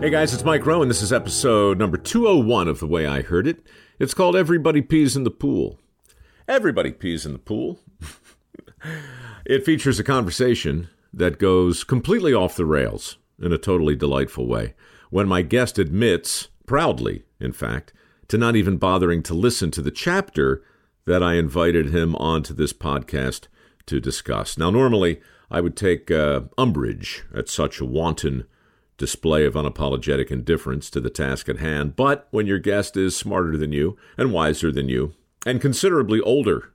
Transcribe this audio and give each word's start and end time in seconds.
Hey 0.00 0.10
guys, 0.10 0.32
it's 0.32 0.44
Mike 0.44 0.64
Rowe, 0.64 0.80
and 0.80 0.88
this 0.88 1.02
is 1.02 1.12
episode 1.12 1.76
number 1.76 1.96
201 1.96 2.68
of 2.68 2.78
The 2.78 2.86
Way 2.86 3.04
I 3.04 3.20
Heard 3.20 3.48
It. 3.48 3.66
It's 3.98 4.14
called 4.14 4.36
Everybody 4.36 4.80
Pees 4.80 5.16
in 5.16 5.24
the 5.24 5.30
Pool. 5.30 5.80
Everybody 6.46 6.92
pees 6.92 7.26
in 7.26 7.32
the 7.32 7.38
pool. 7.40 7.80
it 9.44 9.66
features 9.66 9.98
a 9.98 10.04
conversation 10.04 10.88
that 11.12 11.40
goes 11.40 11.82
completely 11.82 12.32
off 12.32 12.54
the 12.54 12.64
rails 12.64 13.18
in 13.42 13.52
a 13.52 13.58
totally 13.58 13.96
delightful 13.96 14.46
way 14.46 14.74
when 15.10 15.26
my 15.26 15.42
guest 15.42 15.80
admits, 15.80 16.46
proudly, 16.64 17.24
in 17.40 17.52
fact, 17.52 17.92
to 18.28 18.38
not 18.38 18.54
even 18.54 18.76
bothering 18.76 19.24
to 19.24 19.34
listen 19.34 19.72
to 19.72 19.82
the 19.82 19.90
chapter 19.90 20.62
that 21.06 21.24
I 21.24 21.34
invited 21.34 21.90
him 21.90 22.14
onto 22.16 22.54
this 22.54 22.72
podcast 22.72 23.48
to 23.86 23.98
discuss. 23.98 24.56
Now, 24.56 24.70
normally 24.70 25.20
I 25.50 25.60
would 25.60 25.76
take 25.76 26.08
uh, 26.08 26.42
umbrage 26.56 27.24
at 27.34 27.48
such 27.48 27.80
a 27.80 27.84
wanton 27.84 28.46
display 28.98 29.46
of 29.46 29.54
unapologetic 29.54 30.30
indifference 30.30 30.90
to 30.90 31.00
the 31.00 31.08
task 31.08 31.48
at 31.48 31.58
hand, 31.58 31.96
but 31.96 32.28
when 32.30 32.46
your 32.46 32.58
guest 32.58 32.96
is 32.96 33.16
smarter 33.16 33.56
than 33.56 33.72
you 33.72 33.96
and 34.18 34.32
wiser 34.32 34.70
than 34.70 34.88
you 34.88 35.14
and 35.46 35.60
considerably 35.60 36.20
older 36.20 36.72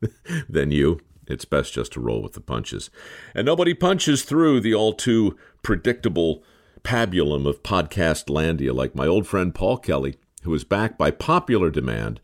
than 0.48 0.70
you, 0.70 1.00
it's 1.26 1.44
best 1.44 1.74
just 1.74 1.92
to 1.92 2.00
roll 2.00 2.22
with 2.22 2.34
the 2.34 2.40
punches. 2.40 2.88
And 3.34 3.44
nobody 3.44 3.74
punches 3.74 4.22
through 4.22 4.60
the 4.60 4.74
all 4.74 4.92
too 4.92 5.36
predictable 5.62 6.42
pabulum 6.84 7.46
of 7.46 7.64
podcast 7.64 8.26
landia 8.26 8.72
like 8.72 8.94
my 8.94 9.06
old 9.06 9.26
friend 9.26 9.52
Paul 9.52 9.78
Kelley, 9.78 10.16
who 10.44 10.54
is 10.54 10.62
back 10.62 10.96
by 10.96 11.10
popular 11.10 11.70
demand 11.70 12.20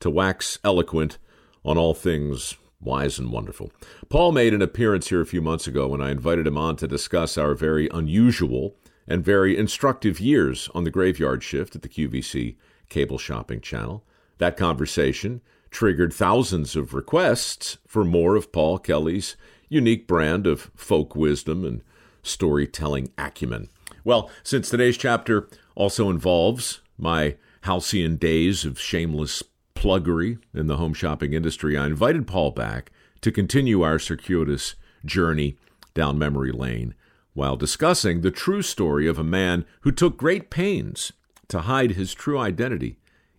to 0.00 0.08
wax 0.08 0.58
eloquent 0.64 1.18
on 1.64 1.76
all 1.76 1.92
things 1.92 2.56
wise 2.80 3.18
and 3.18 3.30
wonderful. 3.30 3.70
Paul 4.08 4.32
made 4.32 4.54
an 4.54 4.62
appearance 4.62 5.08
here 5.08 5.20
a 5.20 5.26
few 5.26 5.42
months 5.42 5.66
ago 5.66 5.88
when 5.88 6.00
I 6.00 6.10
invited 6.10 6.46
him 6.46 6.56
on 6.56 6.76
to 6.76 6.88
discuss 6.88 7.36
our 7.36 7.54
very 7.54 7.88
unusual 7.92 8.76
and 9.08 9.24
very 9.24 9.56
instructive 9.56 10.20
years 10.20 10.68
on 10.74 10.84
the 10.84 10.90
graveyard 10.90 11.42
shift 11.42 11.76
at 11.76 11.82
the 11.82 11.88
QVC 11.88 12.56
cable 12.88 13.18
shopping 13.18 13.60
channel. 13.60 14.04
That 14.38 14.56
conversation 14.56 15.40
triggered 15.70 16.12
thousands 16.12 16.76
of 16.76 16.94
requests 16.94 17.78
for 17.86 18.04
more 18.04 18.36
of 18.36 18.52
Paul 18.52 18.78
Kelley's 18.78 19.36
unique 19.68 20.06
brand 20.06 20.46
of 20.46 20.70
folk 20.74 21.16
wisdom 21.16 21.64
and 21.64 21.82
storytelling 22.22 23.12
acumen. 23.18 23.68
Well, 24.04 24.30
since 24.42 24.70
today's 24.70 24.96
chapter 24.96 25.48
also 25.74 26.10
involves 26.10 26.80
my 26.98 27.36
halcyon 27.62 28.16
days 28.16 28.64
of 28.64 28.80
shameless 28.80 29.42
pluggery 29.74 30.38
in 30.54 30.66
the 30.66 30.76
home 30.76 30.94
shopping 30.94 31.32
industry, 31.32 31.76
I 31.76 31.86
invited 31.86 32.26
Paul 32.26 32.52
back 32.52 32.92
to 33.20 33.32
continue 33.32 33.82
our 33.82 33.98
circuitous 33.98 34.76
journey 35.04 35.56
down 35.94 36.18
memory 36.18 36.52
lane 36.52 36.94
while 37.36 37.54
discussing 37.54 38.22
the 38.22 38.30
true 38.30 38.62
story 38.62 39.06
of 39.06 39.18
a 39.18 39.24
man 39.24 39.66
who 39.82 39.92
took 39.92 40.16
great 40.16 40.48
pains 40.48 41.12
to 41.48 41.60
hide 41.60 41.90
his 41.90 42.14
true 42.14 42.38
identity, 42.38 42.96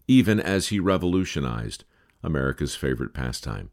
even 0.08 0.39
as 0.39 0.67
he 0.67 0.80
revolutionized 0.80 1.83
America's 2.22 2.76
favorite 2.76 3.11
pastime. 3.11 3.72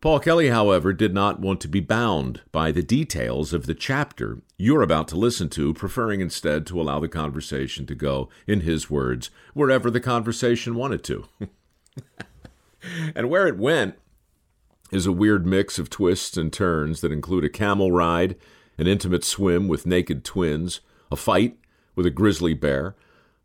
Paul 0.00 0.18
Kelley, 0.18 0.48
however, 0.48 0.92
did 0.92 1.14
not 1.14 1.38
want 1.38 1.60
to 1.60 1.68
be 1.68 1.78
bound 1.78 2.40
by 2.50 2.72
the 2.72 2.82
details 2.82 3.52
of 3.52 3.66
the 3.66 3.74
chapter 3.74 4.38
you're 4.58 4.82
about 4.82 5.06
to 5.08 5.16
listen 5.16 5.48
to, 5.50 5.72
preferring 5.72 6.20
instead 6.20 6.66
to 6.66 6.80
allow 6.80 6.98
the 6.98 7.08
conversation 7.08 7.86
to 7.86 7.94
go, 7.94 8.28
in 8.48 8.62
his 8.62 8.90
words, 8.90 9.30
wherever 9.54 9.88
the 9.88 10.00
conversation 10.00 10.74
wanted 10.74 11.04
to. 11.04 11.26
and 13.14 13.30
where 13.30 13.46
it 13.46 13.56
went 13.56 13.94
is 14.90 15.06
a 15.06 15.12
weird 15.12 15.46
mix 15.46 15.78
of 15.78 15.88
twists 15.88 16.36
and 16.36 16.52
turns 16.52 17.02
that 17.02 17.12
include 17.12 17.44
a 17.44 17.48
camel 17.48 17.92
ride 17.92 18.34
an 18.80 18.86
intimate 18.86 19.22
swim 19.22 19.68
with 19.68 19.84
naked 19.84 20.24
twins, 20.24 20.80
a 21.12 21.16
fight 21.16 21.58
with 21.94 22.06
a 22.06 22.10
grizzly 22.10 22.54
bear, 22.54 22.96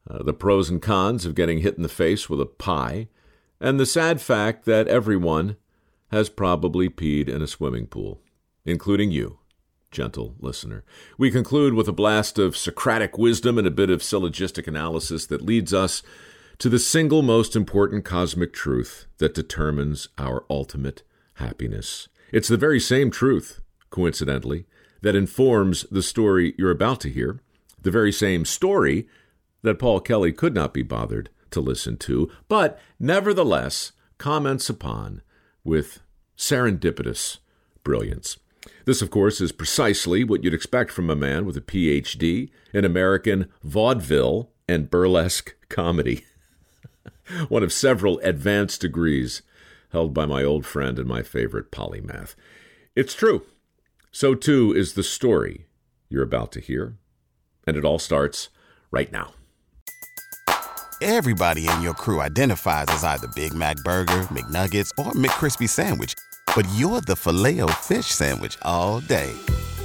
uh, 0.10 0.24
the 0.24 0.34
pros 0.34 0.70
and 0.70 0.82
cons 0.82 1.26
of 1.26 1.36
getting 1.36 1.60
hit 1.60 1.76
in 1.76 1.84
the 1.84 1.90
face 1.90 2.30
with 2.30 2.40
a 2.40 2.46
pie, 2.46 3.10
and 3.60 3.78
the 3.78 3.86
sad 3.86 4.22
fact 4.22 4.64
that 4.64 4.88
everyone 4.88 5.58
has 6.10 6.30
probably 6.30 6.88
peed 6.88 7.28
in 7.28 7.42
a 7.42 7.48
swimming 7.48 7.86
pool, 7.86 8.22
including 8.64 9.12
you, 9.12 9.40
gentle 9.92 10.36
listener. 10.40 10.86
We 11.18 11.32
conclude 11.32 11.74
with 11.74 11.90
a 11.90 11.94
blast 11.94 12.40
of 12.40 12.56
Socratic 12.56 13.18
wisdom 13.18 13.58
and 13.58 13.68
a 13.68 13.72
bit 13.72 13.90
of 13.90 14.02
syllogistic 14.02 14.68
analysis 14.68 15.26
that 15.26 15.42
leads 15.42 15.74
us 15.74 16.02
to 16.60 16.70
the 16.70 16.80
single 16.80 17.22
most 17.22 17.58
important 17.58 18.06
cosmic 18.06 18.54
truth 18.54 19.06
that 19.18 19.34
determines 19.34 20.08
our 20.18 20.46
ultimate 20.50 21.04
happiness. 21.36 22.08
It's 22.32 22.48
the 22.48 22.56
very 22.56 22.80
same 22.80 23.12
truth, 23.12 23.60
coincidentally, 23.90 24.66
that 25.06 25.16
informs 25.16 25.84
the 25.92 26.02
story 26.02 26.56
you're 26.58 26.72
about 26.72 27.00
to 27.00 27.12
hear, 27.12 27.40
the 27.80 27.92
very 27.92 28.12
same 28.12 28.44
story 28.44 29.08
that 29.62 29.78
Paul 29.78 30.00
Kelley 30.00 30.34
could 30.34 30.56
not 30.56 30.74
be 30.74 30.82
bothered 30.82 31.30
to 31.52 31.62
listen 31.62 31.96
to, 31.98 32.32
but 32.48 32.80
nevertheless 33.00 33.92
comments 34.18 34.68
upon 34.68 35.22
with 35.64 36.00
serendipitous 36.36 37.38
brilliance. 37.84 38.38
This, 38.86 39.04
of 39.04 39.12
course, 39.12 39.40
is 39.40 39.52
precisely 39.52 40.24
what 40.24 40.44
you'd 40.44 40.56
expect 40.56 40.90
from 40.90 41.12
a 41.12 41.16
man 41.16 41.46
with 41.46 41.56
a 41.56 41.62
PhD 41.62 42.50
in 42.74 42.84
American 42.84 43.52
vaudeville 43.62 44.50
and 44.68 44.90
burlesque 44.90 45.54
comedy, 45.70 46.26
one 47.48 47.62
of 47.62 47.72
several 47.72 48.18
advanced 48.24 48.82
degrees 48.82 49.44
held 49.92 50.16
by 50.16 50.26
my 50.26 50.44
old 50.44 50.66
friend 50.66 50.98
and 50.98 51.08
my 51.08 51.22
favorite 51.22 51.70
polymath. 51.70 52.34
It's 52.96 53.14
true. 53.14 53.46
So 54.16 54.34
too 54.34 54.74
is 54.74 54.94
the 54.94 55.04
story 55.04 55.66
you're 56.08 56.24
about 56.24 56.54
to 56.54 56.62
hear. 56.62 56.96
And 57.68 57.76
it 57.76 57.84
all 57.84 58.00
starts 58.00 58.48
right 58.90 59.12
now. 59.12 59.34
Everybody 61.02 61.68
in 61.68 61.82
your 61.82 61.96
crew 61.96 62.22
identifies 62.22 62.86
as 62.88 63.04
either 63.04 63.28
Big 63.36 63.54
Mac 63.54 63.76
Burger, 63.84 64.22
McNuggets, 64.32 64.90
or 64.98 65.12
McCrispy 65.12 65.68
Sandwich. 65.68 66.14
But 66.56 66.66
you're 66.78 67.02
the 67.02 67.18
filet 67.18 67.60
fish 67.82 68.06
Sandwich 68.06 68.58
all 68.62 69.02
day. 69.02 69.34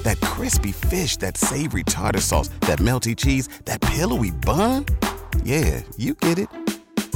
That 0.05 0.21
crispy 0.21 0.71
fish, 0.71 1.17
that 1.17 1.37
savory 1.37 1.83
tartar 1.83 2.21
sauce, 2.21 2.51
that 2.61 2.79
melty 2.79 3.17
cheese, 3.17 3.49
that 3.65 3.81
pillowy 3.81 4.31
bun. 4.31 4.87
Yeah, 5.43 5.83
you 5.97 6.15
get 6.15 6.39
it 6.39 6.49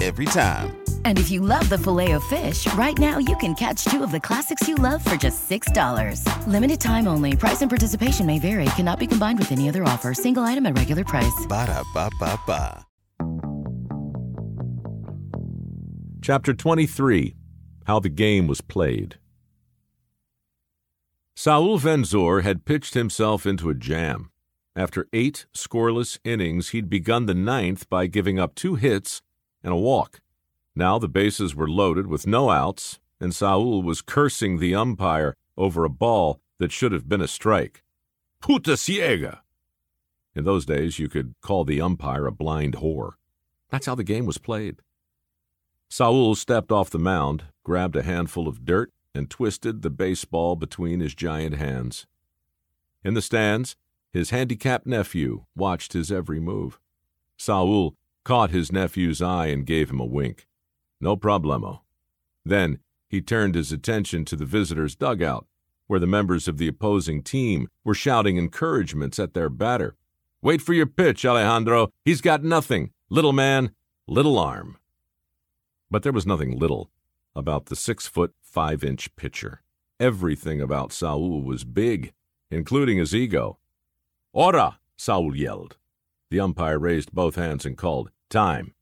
every 0.03 0.25
time. 0.25 0.84
And 1.05 1.19
if 1.19 1.31
you 1.31 1.41
love 1.41 1.69
the 1.69 1.79
filet 1.79 2.13
of 2.13 2.25
fish, 2.25 2.67
right 2.75 2.99
now 2.99 3.19
you 3.19 3.37
can 3.37 3.55
catch 3.55 3.85
two 3.85 4.03
of 4.03 4.11
the 4.11 4.21
classics 4.21 4.69
you 4.69 4.75
love 4.75 5.03
for 5.03 5.17
just 5.17 5.49
$6. 5.49 6.47
Limited 6.47 6.81
time 6.81 7.09
only. 7.09 7.37
Price 7.37 7.63
and 7.63 7.71
participation 7.71 8.27
may 8.27 8.39
vary. 8.39 8.67
Cannot 8.77 8.99
be 8.99 9.07
combined 9.07 9.39
with 9.39 9.53
any 9.53 9.69
other 9.69 9.85
offer. 9.85 10.13
Single 10.13 10.43
item 10.43 10.67
at 10.67 10.77
regular 10.77 11.05
price. 11.05 11.47
Ba 11.49 11.67
da 11.67 11.83
ba 11.95 12.11
ba 12.21 12.39
ba. 12.47 12.87
Chapter 16.23 16.55
23 16.55 17.35
How 17.87 18.01
the 18.01 18.09
Game 18.09 18.47
Was 18.47 18.63
Played. 18.63 19.19
Saul 21.37 21.79
Venzor 21.79 22.43
had 22.43 22.65
pitched 22.65 22.95
himself 22.95 23.45
into 23.45 23.69
a 23.69 23.75
jam. 23.75 24.31
After 24.75 25.07
eight 25.13 25.45
scoreless 25.55 26.19
innings, 26.25 26.71
he'd 26.71 26.89
begun 26.89 27.27
the 27.27 27.35
ninth 27.35 27.91
by 27.91 28.07
giving 28.07 28.39
up 28.39 28.55
two 28.55 28.77
hits 28.77 29.21
and 29.63 29.73
a 29.73 29.77
walk. 29.77 30.21
Now 30.77 30.99
the 30.99 31.09
bases 31.09 31.55
were 31.55 31.69
loaded 31.69 32.09
with 32.09 32.27
no 32.27 32.51
outs, 32.51 32.99
and 33.21 33.35
Saul 33.35 33.83
was 33.83 34.03
cursing 34.03 34.59
the 34.59 34.75
umpire 34.75 35.37
over 35.57 35.85
a 35.85 35.91
ball 35.91 36.41
that 36.59 36.73
should 36.73 36.93
have 36.93 37.09
been 37.09 37.21
a 37.21 37.29
strike. 37.29 37.85
Puta 38.41 38.77
ciega! 38.77 39.41
In 40.35 40.45
those 40.45 40.67
days, 40.67 40.99
you 40.99 41.09
could 41.09 41.35
call 41.41 41.65
the 41.65 41.81
umpire 41.81 42.27
a 42.27 42.33
blind 42.33 42.75
whore. 42.75 43.13
That's 43.71 43.87
how 43.87 43.95
the 43.95 44.03
game 44.03 44.27
was 44.27 44.39
played. 44.39 44.81
Saul 45.89 46.35
stepped 46.35 46.73
off 46.73 46.91
the 46.91 46.99
mound, 46.99 47.45
grabbed 47.63 47.95
a 47.95 48.03
handful 48.03 48.49
of 48.49 48.65
dirt, 48.65 48.93
and 49.15 49.31
twisted 49.31 49.83
the 49.83 49.91
baseball 49.91 50.57
between 50.57 50.99
his 50.99 51.15
giant 51.15 51.55
hands. 51.55 52.07
In 53.05 53.15
the 53.15 53.23
stands, 53.23 53.77
his 54.13 54.31
handicapped 54.31 54.87
nephew 54.87 55.45
watched 55.55 55.93
his 55.93 56.11
every 56.11 56.41
move. 56.41 56.81
Saul 57.37 57.95
caught 58.25 58.51
his 58.51 58.73
nephew's 58.73 59.23
eye 59.23 59.47
and 59.47 59.67
gave 59.67 59.91
him 59.91 60.01
a 60.01 60.05
wink. 60.05 60.49
No 61.05 61.19
problemo. 61.19 61.81
Then 62.47 62.79
he 63.09 63.21
turned 63.21 63.55
his 63.55 63.71
attention 63.71 64.25
to 64.25 64.37
the 64.37 64.47
visitor's 64.47 64.97
dugout. 64.97 65.47
where 65.87 66.01
the 66.01 66.07
members 66.07 66.49
of 66.49 66.57
the 66.57 66.67
opposing 66.67 67.23
team 67.23 67.69
were 67.85 67.95
shouting 67.95 68.39
encouragements 68.39 69.19
at 69.19 69.35
their 69.35 69.51
batter. 69.51 69.95
Wait 70.41 70.63
for 70.63 70.73
your 70.73 70.87
pitch, 70.87 71.27
Alejandro. 71.27 71.93
He's 72.07 72.23
got 72.23 72.43
nothing. 72.43 72.91
Little 73.11 73.35
man, 73.35 73.73
little 74.07 74.39
arm. 74.39 74.79
But 75.91 76.03
there 76.03 76.13
was 76.13 76.27
nothing 76.27 76.59
little 76.59 76.91
about 77.37 77.67
the 77.67 77.77
six 77.77 78.07
foot, 78.07 78.33
five 78.41 78.83
inch 78.83 79.15
pitcher. 79.15 79.61
Everything 80.01 80.63
about 80.63 80.91
Saul 80.91 81.43
was 81.43 81.65
big, 81.65 82.15
including 82.51 82.97
his 82.97 83.15
ego. 83.15 83.59
Ora! 84.33 84.79
Saul 84.97 85.37
yelled. 85.37 85.77
The 86.31 86.41
umpire 86.41 86.79
raised 86.79 87.13
both 87.13 87.35
hands 87.35 87.67
and 87.67 87.77
called, 87.77 88.11
Time. 88.31 88.73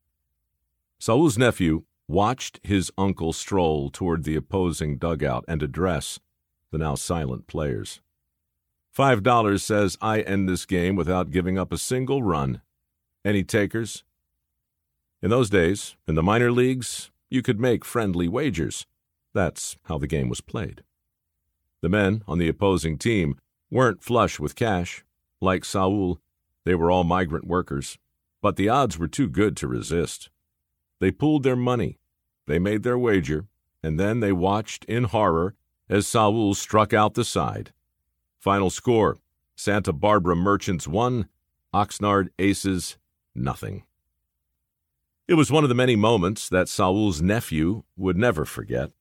Saul's 1.01 1.37
nephew 1.37 1.83
watched 2.09 2.61
his 2.63 2.91
uncle 2.99 3.33
stroll 3.33 3.91
toward 3.91 4.25
the 4.25 4.37
opposing 4.37 4.99
dugout 4.99 5.45
and 5.49 5.63
address 5.63 6.21
the 6.71 6.79
now 6.79 6.95
silent 6.95 7.47
players. 7.47 8.01
Five 8.91 9.23
dollars 9.23 9.63
says 9.63 9.97
I 10.03 10.21
end 10.21 10.49
this 10.49 10.67
game 10.67 10.97
without 10.97 11.31
giving 11.31 11.59
up 11.59 11.73
a 11.73 11.79
single 11.79 12.23
run. 12.23 12.61
Any 13.25 13.45
takers? 13.45 14.05
In 15.23 15.31
those 15.31 15.49
days, 15.49 15.97
in 16.07 16.15
the 16.15 16.23
minor 16.23 16.51
leagues, 16.51 17.11
you 17.31 17.41
could 17.43 17.61
make 17.61 17.85
friendly 17.85 18.29
wagers. 18.29 18.87
That's 19.33 19.77
how 19.85 19.97
the 19.97 20.07
game 20.07 20.29
was 20.29 20.41
played. 20.41 20.83
The 21.81 21.89
men 21.89 22.23
on 22.29 22.39
the 22.39 22.49
opposing 22.49 22.99
team 22.99 23.39
weren't 23.71 24.03
flush 24.03 24.39
with 24.39 24.55
cash. 24.57 25.05
Like 25.41 25.65
Saul, 25.65 26.19
they 26.65 26.75
were 26.75 26.91
all 26.91 27.05
migrant 27.05 27.47
workers, 27.47 27.99
but 28.43 28.57
the 28.57 28.69
odds 28.69 28.99
were 28.99 29.09
too 29.09 29.29
good 29.29 29.57
to 29.57 29.69
resist. 29.69 30.29
They 31.03 31.11
pooled 31.11 31.43
their 31.43 31.57
money, 31.57 31.99
they 32.47 32.61
made 32.61 32.85
their 32.85 32.97
wager, 32.97 33.49
and 33.83 33.99
then 33.99 34.21
they 34.21 34.31
watched 34.31 34.85
in 34.85 35.03
horror 35.03 35.57
as 35.89 36.07
Saul 36.07 36.55
struck 36.55 36.93
out 36.93 37.15
the 37.15 37.25
side. 37.25 37.73
Final 38.39 38.71
score 38.71 39.19
Santa 39.57 39.93
Barbara 39.93 40.37
Merchants 40.37 40.87
1, 40.87 41.27
Oxnard 41.75 42.29
Aces 42.39 42.99
nothing. 43.35 43.83
It 45.27 45.35
was 45.35 45.51
one 45.51 45.65
of 45.65 45.69
the 45.69 45.75
many 45.75 45.97
moments 45.97 46.49
that 46.49 46.69
Saul's 46.69 47.21
nephew 47.21 47.83
would 47.97 48.17
never 48.17 48.45
forget. 48.45 48.93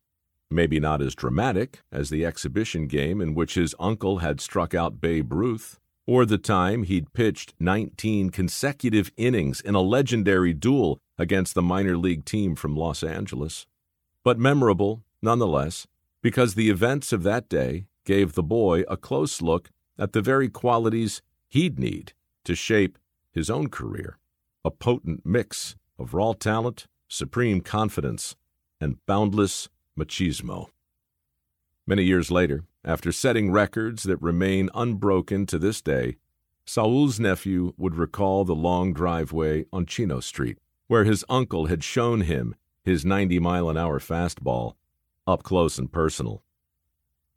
Maybe 0.50 0.80
not 0.80 1.04
as 1.04 1.14
dramatic 1.14 1.84
as 1.92 2.10
the 2.10 2.26
exhibition 2.26 2.88
game 2.88 3.22
in 3.22 3.36
which 3.36 3.54
his 3.54 3.76
uncle 3.80 4.18
had 4.18 4.42
struck 4.42 4.74
out 4.74 5.02
Babe 5.02 5.32
Ruth, 5.32 5.80
or 6.08 6.26
the 6.26 6.40
time 6.40 6.82
he'd 6.82 7.14
pitched 7.14 7.54
19 7.60 8.32
consecutive 8.32 9.12
innings 9.18 9.62
in 9.62 9.76
a 9.76 9.82
legendary 9.82 10.56
duel 10.56 11.00
against 11.22 11.54
the 11.54 11.62
minor 11.62 11.96
league 11.96 12.26
team 12.26 12.56
from 12.56 12.76
Los 12.76 13.04
Angeles, 13.04 13.68
but 14.24 14.40
memorable 14.40 15.04
nonetheless 15.22 15.86
because 16.24 16.56
the 16.56 16.70
events 16.70 17.14
of 17.14 17.22
that 17.22 17.48
day 17.48 17.86
gave 18.06 18.34
the 18.34 18.44
boy 18.44 18.82
a 18.88 18.98
close 18.98 19.40
look 19.40 19.70
at 20.00 20.14
the 20.14 20.22
very 20.22 20.50
qualities 20.50 21.22
he'd 21.48 21.78
need 21.78 22.14
to 22.44 22.56
shape 22.56 22.98
his 23.32 23.50
own 23.50 23.70
career 23.70 24.18
a 24.64 24.72
potent 24.72 25.26
mix 25.26 25.76
of 25.98 26.14
raw 26.14 26.34
talent, 26.34 26.88
supreme 27.08 27.62
confidence, 27.62 28.36
and 28.80 29.04
boundless 29.08 29.70
machismo. 29.98 30.68
Many 31.88 32.04
years 32.04 32.30
later, 32.30 32.64
after 32.86 33.12
setting 33.12 33.52
records 33.52 34.04
that 34.04 34.22
remain 34.22 34.70
unbroken 34.76 35.48
to 35.48 35.58
this 35.58 35.82
day, 35.82 36.18
Saul's 36.66 37.20
nephew 37.20 37.74
would 37.78 37.96
recall 37.96 38.46
the 38.46 38.56
long 38.56 38.94
driveway 38.94 39.66
on 39.74 39.88
Chino 39.88 40.20
Street, 40.20 40.60
where 40.92 41.06
his 41.06 41.24
uncle 41.30 41.68
had 41.68 41.82
shown 41.86 42.20
him 42.20 42.54
his 42.84 43.06
90 43.06 43.40
mile 43.40 43.70
an 43.70 43.78
hour 43.78 43.98
fastball, 43.98 44.74
up 45.26 45.42
close 45.42 45.78
and 45.78 45.90
personal. 45.90 46.44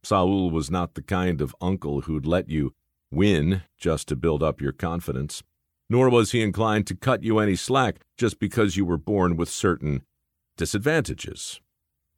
Saul 0.03 0.51
was 0.51 0.73
not 0.73 0.95
the 0.95 1.03
kind 1.03 1.41
of 1.41 1.55
uncle 1.61 2.01
who'd 2.01 2.27
let 2.27 2.51
you 2.51 2.75
win 3.12 3.62
just 3.79 4.09
to 4.09 4.17
build 4.17 4.43
up 4.43 4.61
your 4.61 4.73
confidence, 4.73 5.45
nor 5.89 6.11
was 6.11 6.33
he 6.33 6.43
inclined 6.43 6.85
to 6.89 6.97
cut 6.97 7.23
you 7.23 7.39
any 7.39 7.55
slack 7.55 8.01
just 8.17 8.41
because 8.41 8.77
you 8.77 8.85
were 8.85 8.99
born 8.99 9.37
with 9.37 9.49
certain 9.49 10.03
disadvantages. 10.57 11.61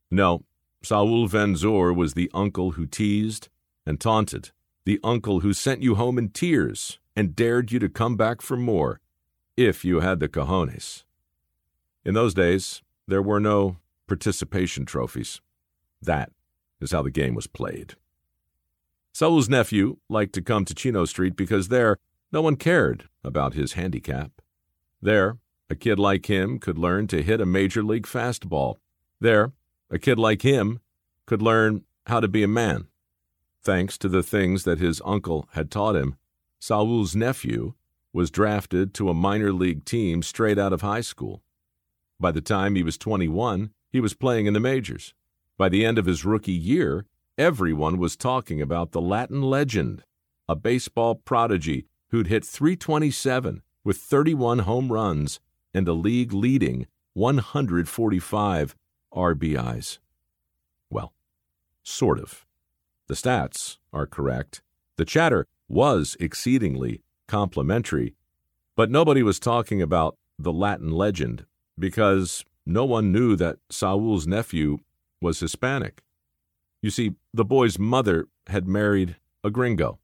No, 0.09 0.43
Saul 0.81 1.27
Venzor 1.27 1.95
was 1.95 2.15
the 2.15 2.31
uncle 2.33 2.71
who 2.71 2.87
teased 2.87 3.49
and 3.85 4.01
taunted, 4.01 4.49
the 4.85 4.99
uncle 5.03 5.41
who 5.41 5.53
sent 5.53 5.83
you 5.83 5.93
home 5.93 6.17
in 6.17 6.29
tears 6.29 6.97
and 7.15 7.35
dared 7.35 7.71
you 7.71 7.77
to 7.77 7.89
come 7.89 8.17
back 8.17 8.41
for 8.41 8.57
more, 8.57 9.01
if 9.55 9.85
you 9.85 9.99
had 9.99 10.19
the 10.19 10.27
cojones. 10.27 11.03
In 12.07 12.13
those 12.13 12.33
days, 12.33 12.81
there 13.05 13.21
were 13.21 13.41
no 13.41 13.75
participation 14.07 14.85
trophies. 14.85 15.41
That 16.01 16.31
is 16.79 16.93
how 16.93 17.01
the 17.01 17.11
game 17.11 17.35
was 17.35 17.47
played. 17.47 17.95
Saul's 19.11 19.49
nephew 19.49 19.97
liked 20.07 20.31
to 20.35 20.41
come 20.41 20.63
to 20.63 20.73
Chino 20.73 21.03
Street 21.03 21.35
because 21.35 21.67
there 21.67 21.97
no 22.31 22.41
one 22.41 22.55
cared 22.55 23.09
about 23.25 23.55
his 23.55 23.73
handicap. 23.73 24.31
There, 25.01 25.37
a 25.69 25.75
kid 25.75 25.99
like 25.99 26.27
him 26.27 26.59
could 26.59 26.77
learn 26.77 27.07
to 27.07 27.21
hit 27.21 27.41
a 27.41 27.45
major 27.45 27.83
league 27.83 28.07
fastball. 28.07 28.75
There, 29.19 29.51
a 29.89 29.99
kid 29.99 30.17
like 30.17 30.43
him 30.43 30.79
could 31.25 31.41
learn 31.41 31.83
how 32.05 32.21
to 32.21 32.29
be 32.29 32.41
a 32.41 32.47
man. 32.47 32.87
Thanks 33.61 33.97
to 33.97 34.07
the 34.07 34.23
things 34.23 34.63
that 34.63 34.79
his 34.79 35.01
uncle 35.03 35.49
had 35.55 35.69
taught 35.69 35.97
him, 35.97 36.15
Saul's 36.57 37.17
nephew 37.17 37.73
was 38.13 38.31
drafted 38.31 38.93
to 38.93 39.09
a 39.09 39.13
minor 39.13 39.51
league 39.51 39.83
team 39.83 40.23
straight 40.23 40.57
out 40.57 40.71
of 40.71 40.79
high 40.79 41.01
school. 41.01 41.43
By 42.19 42.31
the 42.31 42.41
time 42.41 42.75
he 42.75 42.83
was 42.83 42.97
21, 42.97 43.71
he 43.91 43.99
was 43.99 44.15
playing 44.15 44.47
in 44.47 44.53
the 44.53 44.59
majors. 44.59 45.13
By 45.57 45.69
the 45.69 45.85
end 45.85 45.99
of 45.99 46.05
his 46.05 46.25
rookie 46.25 46.51
year, 46.51 47.05
everyone 47.37 47.97
was 47.97 48.17
talking 48.17 48.61
about 48.61 48.91
the 48.91 49.01
Latin 49.01 49.41
legend, 49.41 50.03
a 50.49 50.55
baseball 50.55 51.15
prodigy 51.15 51.85
who'd 52.09 52.27
hit 52.27 52.43
327 52.43 53.61
with 53.83 53.97
31 53.97 54.59
home 54.59 54.91
runs 54.91 55.39
and 55.73 55.87
a 55.87 55.93
league 55.93 56.33
leading 56.33 56.87
145 57.13 58.75
RBIs. 59.13 59.99
Well, 60.89 61.13
sort 61.83 62.19
of. 62.19 62.45
The 63.07 63.13
stats 63.13 63.77
are 63.93 64.07
correct. 64.07 64.61
The 64.95 65.05
chatter 65.05 65.45
was 65.69 66.17
exceedingly 66.19 67.01
complimentary, 67.27 68.15
but 68.75 68.89
nobody 68.89 69.21
was 69.21 69.39
talking 69.39 69.81
about 69.81 70.17
the 70.39 70.53
Latin 70.53 70.91
legend 70.91 71.45
because 71.77 72.43
no 72.65 72.85
one 72.85 73.11
knew 73.11 73.35
that 73.35 73.57
Saul's 73.69 74.27
nephew 74.27 74.79
was 75.21 75.39
Hispanic. 75.39 76.01
You 76.81 76.89
see, 76.89 77.15
the 77.33 77.45
boy's 77.45 77.79
mother 77.79 78.27
had 78.47 78.67
married 78.67 79.15
a 79.43 79.49
gringo. 79.49 79.99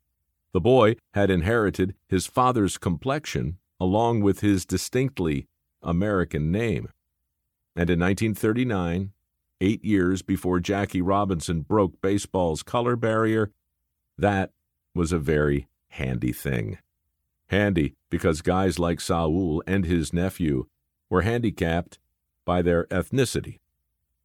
The 0.53 0.61
boy 0.61 0.95
had 1.13 1.29
inherited 1.29 1.95
his 2.07 2.27
father's 2.27 2.77
complexion 2.77 3.57
along 3.79 4.21
with 4.21 4.39
his 4.39 4.65
distinctly 4.65 5.47
American 5.81 6.51
name. 6.51 6.89
And 7.75 7.89
in 7.89 7.99
1939, 7.99 9.11
eight 9.61 9.83
years 9.83 10.21
before 10.21 10.59
Jackie 10.59 11.01
Robinson 11.01 11.61
broke 11.61 12.01
baseball's 12.01 12.63
color 12.63 12.95
barrier, 12.95 13.51
that 14.17 14.51
was 14.93 15.11
a 15.11 15.19
very 15.19 15.67
handy 15.89 16.31
thing. 16.31 16.77
Handy 17.47 17.95
because 18.09 18.41
guys 18.41 18.79
like 18.79 19.01
Saul 19.01 19.63
and 19.67 19.85
his 19.85 20.13
nephew 20.13 20.65
were 21.13 21.21
handicapped 21.21 21.99
by 22.43 22.63
their 22.63 22.85
ethnicity. 22.85 23.59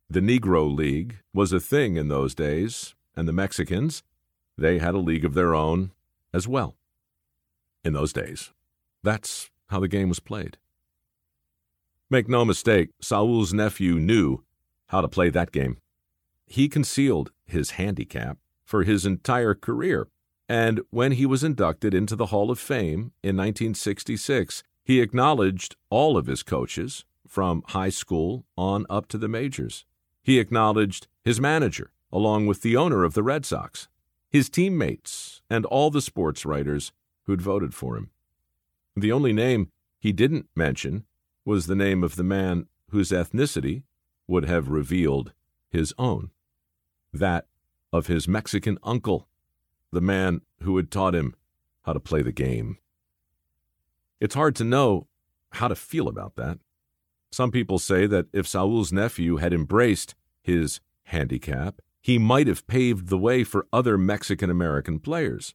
The 0.09 0.21
Negro 0.21 0.75
League 0.75 1.19
was 1.35 1.53
a 1.53 1.61
thing 1.61 1.99
in 1.99 2.09
those 2.09 2.35
days, 2.35 2.95
and 3.15 3.29
the 3.29 3.33
Mexicans, 3.33 4.03
they 4.57 4.79
had 4.79 4.95
a 4.95 4.99
league 5.11 5.27
of 5.27 5.35
their 5.35 5.55
own 5.55 5.93
as 6.33 6.49
well. 6.49 6.77
In 7.85 7.93
those 7.93 8.15
days, 8.15 8.55
that's 9.03 9.51
how 9.67 9.81
the 9.81 9.87
game 9.87 10.09
was 10.09 10.19
played. 10.19 10.57
Make 12.09 12.27
no 12.27 12.43
mistake, 12.43 12.89
Saul's 13.03 13.53
nephew 13.53 13.97
knew 13.97 14.43
how 14.87 15.03
to 15.03 15.09
play 15.09 15.29
that 15.29 15.53
game. 15.53 15.77
He 16.47 16.71
concealed 16.71 17.33
his 17.45 17.73
handicap 17.73 18.39
for 18.65 18.85
his 18.85 19.05
entire 19.05 19.55
career, 19.55 20.09
and 20.49 20.81
when 20.89 21.13
he 21.13 21.27
was 21.27 21.45
inducted 21.45 21.93
into 21.93 22.17
the 22.17 22.31
Hall 22.33 22.51
of 22.51 22.59
Fame 22.59 23.13
in 23.23 23.37
1966, 23.37 24.63
he 24.89 25.03
acknowledged 25.03 25.77
all 25.91 26.17
of 26.17 26.25
his 26.25 26.43
coaches 26.43 27.05
from 27.27 27.63
high 27.69 27.91
school 27.91 28.47
on 28.57 28.87
up 28.89 29.07
to 29.07 29.19
the 29.19 29.29
majors. 29.29 29.85
He 30.23 30.39
acknowledged 30.39 31.09
his 31.23 31.39
manager, 31.39 31.93
along 32.11 32.47
with 32.47 32.63
the 32.63 32.75
owner 32.75 33.05
of 33.05 33.13
the 33.13 33.23
Red 33.23 33.45
Sox, 33.45 33.89
his 34.31 34.49
teammates, 34.49 35.43
and 35.51 35.67
all 35.67 35.91
the 35.91 36.01
sports 36.01 36.47
writers 36.47 36.93
who'd 37.25 37.43
voted 37.43 37.75
for 37.75 37.99
him. 37.99 38.09
The 38.97 39.13
only 39.13 39.35
name 39.35 39.71
he 39.99 40.11
didn't 40.11 40.49
mention 40.57 41.05
was 41.45 41.67
the 41.67 41.77
name 41.77 42.03
of 42.03 42.17
the 42.17 42.25
man 42.25 42.67
whose 42.89 43.11
ethnicity 43.11 43.83
would 44.27 44.47
have 44.47 44.71
revealed 44.71 45.33
his 45.69 45.93
own 45.99 46.31
that 47.13 47.47
of 47.93 48.07
his 48.07 48.27
Mexican 48.27 48.79
uncle, 48.83 49.29
the 49.93 50.01
man 50.01 50.41
who 50.63 50.79
had 50.79 50.91
taught 50.91 51.15
him 51.15 51.35
how 51.83 51.93
to 51.93 52.01
play 52.01 52.23
the 52.23 52.33
game. 52.33 52.79
It's 54.21 54.35
hard 54.35 54.57
to 54.57 54.65
know 54.65 55.07
how 55.53 55.69
to 55.69 55.75
feel 55.75 56.09
about 56.09 56.37
that. 56.37 56.59
Some 57.31 57.51
people 57.51 57.79
say 57.79 58.07
that 58.07 58.27
if 58.33 58.47
Saul's 58.47 58.93
nephew 58.93 59.37
had 59.37 59.53
embraced 59.53 60.15
his 60.43 60.81
handicap 61.05 61.81
he 62.09 62.19
might 62.19 62.47
have 62.47 62.67
paved 62.67 63.09
the 63.09 63.19
way 63.19 63.45
for 63.45 63.67
other 63.73 63.99
Mexican 63.99 64.49
American 64.49 64.99
players. 64.99 65.55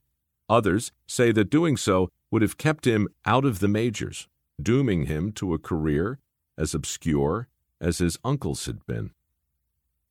Others 0.50 0.92
say 1.08 1.32
that 1.32 1.50
doing 1.50 1.78
so 1.78 2.10
would 2.30 2.42
have 2.42 2.58
kept 2.58 2.86
him 2.86 3.08
out 3.26 3.46
of 3.46 3.60
the 3.60 3.68
majors, 3.68 4.28
dooming 4.62 5.06
him 5.06 5.32
to 5.32 5.54
a 5.54 5.58
career 5.58 6.20
as 6.56 6.76
obscure 6.76 7.48
as 7.82 7.98
his 7.98 8.20
uncle's 8.24 8.66
had 8.66 8.86
been. 8.86 9.12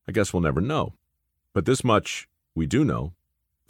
I 0.08 0.12
guess 0.12 0.32
we'll 0.32 0.42
never 0.42 0.60
know. 0.60 0.94
But 1.52 1.64
this 1.64 1.84
much 1.84 2.28
we 2.54 2.66
do 2.66 2.84
know 2.84 3.12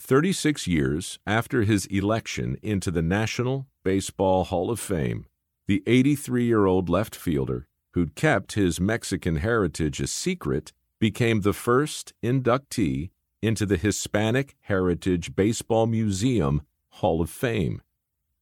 36 0.03 0.67
years 0.67 1.21
after 1.27 1.63
his 1.63 1.87
election 1.87 2.59
into 2.61 2.91
the 2.91 3.03
National 3.03 3.69
Baseball 3.85 4.43
Hall 4.43 4.69
of 4.69 4.81
Fame, 4.81 5.27
the 5.69 5.81
83 5.87 6.45
year 6.45 6.67
old 6.67 6.89
left 6.89 7.15
fielder 7.15 7.69
who'd 7.93 8.17
kept 8.17 8.53
his 8.53 8.81
Mexican 8.81 9.37
heritage 9.37 10.01
a 10.01 10.09
secret 10.09 10.73
became 10.99 11.43
the 11.43 11.53
first 11.53 12.15
inductee 12.21 13.11
into 13.41 13.65
the 13.65 13.77
Hispanic 13.77 14.57
Heritage 14.63 15.37
Baseball 15.37 15.87
Museum 15.87 16.63
Hall 16.89 17.21
of 17.21 17.31
Fame. 17.31 17.81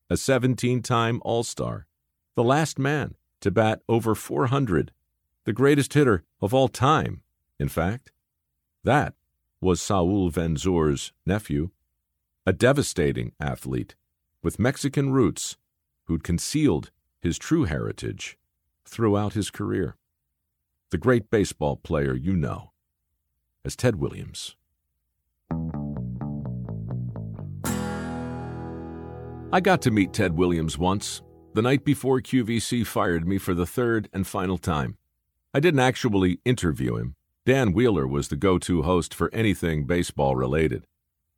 A 0.08 0.16
17 0.16 0.80
time 0.80 1.20
All 1.24 1.42
Star, 1.42 1.86
the 2.36 2.44
last 2.44 2.78
man 2.78 3.16
to 3.42 3.50
bat 3.50 3.82
over 3.86 4.14
400, 4.14 4.92
the 5.44 5.52
greatest 5.52 5.92
hitter 5.92 6.24
of 6.40 6.54
all 6.54 6.68
time, 6.68 7.20
in 7.58 7.68
fact. 7.68 8.12
That 8.82 9.14
was 9.60 9.80
Saul 9.80 10.30
Venzor's 10.30 11.12
nephew, 11.26 11.70
a 12.46 12.52
devastating 12.52 13.32
athlete 13.38 13.94
with 14.42 14.58
Mexican 14.58 15.12
roots 15.12 15.56
who'd 16.04 16.24
concealed 16.24 16.90
his 17.20 17.38
true 17.38 17.64
heritage 17.64 18.38
throughout 18.86 19.34
his 19.34 19.50
career. 19.50 19.96
The 20.90 20.98
great 20.98 21.30
baseball 21.30 21.76
player 21.76 22.14
you 22.14 22.34
know 22.34 22.72
as 23.64 23.76
Ted 23.76 23.96
Williams. 23.96 24.56
I 29.52 29.60
got 29.60 29.82
to 29.82 29.90
meet 29.90 30.12
Ted 30.12 30.36
Williams 30.36 30.78
once, 30.78 31.22
the 31.54 31.62
night 31.62 31.84
before 31.84 32.20
QVC 32.20 32.86
fired 32.86 33.26
me 33.26 33.36
for 33.36 33.52
the 33.52 33.66
third 33.66 34.08
and 34.12 34.26
final 34.26 34.58
time. 34.58 34.96
I 35.52 35.60
didn't 35.60 35.80
actually 35.80 36.38
interview 36.44 36.96
him. 36.96 37.16
Dan 37.46 37.72
Wheeler 37.72 38.06
was 38.06 38.28
the 38.28 38.36
go 38.36 38.58
to 38.58 38.82
host 38.82 39.14
for 39.14 39.32
anything 39.32 39.84
baseball 39.84 40.36
related. 40.36 40.86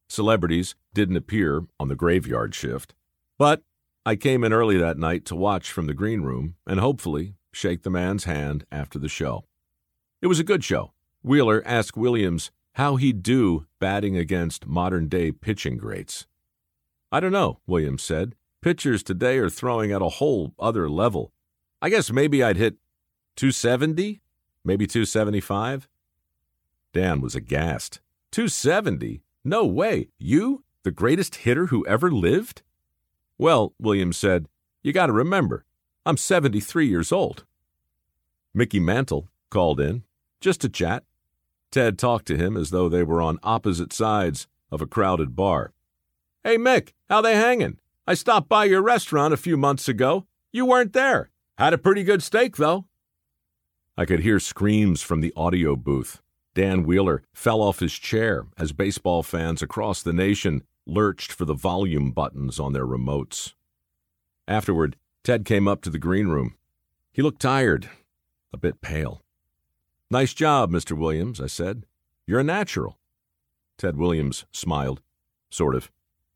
Celebrities 0.08 0.74
didn't 0.92 1.16
appear 1.16 1.64
on 1.78 1.88
the 1.88 1.94
graveyard 1.94 2.54
shift. 2.54 2.94
But 3.38 3.62
I 4.04 4.16
came 4.16 4.42
in 4.42 4.52
early 4.52 4.76
that 4.78 4.98
night 4.98 5.24
to 5.26 5.36
watch 5.36 5.70
from 5.70 5.86
the 5.86 5.94
green 5.94 6.22
room 6.22 6.56
and 6.66 6.80
hopefully 6.80 7.36
shake 7.52 7.82
the 7.82 7.90
man's 7.90 8.24
hand 8.24 8.64
after 8.72 8.98
the 8.98 9.08
show. 9.08 9.44
It 10.20 10.26
was 10.26 10.40
a 10.40 10.44
good 10.44 10.64
show. 10.64 10.92
Wheeler 11.22 11.62
asked 11.64 11.96
Williams 11.96 12.50
how 12.74 12.96
he'd 12.96 13.22
do 13.22 13.66
batting 13.78 14.16
against 14.16 14.66
modern 14.66 15.08
day 15.08 15.30
pitching 15.30 15.76
greats. 15.76 16.26
I 17.12 17.20
don't 17.20 17.32
know, 17.32 17.60
Williams 17.66 18.02
said. 18.02 18.34
Pitchers 18.60 19.02
today 19.02 19.38
are 19.38 19.50
throwing 19.50 19.92
at 19.92 20.02
a 20.02 20.08
whole 20.08 20.52
other 20.58 20.88
level. 20.88 21.32
I 21.80 21.90
guess 21.90 22.10
maybe 22.10 22.42
I'd 22.42 22.56
hit 22.56 22.74
270, 23.36 24.20
maybe 24.64 24.86
275. 24.86 25.88
Dan 26.92 27.20
was 27.20 27.34
aghast. 27.34 28.00
270? 28.32 29.22
No 29.44 29.64
way. 29.64 30.08
You? 30.18 30.64
The 30.82 30.90
greatest 30.90 31.36
hitter 31.36 31.66
who 31.66 31.86
ever 31.86 32.10
lived? 32.10 32.62
Well, 33.38 33.74
Williams 33.78 34.16
said, 34.16 34.46
you 34.82 34.92
got 34.92 35.06
to 35.06 35.12
remember, 35.12 35.64
I'm 36.04 36.16
73 36.16 36.86
years 36.86 37.12
old. 37.12 37.44
Mickey 38.52 38.80
Mantle 38.80 39.28
called 39.50 39.80
in, 39.80 40.02
just 40.40 40.60
to 40.62 40.68
chat. 40.68 41.04
Ted 41.70 41.98
talked 41.98 42.26
to 42.26 42.36
him 42.36 42.56
as 42.56 42.70
though 42.70 42.88
they 42.88 43.02
were 43.02 43.22
on 43.22 43.38
opposite 43.42 43.92
sides 43.92 44.46
of 44.70 44.82
a 44.82 44.86
crowded 44.86 45.36
bar. 45.36 45.72
Hey, 46.42 46.56
Mick, 46.56 46.92
how 47.08 47.20
they 47.20 47.36
hanging? 47.36 47.78
I 48.06 48.14
stopped 48.14 48.48
by 48.48 48.64
your 48.64 48.82
restaurant 48.82 49.32
a 49.32 49.36
few 49.36 49.56
months 49.56 49.88
ago. 49.88 50.26
You 50.50 50.66
weren't 50.66 50.92
there. 50.92 51.30
Had 51.58 51.72
a 51.72 51.78
pretty 51.78 52.02
good 52.02 52.22
steak, 52.22 52.56
though. 52.56 52.86
I 53.96 54.04
could 54.04 54.20
hear 54.20 54.40
screams 54.40 55.02
from 55.02 55.20
the 55.20 55.32
audio 55.36 55.76
booth. 55.76 56.21
Dan 56.54 56.82
Wheeler 56.82 57.22
fell 57.32 57.62
off 57.62 57.80
his 57.80 57.94
chair 57.94 58.46
as 58.58 58.72
baseball 58.72 59.22
fans 59.22 59.62
across 59.62 60.02
the 60.02 60.12
nation 60.12 60.62
lurched 60.86 61.32
for 61.32 61.44
the 61.44 61.54
volume 61.54 62.10
buttons 62.10 62.60
on 62.60 62.72
their 62.72 62.86
remotes. 62.86 63.54
Afterward, 64.46 64.96
Ted 65.24 65.44
came 65.44 65.68
up 65.68 65.80
to 65.82 65.90
the 65.90 65.98
green 65.98 66.28
room. 66.28 66.54
He 67.12 67.22
looked 67.22 67.40
tired, 67.40 67.88
a 68.52 68.56
bit 68.56 68.80
pale. 68.80 69.22
Nice 70.10 70.34
job, 70.34 70.70
Mr. 70.70 70.96
Williams, 70.96 71.40
I 71.40 71.46
said. 71.46 71.86
You're 72.26 72.40
a 72.40 72.44
natural. 72.44 72.98
Ted 73.78 73.96
Williams 73.96 74.44
smiled, 74.52 75.00
sort 75.50 75.74
of. 75.74 75.90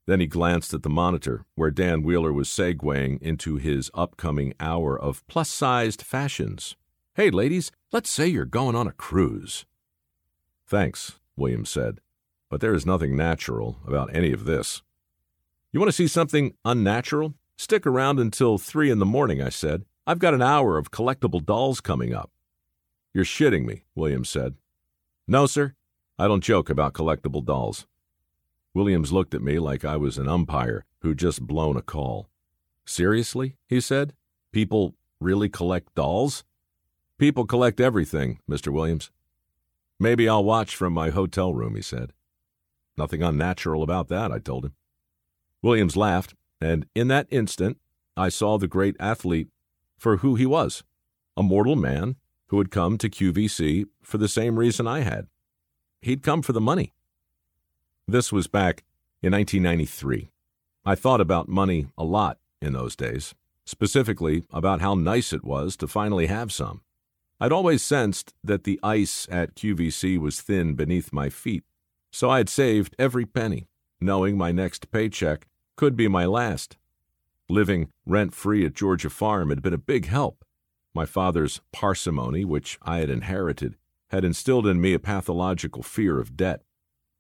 Then 0.07 0.21
he 0.21 0.27
glanced 0.27 0.73
at 0.73 0.83
the 0.83 0.89
monitor, 0.89 1.45
where 1.57 1.71
Dan 1.71 2.03
Wheeler 2.03 2.33
was 2.33 2.49
segueing 2.49 3.21
into 3.21 3.57
his 3.57 3.91
upcoming 3.93 4.55
hour 4.61 4.99
of 4.99 5.27
plus 5.27 5.51
sized 5.51 6.01
fashions. 6.01 6.77
Hey, 7.15 7.29
ladies, 7.29 7.73
let's 7.93 8.09
say 8.09 8.29
you're 8.29 8.45
going 8.45 8.77
on 8.77 8.87
a 8.87 8.93
cruise. 8.93 9.67
Thanks, 10.67 11.21
Williams 11.37 11.71
said, 11.71 12.01
but 12.51 12.61
there 12.61 12.75
is 12.75 12.85
nothing 12.85 13.17
natural 13.17 13.77
about 13.87 14.15
any 14.15 14.33
of 14.33 14.45
this. 14.45 14.83
You 15.73 15.79
want 15.79 15.89
to 15.89 15.97
see 15.97 16.09
something 16.09 16.55
unnatural? 16.65 17.35
Stick 17.57 17.87
around 17.87 18.19
until 18.19 18.59
three 18.59 18.91
in 18.91 18.99
the 18.99 19.07
morning, 19.07 19.41
I 19.41 19.49
said. 19.49 19.85
I've 20.07 20.19
got 20.19 20.35
an 20.35 20.43
hour 20.43 20.77
of 20.77 20.91
collectible 20.91 21.45
dolls 21.45 21.81
coming 21.81 22.15
up. 22.15 22.31
You're 23.15 23.25
shitting 23.25 23.65
me, 23.65 23.85
Williams 23.95 24.29
said. 24.29 24.55
No, 25.29 25.47
sir. 25.47 25.75
I 26.19 26.27
don't 26.29 26.43
joke 26.45 26.69
about 26.69 26.95
collectible 26.95 27.45
dolls. 27.45 27.87
Williams 28.75 29.13
looked 29.13 29.35
at 29.35 29.43
me 29.43 29.59
like 29.59 29.85
I 29.85 29.97
was 29.97 30.19
an 30.19 30.29
umpire 30.29 30.85
who'd 31.01 31.19
just 31.19 31.43
blown 31.43 31.77
a 31.77 31.83
call. 31.83 32.29
Seriously? 32.85 33.57
he 33.69 33.81
said. 33.81 34.15
People 34.53 34.95
really 35.21 35.49
collect 35.49 35.95
dolls? 35.95 36.45
People 37.19 37.47
collect 37.47 37.81
everything, 37.81 38.41
Mr. 38.49 38.73
Williams. 38.73 39.11
Maybe 39.99 40.29
I'll 40.29 40.45
watch 40.45 40.77
from 40.77 40.93
my 40.93 41.11
hotel 41.11 41.55
room, 41.55 41.75
he 41.75 41.83
said. 41.83 42.13
Nothing 42.97 43.23
unnatural 43.23 43.83
about 43.83 44.09
that, 44.09 44.31
I 44.33 44.39
told 44.39 44.65
him. 44.65 44.75
Williams 45.63 45.97
laughed, 45.97 46.35
and 46.61 46.87
in 46.95 47.09
that 47.09 47.27
instant 47.31 47.79
I 48.17 48.29
saw 48.29 48.57
the 48.57 48.69
great 48.69 48.97
athlete 48.99 49.49
for 49.99 50.19
who 50.19 50.35
he 50.35 50.47
was 50.47 50.83
a 51.37 51.43
mortal 51.43 51.77
man 51.77 52.17
who 52.47 52.59
had 52.59 52.71
come 52.71 52.97
to 52.97 53.11
QVC 53.11 53.85
for 54.03 54.17
the 54.17 54.29
same 54.29 54.59
reason 54.59 54.87
I 54.87 55.01
had. 55.01 55.27
He'd 56.01 56.23
come 56.23 56.41
for 56.41 56.53
the 56.53 56.61
money. 56.61 56.95
This 58.09 58.33
was 58.33 58.47
back 58.47 58.85
in 59.23 59.33
1993. 59.33 60.31
I 60.85 60.95
thought 60.95 61.21
about 61.21 61.49
money 61.49 61.89
a 61.99 62.05
lot 62.05 62.39
in 62.63 62.73
those 62.73 62.97
days, 62.97 63.35
specifically 63.65 64.45
about 64.51 64.81
how 64.81 64.95
nice 64.95 65.33
it 65.33 65.45
was 65.45 65.77
to 65.79 65.89
finally 65.89 66.27
have 66.27 66.53
some. 66.53 66.83
I'd 67.41 67.53
always 67.53 67.83
sensed 67.83 68.35
that 68.43 68.65
the 68.65 68.81
ice 68.83 69.27
at 69.31 69.55
QVC 69.55 70.19
was 70.19 70.41
thin 70.41 70.75
beneath 70.75 71.13
my 71.13 71.29
feet, 71.29 71.65
so 72.11 72.31
I 72.31 72.39
had 72.39 72.49
saved 72.49 72.95
every 72.99 73.27
penny, 73.27 73.69
knowing 74.01 74.37
my 74.39 74.53
next 74.53 74.91
paycheck 74.91 75.47
could 75.77 75.97
be 75.97 76.09
my 76.09 76.25
last. 76.25 76.77
Living 77.49 77.91
rent 78.07 78.35
free 78.35 78.65
at 78.65 78.75
Georgia 78.75 79.11
Farm 79.11 79.51
had 79.51 79.63
been 79.63 79.75
a 79.75 79.79
big 79.79 80.07
help. 80.07 80.45
My 80.95 81.05
father's 81.05 81.61
parsimony, 81.73 82.45
which 82.45 82.79
I 82.83 82.99
had 82.99 83.11
inherited, 83.11 83.77
had 84.11 84.25
instilled 84.25 84.67
in 84.67 84.81
me 84.81 84.95
a 84.95 84.99
pathological 84.99 85.83
fear 85.83 86.19
of 86.19 86.37
debt 86.37 86.63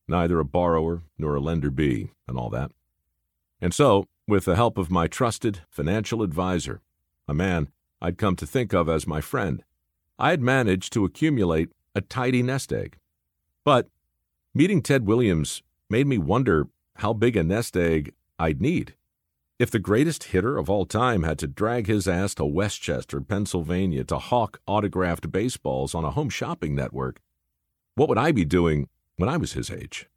neither 0.08 0.38
a 0.38 0.44
borrower 0.44 1.02
nor 1.18 1.35
a 1.35 1.40
lender 1.40 1.70
be, 1.70 2.11
and 2.28 2.38
all 2.38 2.50
that. 2.50 2.70
And 3.61 3.75
so, 3.75 4.06
with 4.28 4.44
the 4.44 4.56
help 4.56 4.78
of 4.78 4.90
my 4.90 5.06
trusted 5.06 5.61
financial 5.70 6.23
advisor, 6.23 6.80
a 7.28 7.35
man 7.35 7.68
I'd 8.00 8.18
come 8.18 8.37
to 8.37 8.46
think 8.46 8.73
of 8.73 8.88
as 8.88 9.06
my 9.06 9.20
friend, 9.20 9.64
I 10.18 10.30
had 10.30 10.40
managed 10.40 10.92
to 10.94 11.04
accumulate 11.04 11.70
a 11.94 12.00
tidy 12.00 12.42
nest 12.42 12.73
egg. 12.73 12.99
But 13.64 13.88
meeting 14.54 14.82
Ted 14.82 15.06
Williams 15.06 15.62
made 15.90 16.06
me 16.06 16.18
wonder 16.18 16.68
how 16.96 17.12
big 17.12 17.37
a 17.37 17.42
nest 17.42 17.76
egg 17.76 18.14
I'd 18.38 18.61
need. 18.61 18.94
If 19.58 19.70
the 19.70 19.78
greatest 19.78 20.25
hitter 20.25 20.58
of 20.58 20.68
all 20.68 20.85
time 20.85 21.23
had 21.23 21.38
to 21.38 21.46
drag 21.46 21.87
his 21.87 22.06
ass 22.06 22.35
to 22.35 22.44
West 22.44 22.80
Chester, 22.82 23.20
Pennsylvania 23.20 24.04
to 24.04 24.18
hawk 24.18 24.61
autographed 24.66 25.32
baseballs 25.32 25.94
on 25.94 26.04
a 26.04 26.11
home 26.11 26.28
shopping 26.28 26.75
network, 26.75 27.20
what 27.94 28.08
would 28.08 28.18
I 28.18 28.32
be 28.32 28.44
doing 28.44 28.88
when 29.16 29.28
I 29.28 29.37
was 29.37 29.52
his 29.52 29.70
age. 29.70 30.08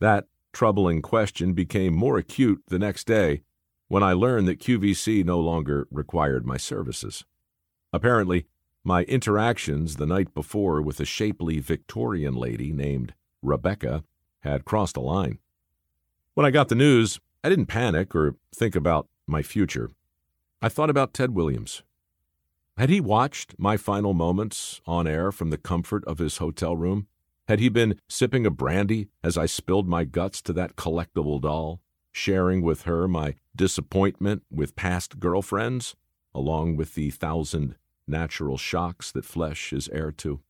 That 0.00 0.26
troubling 0.52 1.02
question 1.02 1.52
became 1.52 1.94
more 1.94 2.18
acute 2.18 2.62
the 2.68 2.78
next 2.78 3.06
day 3.06 3.42
when 3.88 4.02
I 4.02 4.12
learned 4.12 4.46
that 4.48 4.60
QVC 4.60 5.24
no 5.24 5.40
longer 5.40 5.86
required 5.90 6.46
my 6.46 6.56
services. 6.56 7.24
Apparently, 7.92 8.46
my 8.88 9.02
interactions 9.02 9.96
the 9.96 10.06
night 10.06 10.32
before 10.32 10.80
with 10.80 10.98
a 10.98 11.04
shapely 11.04 11.58
Victorian 11.58 12.32
lady 12.32 12.72
named 12.72 13.12
Rebecca 13.42 14.02
had 14.40 14.64
crossed 14.64 14.96
a 14.96 15.00
line. 15.00 15.38
When 16.32 16.46
I 16.46 16.50
got 16.50 16.70
the 16.70 16.74
news, 16.74 17.20
I 17.44 17.50
didn't 17.50 17.66
panic 17.66 18.14
or 18.14 18.36
think 18.54 18.74
about 18.74 19.06
my 19.26 19.42
future. 19.42 19.90
I 20.62 20.70
thought 20.70 20.88
about 20.88 21.12
Ted 21.12 21.34
Williams. 21.34 21.82
Had 22.78 22.88
he 22.88 22.98
watched 22.98 23.58
my 23.58 23.76
final 23.76 24.14
moments 24.14 24.80
on 24.86 25.06
air 25.06 25.30
from 25.32 25.50
the 25.50 25.58
comfort 25.58 26.02
of 26.06 26.16
his 26.16 26.38
hotel 26.38 26.74
room? 26.74 27.08
Had 27.46 27.60
he 27.60 27.68
been 27.68 28.00
sipping 28.08 28.46
a 28.46 28.50
brandy 28.50 29.08
as 29.22 29.36
I 29.36 29.44
spilled 29.44 29.86
my 29.86 30.04
guts 30.04 30.40
to 30.42 30.54
that 30.54 30.76
collectible 30.76 31.42
doll, 31.42 31.82
sharing 32.10 32.62
with 32.62 32.82
her 32.82 33.06
my 33.06 33.34
disappointment 33.54 34.44
with 34.50 34.76
past 34.76 35.20
girlfriends, 35.20 35.94
along 36.34 36.76
with 36.76 36.94
the 36.94 37.10
thousand 37.10 37.74
natural 38.08 38.56
shocks 38.56 39.12
that 39.12 39.24
flesh 39.24 39.72
is 39.72 39.88
heir 39.88 40.12
to? 40.12 40.40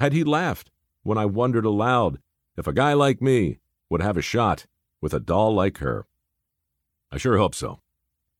Had 0.00 0.12
he 0.12 0.24
laughed 0.24 0.70
when 1.02 1.18
I 1.18 1.26
wondered 1.26 1.64
aloud 1.64 2.18
if 2.56 2.66
a 2.66 2.72
guy 2.72 2.92
like 2.92 3.22
me 3.22 3.58
would 3.88 4.02
have 4.02 4.16
a 4.16 4.22
shot 4.22 4.66
with 5.00 5.14
a 5.14 5.20
doll 5.20 5.54
like 5.54 5.78
her? 5.78 6.06
I 7.10 7.18
sure 7.18 7.38
hope 7.38 7.54
so. 7.54 7.80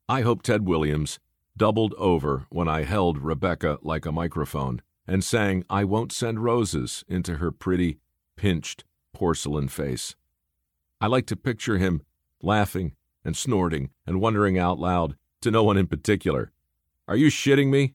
I 0.09 0.23
hope 0.23 0.43
Ted 0.43 0.67
Williams 0.67 1.19
doubled 1.57 1.95
over 1.99 2.47
when 2.51 2.69
I 2.69 2.85
held 2.85 3.19
Rebecca 3.19 3.79
like 3.83 4.07
a 4.07 4.13
microphone 4.13 4.83
and 5.07 5.25
sang 5.25 5.65
I 5.69 5.85
Won't 5.85 6.13
Send 6.13 6.43
Roses 6.43 7.05
into 7.09 7.37
her 7.37 7.51
pretty, 7.53 7.99
pinched 8.37 8.85
porcelain 9.13 9.69
face. 9.69 10.15
I 11.01 11.07
like 11.07 11.27
to 11.27 11.37
picture 11.37 11.79
him 11.79 12.03
laughing 12.43 12.95
and 13.25 13.37
snorting 13.37 13.91
and 14.07 14.21
wondering 14.21 14.59
out 14.59 14.79
loud, 14.79 15.17
to 15.43 15.51
no 15.51 15.65
one 15.65 15.77
in 15.77 15.87
particular, 15.87 16.53
Are 17.09 17.17
you 17.17 17.29
shitting 17.29 17.69
me? 17.69 17.95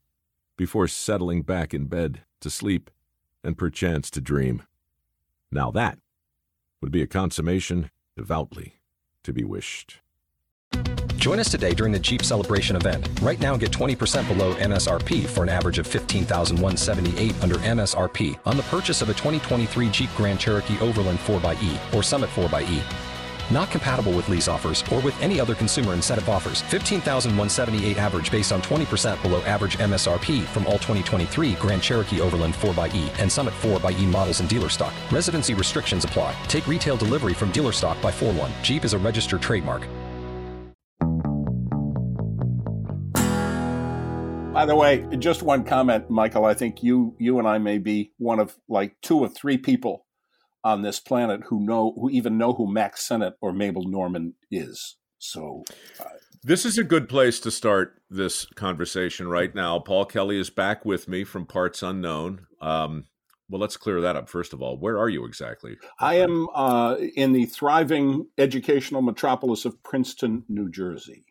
Before 0.58 0.88
settling 0.88 1.44
back 1.44 1.74
in 1.74 1.86
bed 1.86 2.24
to 2.42 2.50
sleep 2.50 2.90
and 3.44 3.58
perchance 3.58 4.10
to 4.12 4.20
dream. 4.20 4.64
Now 5.52 5.72
that 5.72 6.00
would 6.82 6.92
be 6.92 7.02
a 7.02 7.08
consummation 7.08 7.90
devoutly 8.16 8.80
to 9.24 9.32
be 9.32 9.44
wished. 9.44 10.00
Join 11.18 11.40
us 11.40 11.50
today 11.50 11.74
during 11.74 11.92
the 11.92 12.00
Jeep 12.00 12.24
Celebration 12.24 12.76
event. 12.76 13.10
Right 13.22 13.40
now, 13.40 13.58
get 13.58 13.72
20% 13.72 14.28
below 14.28 14.54
MSRP 14.56 15.26
for 15.26 15.44
an 15.44 15.50
average 15.50 15.80
of 15.80 15.88
15178 15.88 17.44
under 17.44 17.56
MSRP 17.56 18.40
on 18.46 18.56
the 18.56 18.64
purchase 18.64 19.02
of 19.02 19.10
a 19.10 19.14
2023 19.14 19.90
Jeep 19.90 20.10
Grand 20.16 20.40
Cherokee 20.40 20.80
Overland 20.80 21.20
4xE 21.20 21.94
or 21.94 22.04
Summit 22.04 22.30
4xE. 22.30 23.07
Not 23.52 23.72
compatible 23.72 24.12
with 24.12 24.30
lease 24.30 24.48
offers 24.48 24.84
or 24.92 25.00
with 25.02 25.22
any 25.22 25.40
other 25.40 25.56
consumer 25.56 25.94
incentive 25.94 26.30
offers. 26.30 26.62
15,178 26.64 27.98
average 27.98 28.32
based 28.32 28.52
on 28.52 28.62
20% 28.62 29.22
below 29.22 29.42
average 29.42 29.78
MSRP 29.78 30.44
from 30.46 30.66
all 30.66 30.80
2023 30.80 31.54
Grand 31.54 31.82
Cherokee 31.82 32.22
Overland 32.22 32.54
4xE 32.56 33.20
and 33.20 33.32
Summit 33.32 33.54
4xE 33.62 34.06
models 34.12 34.42
in 34.42 34.48
dealer 34.48 34.70
stock. 34.70 34.94
Residency 35.12 35.54
restrictions 35.54 36.06
apply. 36.06 36.36
Take 36.48 36.68
retail 36.68 36.98
delivery 36.98 37.34
from 37.34 37.52
dealer 37.52 37.72
stock 37.72 38.02
by 38.02 38.12
4 38.12 38.34
1. 38.34 38.52
Jeep 38.64 38.84
is 38.84 38.94
a 38.94 38.98
registered 38.98 39.42
trademark. 39.42 39.88
By 44.58 44.66
the 44.66 44.76
way, 44.76 45.06
just 45.20 45.44
one 45.44 45.64
comment, 45.64 46.10
Michael. 46.10 46.44
I 46.44 46.56
think 46.56 46.82
you 46.82 47.16
you 47.20 47.38
and 47.38 47.48
I 47.48 47.60
may 47.60 47.78
be 47.78 48.12
one 48.18 48.40
of 48.40 48.58
like 48.68 48.96
two 49.04 49.20
or 49.20 49.30
three 49.30 49.60
people 49.60 50.07
on 50.68 50.82
this 50.82 51.00
planet 51.00 51.42
who 51.48 51.62
know 51.62 51.94
who 51.96 52.10
even 52.10 52.38
know 52.38 52.54
who 52.54 52.72
Mack 52.72 52.98
Sennett 52.98 53.36
or 53.40 53.54
Mabel 53.54 53.88
Normand 53.88 54.34
is. 54.52 54.98
So 55.18 55.64
uh, 56.00 56.04
this 56.44 56.66
is 56.66 56.78
a 56.78 56.84
good 56.84 57.08
place 57.08 57.40
to 57.40 57.52
start 57.52 58.02
this 58.10 58.46
conversation 58.46 59.30
right 59.30 59.56
now. 59.56 59.80
Paul 59.80 60.06
Kelley 60.06 60.40
is 60.40 60.50
back 60.50 60.84
with 60.84 61.08
me 61.08 61.24
from 61.24 61.46
Parts 61.46 61.82
Unknown. 61.82 62.48
Um, 62.62 63.06
well, 63.50 63.62
let's 63.62 63.78
clear 63.78 64.02
that 64.02 64.18
up 64.18 64.28
first 64.28 64.52
of 64.52 64.62
all. 64.62 64.78
Where 64.78 65.00
are 65.00 65.08
you 65.08 65.24
exactly? 65.24 65.78
I 66.02 66.16
am 66.16 66.50
uh, 66.54 66.98
in 67.16 67.32
the 67.32 67.46
thriving 67.46 68.28
educational 68.38 69.02
metropolis 69.02 69.64
of 69.64 69.82
Princeton, 69.84 70.44
New 70.50 70.70
Jersey. 70.70 71.24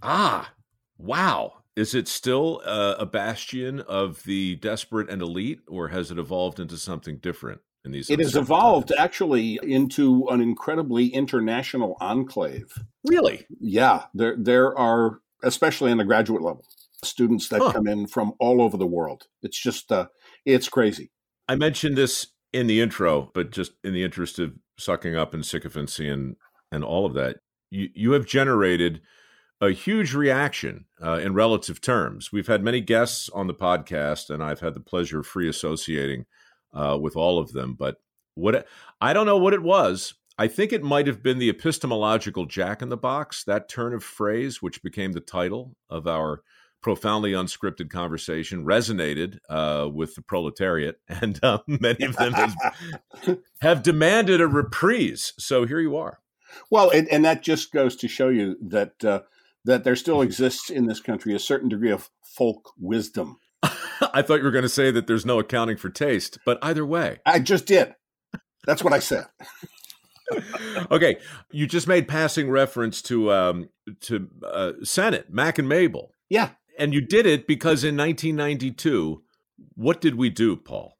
Ah, 0.00 0.52
wow. 0.96 1.54
Is 1.74 1.94
it 1.94 2.06
still 2.06 2.62
uh, 2.64 2.94
a 2.98 3.06
bastion 3.06 3.80
of 3.80 4.22
the 4.24 4.56
desperate 4.56 5.10
and 5.10 5.22
elite, 5.22 5.60
or 5.66 5.88
has 5.88 6.12
it 6.12 6.18
evolved 6.18 6.60
into 6.60 6.76
something 6.76 7.18
different? 7.18 7.60
In 7.84 7.92
these 7.92 8.10
it 8.10 8.18
has 8.18 8.36
evolved 8.36 8.88
times? 8.88 9.00
actually 9.00 9.58
into 9.62 10.26
an 10.28 10.40
incredibly 10.40 11.06
international 11.08 11.96
enclave. 12.00 12.72
Really? 13.04 13.46
Yeah, 13.58 14.04
there 14.12 14.36
there 14.38 14.76
are, 14.78 15.20
especially 15.42 15.90
on 15.90 15.98
the 15.98 16.04
graduate 16.04 16.42
level, 16.42 16.64
students 17.02 17.48
that 17.48 17.60
huh. 17.60 17.72
come 17.72 17.86
in 17.86 18.06
from 18.06 18.34
all 18.38 18.60
over 18.60 18.76
the 18.76 18.86
world. 18.86 19.28
It's 19.42 19.58
just, 19.58 19.90
uh, 19.90 20.08
it's 20.44 20.68
crazy. 20.68 21.10
I 21.48 21.56
mentioned 21.56 21.96
this 21.96 22.28
in 22.52 22.66
the 22.66 22.80
intro, 22.80 23.30
but 23.34 23.50
just 23.50 23.72
in 23.82 23.94
the 23.94 24.04
interest 24.04 24.38
of 24.38 24.52
sucking 24.78 25.16
up 25.16 25.34
and 25.34 25.44
sycophancy 25.44 26.08
and 26.08 26.36
and 26.72 26.84
all 26.84 27.06
of 27.06 27.14
that, 27.14 27.38
you 27.70 27.88
you 27.94 28.12
have 28.12 28.26
generated 28.26 29.00
a 29.60 29.70
huge 29.70 30.14
reaction 30.14 30.86
uh, 31.04 31.18
in 31.22 31.34
relative 31.34 31.80
terms. 31.80 32.32
We've 32.32 32.46
had 32.46 32.62
many 32.62 32.80
guests 32.80 33.28
on 33.30 33.46
the 33.46 33.54
podcast, 33.54 34.30
and 34.30 34.42
I've 34.42 34.60
had 34.60 34.74
the 34.74 34.80
pleasure 34.80 35.20
of 35.20 35.26
free 35.26 35.48
associating 35.48 36.26
uh, 36.72 36.98
with 37.00 37.16
all 37.16 37.38
of 37.38 37.52
them. 37.52 37.74
But 37.74 37.96
what 38.34 38.66
I 39.00 39.12
don't 39.12 39.26
know 39.26 39.38
what 39.38 39.54
it 39.54 39.62
was. 39.62 40.14
I 40.38 40.48
think 40.48 40.72
it 40.72 40.82
might 40.82 41.06
have 41.06 41.22
been 41.22 41.38
the 41.38 41.50
epistemological 41.50 42.46
Jack 42.46 42.80
in 42.80 42.88
the 42.88 42.96
Box, 42.96 43.44
that 43.44 43.68
turn 43.68 43.92
of 43.92 44.02
phrase, 44.02 44.62
which 44.62 44.82
became 44.82 45.12
the 45.12 45.20
title 45.20 45.76
of 45.90 46.06
our 46.06 46.42
profoundly 46.80 47.32
unscripted 47.32 47.90
conversation, 47.90 48.64
resonated 48.64 49.38
uh, 49.50 49.86
with 49.92 50.14
the 50.14 50.22
proletariat, 50.22 50.98
and 51.08 51.38
uh, 51.42 51.58
many 51.66 52.04
of 52.04 52.16
them 52.16 52.32
has, 52.32 52.54
have 53.60 53.82
demanded 53.82 54.40
a 54.40 54.48
reprise. 54.48 55.34
So 55.38 55.66
here 55.66 55.80
you 55.80 55.96
are. 55.96 56.20
Well, 56.70 56.90
and, 56.90 57.06
and 57.08 57.24
that 57.24 57.42
just 57.42 57.72
goes 57.72 57.94
to 57.96 58.08
show 58.08 58.28
you 58.28 58.56
that 58.62 59.04
uh, 59.04 59.20
that 59.64 59.84
there 59.84 59.96
still 59.96 60.22
exists 60.22 60.70
in 60.70 60.86
this 60.86 61.00
country 61.00 61.34
a 61.34 61.38
certain 61.38 61.68
degree 61.68 61.90
of 61.90 62.10
folk 62.22 62.72
wisdom. 62.78 63.38
I 64.14 64.22
thought 64.22 64.38
you 64.38 64.44
were 64.44 64.50
going 64.50 64.62
to 64.62 64.68
say 64.68 64.90
that 64.90 65.06
there's 65.06 65.26
no 65.26 65.38
accounting 65.38 65.76
for 65.76 65.90
taste, 65.90 66.38
but 66.44 66.58
either 66.62 66.84
way. 66.84 67.18
I 67.26 67.38
just 67.38 67.66
did. 67.66 67.94
That's 68.66 68.84
what 68.84 68.92
I 68.92 68.98
said. 68.98 69.26
okay, 70.90 71.16
you 71.50 71.66
just 71.66 71.88
made 71.88 72.08
passing 72.08 72.50
reference 72.50 73.02
to 73.02 73.32
um, 73.32 73.68
to 74.02 74.28
uh, 74.44 74.72
Sennett, 74.82 75.32
Mack 75.32 75.58
and 75.58 75.68
Mabel. 75.68 76.12
Yeah, 76.28 76.50
and 76.78 76.94
you 76.94 77.00
did 77.00 77.26
it 77.26 77.46
because 77.46 77.84
in 77.84 77.96
1992, 77.96 79.22
what 79.74 80.00
did 80.00 80.14
we 80.14 80.30
do, 80.30 80.56
Paul? 80.56 80.96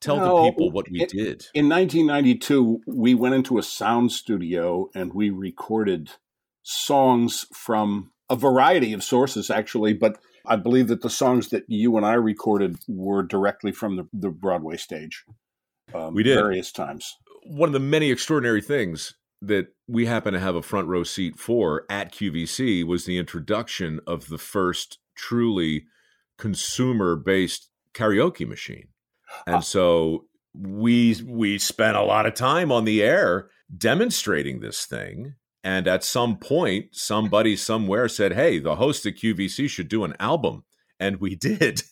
Tell 0.00 0.16
the 0.16 0.50
people 0.50 0.70
what 0.70 0.90
we 0.90 1.02
it, 1.02 1.08
did. 1.08 1.46
In 1.54 1.68
1992, 1.68 2.82
we 2.86 3.14
went 3.14 3.34
into 3.34 3.56
a 3.56 3.62
sound 3.62 4.12
studio 4.12 4.90
and 4.94 5.14
we 5.14 5.30
recorded 5.30 6.10
songs 6.62 7.46
from 7.54 8.12
a 8.28 8.36
variety 8.36 8.92
of 8.92 9.02
sources, 9.02 9.50
actually, 9.50 9.94
but 9.94 10.18
I 10.46 10.56
believe 10.56 10.88
that 10.88 11.02
the 11.02 11.10
songs 11.10 11.48
that 11.48 11.64
you 11.68 11.96
and 11.96 12.04
I 12.04 12.14
recorded 12.14 12.78
were 12.86 13.22
directly 13.22 13.72
from 13.72 13.96
the, 13.96 14.08
the 14.12 14.30
Broadway 14.30 14.76
stage. 14.76 15.24
Um, 15.94 16.14
we 16.14 16.22
did 16.22 16.36
various 16.36 16.72
times. 16.72 17.16
One 17.44 17.68
of 17.68 17.72
the 17.72 17.80
many 17.80 18.10
extraordinary 18.10 18.60
things 18.60 19.14
that 19.40 19.68
we 19.86 20.06
happen 20.06 20.32
to 20.32 20.40
have 20.40 20.54
a 20.54 20.62
front 20.62 20.88
row 20.88 21.04
seat 21.04 21.38
for 21.38 21.84
at 21.90 22.12
QVC 22.12 22.84
was 22.84 23.04
the 23.04 23.18
introduction 23.18 24.00
of 24.06 24.28
the 24.28 24.38
first 24.38 24.98
truly 25.14 25.84
consumer 26.38 27.16
based 27.16 27.70
karaoke 27.92 28.46
machine. 28.46 28.88
And 29.46 29.56
uh, 29.56 29.60
so 29.60 30.26
we 30.54 31.16
we 31.26 31.58
spent 31.58 31.96
a 31.96 32.02
lot 32.02 32.26
of 32.26 32.34
time 32.34 32.70
on 32.70 32.84
the 32.84 33.02
air 33.02 33.48
demonstrating 33.76 34.60
this 34.60 34.84
thing 34.84 35.34
and 35.64 35.88
at 35.88 36.04
some 36.04 36.36
point, 36.36 36.94
somebody 36.94 37.56
somewhere 37.56 38.06
said, 38.06 38.34
Hey, 38.34 38.58
the 38.58 38.76
host 38.76 39.06
of 39.06 39.14
QVC 39.14 39.68
should 39.68 39.88
do 39.88 40.04
an 40.04 40.14
album. 40.20 40.64
And 41.00 41.20
we 41.20 41.34
did. 41.34 41.82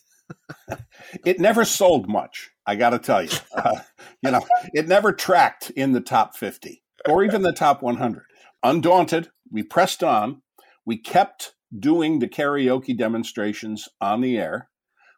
it 1.25 1.39
never 1.39 1.65
sold 1.65 2.07
much, 2.07 2.51
I 2.65 2.75
got 2.75 2.91
to 2.91 2.99
tell 2.99 3.23
you. 3.23 3.29
Uh, 3.55 3.81
you 4.21 4.31
know, 4.31 4.45
it 4.73 4.87
never 4.87 5.13
tracked 5.13 5.69
in 5.71 5.91
the 5.91 6.01
top 6.01 6.35
50 6.35 6.83
or 7.07 7.23
even 7.23 7.43
the 7.43 7.53
top 7.53 7.81
100. 7.81 8.23
Undaunted, 8.63 9.29
we 9.51 9.63
pressed 9.63 10.03
on. 10.03 10.41
We 10.85 10.97
kept 10.97 11.53
doing 11.77 12.19
the 12.19 12.27
karaoke 12.27 12.97
demonstrations 12.97 13.87
on 14.01 14.21
the 14.21 14.37
air. 14.37 14.69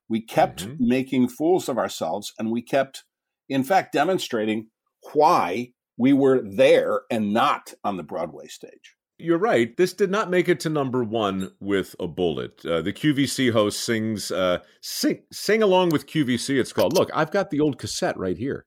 We 0.07 0.21
kept 0.21 0.65
mm-hmm. 0.65 0.87
making 0.87 1.29
fools 1.29 1.69
of 1.69 1.77
ourselves, 1.77 2.33
and 2.37 2.51
we 2.51 2.61
kept, 2.61 3.03
in 3.49 3.63
fact, 3.63 3.93
demonstrating 3.93 4.67
why 5.13 5.71
we 5.97 6.13
were 6.13 6.41
there 6.41 7.01
and 7.09 7.33
not 7.33 7.73
on 7.83 7.97
the 7.97 8.03
Broadway 8.03 8.47
stage. 8.47 8.95
You're 9.17 9.37
right. 9.37 9.75
This 9.77 9.93
did 9.93 10.11
not 10.11 10.29
make 10.29 10.49
it 10.49 10.59
to 10.61 10.69
number 10.69 11.03
one 11.03 11.51
with 11.61 11.95
a 11.99 12.07
bullet. 12.07 12.65
Uh, 12.65 12.81
the 12.81 12.91
QVC 12.91 13.51
host 13.51 13.79
sings, 13.79 14.29
uh, 14.29 14.59
sing, 14.81 15.21
sing 15.31 15.63
along 15.63 15.89
with 15.89 16.07
QVC. 16.07 16.59
It's 16.59 16.73
called. 16.73 16.93
Look, 16.93 17.09
I've 17.13 17.31
got 17.31 17.49
the 17.49 17.61
old 17.61 17.77
cassette 17.77 18.17
right 18.17 18.37
here. 18.37 18.65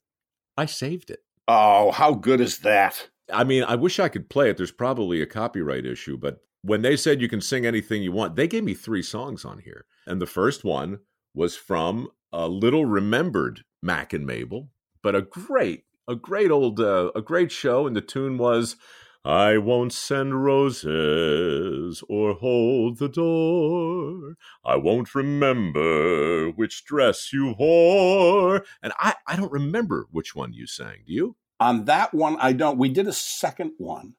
I 0.56 0.64
saved 0.64 1.10
it. 1.10 1.20
Oh, 1.46 1.90
how 1.90 2.14
good 2.14 2.40
is 2.40 2.60
that? 2.60 3.10
I 3.32 3.44
mean, 3.44 3.62
I 3.62 3.74
wish 3.74 4.00
I 4.00 4.08
could 4.08 4.30
play 4.30 4.48
it. 4.48 4.56
There's 4.56 4.72
probably 4.72 5.20
a 5.20 5.26
copyright 5.26 5.84
issue, 5.84 6.16
but 6.16 6.38
when 6.62 6.80
they 6.80 6.96
said 6.96 7.20
you 7.20 7.28
can 7.28 7.40
sing 7.42 7.66
anything 7.66 8.02
you 8.02 8.12
want, 8.12 8.36
they 8.36 8.48
gave 8.48 8.64
me 8.64 8.74
three 8.74 9.02
songs 9.02 9.44
on 9.44 9.58
here. 9.58 9.84
And 10.06 10.20
the 10.20 10.26
first 10.26 10.64
one 10.64 11.00
was 11.34 11.56
from 11.56 12.08
a 12.32 12.48
little 12.48 12.86
remembered 12.86 13.64
Mack 13.82 14.12
and 14.12 14.26
Mabel, 14.26 14.70
but 15.02 15.14
a 15.14 15.22
great 15.22 15.84
a 16.08 16.16
great 16.16 16.50
old 16.50 16.80
uh, 16.80 17.10
a 17.14 17.22
great 17.22 17.52
show 17.52 17.86
and 17.86 17.94
the 17.94 18.00
tune 18.00 18.38
was 18.38 18.76
I 19.24 19.58
won't 19.58 19.92
send 19.92 20.42
roses 20.42 22.02
or 22.08 22.34
hold 22.34 22.98
the 22.98 23.08
door. 23.08 24.36
I 24.64 24.76
won't 24.76 25.14
remember 25.14 26.50
which 26.50 26.84
dress 26.84 27.32
you 27.32 27.54
wore. 27.58 28.64
And 28.82 28.92
I, 28.96 29.16
I 29.26 29.36
don't 29.36 29.52
remember 29.52 30.06
which 30.10 30.34
one 30.34 30.52
you 30.52 30.66
sang. 30.66 31.02
Do 31.06 31.12
you? 31.12 31.36
On 31.60 31.84
that 31.86 32.14
one, 32.14 32.36
I 32.40 32.52
don't. 32.52 32.78
We 32.78 32.88
did 32.88 33.08
a 33.08 33.12
second 33.12 33.72
one, 33.76 34.14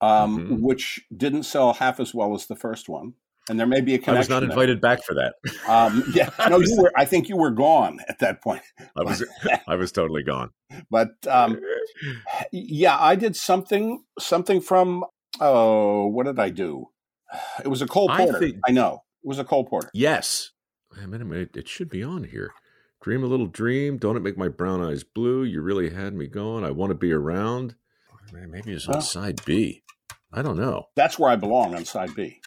um, 0.00 0.38
mm-hmm. 0.38 0.62
which 0.62 1.06
didn't 1.14 1.42
sell 1.42 1.74
half 1.74 2.00
as 2.00 2.14
well 2.14 2.34
as 2.34 2.46
the 2.46 2.56
first 2.56 2.88
one. 2.88 3.14
And 3.48 3.58
there 3.58 3.66
may 3.66 3.80
be 3.80 3.94
a 3.94 3.98
connection. 3.98 4.16
I 4.16 4.18
was 4.18 4.28
not 4.28 4.42
invited 4.42 4.80
there. 4.80 4.96
back 4.96 5.04
for 5.04 5.14
that. 5.14 5.34
Um, 5.68 6.04
yeah, 6.14 6.30
no, 6.48 6.58
you 6.58 6.76
were. 6.80 6.92
I 6.96 7.04
think 7.04 7.28
you 7.28 7.36
were 7.36 7.50
gone 7.50 8.00
at 8.08 8.18
that 8.20 8.42
point. 8.42 8.62
I 8.96 9.02
was. 9.02 9.24
I 9.66 9.76
was 9.76 9.92
totally 9.92 10.22
gone. 10.22 10.50
But 10.90 11.10
um, 11.26 11.60
yeah, 12.52 12.96
I 12.98 13.14
did 13.14 13.36
something. 13.36 14.02
Something 14.18 14.60
from. 14.60 15.04
Oh, 15.40 16.06
what 16.06 16.26
did 16.26 16.38
I 16.38 16.50
do? 16.50 16.86
It 17.62 17.68
was 17.68 17.82
a 17.82 17.86
Cole 17.86 18.08
Porter. 18.08 18.36
I, 18.36 18.40
think, 18.40 18.56
I 18.66 18.72
know 18.72 19.02
it 19.22 19.28
was 19.28 19.38
a 19.38 19.44
Cole 19.44 19.64
Porter. 19.64 19.90
Yes, 19.92 20.50
I 21.00 21.06
mean, 21.06 21.48
it 21.54 21.68
should 21.68 21.90
be 21.90 22.02
on 22.02 22.24
here. 22.24 22.52
Dream 23.00 23.22
a 23.22 23.26
little 23.26 23.46
dream. 23.46 23.96
Don't 23.96 24.16
it 24.16 24.22
make 24.22 24.36
my 24.36 24.48
brown 24.48 24.82
eyes 24.82 25.04
blue? 25.04 25.44
You 25.44 25.62
really 25.62 25.90
had 25.90 26.14
me 26.14 26.26
going. 26.26 26.64
I 26.64 26.70
want 26.72 26.90
to 26.90 26.96
be 26.96 27.12
around. 27.12 27.76
Maybe 28.32 28.72
it's 28.72 28.88
on 28.88 29.00
side 29.00 29.40
B. 29.44 29.82
I 30.32 30.42
don't 30.42 30.56
know. 30.56 30.88
That's 30.96 31.18
where 31.18 31.30
I 31.30 31.36
belong 31.36 31.74
on 31.74 31.84
side 31.84 32.14
B. 32.14 32.40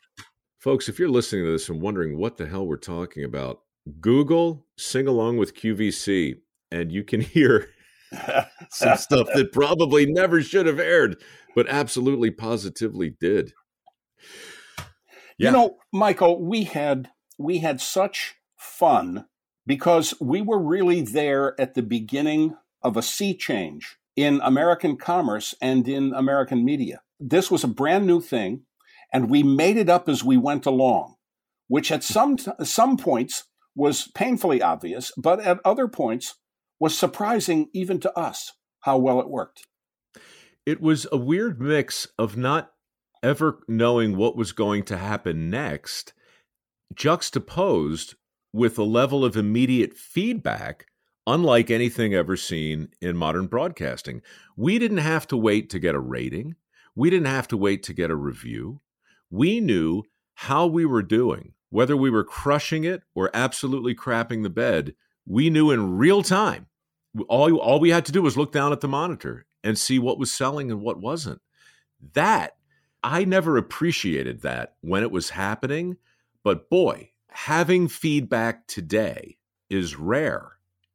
Folks, 0.61 0.87
if 0.87 0.99
you're 0.99 1.09
listening 1.09 1.43
to 1.43 1.51
this 1.51 1.69
and 1.69 1.81
wondering 1.81 2.19
what 2.19 2.37
the 2.37 2.45
hell 2.45 2.67
we're 2.67 2.77
talking 2.77 3.23
about, 3.23 3.61
Google 3.99 4.67
Sing 4.77 5.07
Along 5.07 5.37
with 5.37 5.55
QVC, 5.55 6.35
and 6.71 6.91
you 6.91 7.03
can 7.03 7.21
hear 7.21 7.69
some 8.69 8.95
stuff 8.97 9.27
that 9.33 9.53
probably 9.53 10.05
never 10.05 10.39
should 10.39 10.67
have 10.67 10.79
aired, 10.79 11.19
but 11.55 11.67
absolutely 11.67 12.29
positively 12.29 13.09
did. 13.09 13.53
Yeah. 15.39 15.47
You 15.47 15.51
know, 15.51 15.77
Michael, 15.91 16.39
we 16.39 16.65
had 16.65 17.09
we 17.39 17.57
had 17.57 17.81
such 17.81 18.35
fun 18.55 19.25
because 19.65 20.13
we 20.21 20.43
were 20.43 20.61
really 20.61 21.01
there 21.01 21.59
at 21.59 21.73
the 21.73 21.81
beginning 21.81 22.55
of 22.83 22.97
a 22.97 23.01
sea 23.01 23.35
change 23.35 23.97
in 24.15 24.39
American 24.43 24.95
commerce 24.95 25.55
and 25.59 25.87
in 25.87 26.13
American 26.13 26.63
media. 26.63 27.01
This 27.19 27.49
was 27.49 27.63
a 27.63 27.67
brand 27.67 28.05
new 28.05 28.21
thing 28.21 28.61
and 29.13 29.29
we 29.29 29.43
made 29.43 29.77
it 29.77 29.89
up 29.89 30.07
as 30.07 30.23
we 30.23 30.37
went 30.37 30.65
along, 30.65 31.15
which 31.67 31.91
at 31.91 32.03
some 32.03 32.37
some 32.63 32.97
points 32.97 33.45
was 33.75 34.09
painfully 34.13 34.61
obvious, 34.61 35.11
but 35.17 35.39
at 35.39 35.59
other 35.63 35.87
points 35.87 36.35
was 36.79 36.97
surprising 36.97 37.69
even 37.73 37.99
to 37.99 38.17
us 38.17 38.51
how 38.81 38.97
well 38.97 39.19
it 39.19 39.29
worked. 39.29 39.67
It 40.65 40.81
was 40.81 41.07
a 41.11 41.17
weird 41.17 41.61
mix 41.61 42.07
of 42.17 42.37
not 42.37 42.71
ever 43.23 43.59
knowing 43.67 44.17
what 44.17 44.35
was 44.35 44.51
going 44.51 44.83
to 44.83 44.97
happen 44.97 45.49
next, 45.49 46.13
juxtaposed 46.93 48.15
with 48.53 48.77
a 48.77 48.83
level 48.83 49.23
of 49.23 49.37
immediate 49.37 49.95
feedback 49.95 50.85
unlike 51.27 51.69
anything 51.69 52.13
ever 52.13 52.35
seen 52.35 52.89
in 52.99 53.15
modern 53.15 53.47
broadcasting. 53.47 54.21
We 54.57 54.79
didn't 54.79 54.97
have 54.97 55.27
to 55.27 55.37
wait 55.37 55.69
to 55.69 55.79
get 55.79 55.95
a 55.95 55.99
rating. 55.99 56.55
We 56.95 57.09
didn't 57.09 57.27
have 57.27 57.47
to 57.49 57.57
wait 57.57 57.83
to 57.83 57.93
get 57.93 58.11
a 58.11 58.15
review 58.15 58.81
we 59.31 59.59
knew 59.61 60.03
how 60.35 60.67
we 60.67 60.85
were 60.85 61.01
doing, 61.01 61.53
whether 61.69 61.95
we 61.95 62.09
were 62.09 62.23
crushing 62.23 62.83
it 62.83 63.01
or 63.15 63.31
absolutely 63.33 63.95
crapping 63.95 64.43
the 64.43 64.49
bed. 64.49 64.93
We 65.25 65.49
knew 65.49 65.71
in 65.71 65.97
real 65.97 66.21
time. 66.21 66.67
All, 67.27 67.55
all 67.57 67.79
we 67.79 67.89
had 67.89 68.05
to 68.05 68.11
do 68.11 68.21
was 68.21 68.37
look 68.37 68.51
down 68.51 68.71
at 68.71 68.81
the 68.81 68.87
monitor 68.87 69.45
and 69.63 69.77
see 69.77 69.97
what 69.97 70.19
was 70.19 70.31
selling 70.31 70.69
and 70.69 70.81
what 70.81 70.99
wasn't. 70.99 71.41
That, 72.13 72.57
I 73.03 73.25
never 73.25 73.57
appreciated 73.57 74.41
that 74.41 74.75
when 74.81 75.03
it 75.03 75.11
was 75.11 75.31
happening. 75.31 75.97
But 76.43 76.69
boy, 76.69 77.11
having 77.29 77.87
feedback 77.87 78.67
today 78.67 79.37
is 79.69 79.95
rare. 79.95 80.53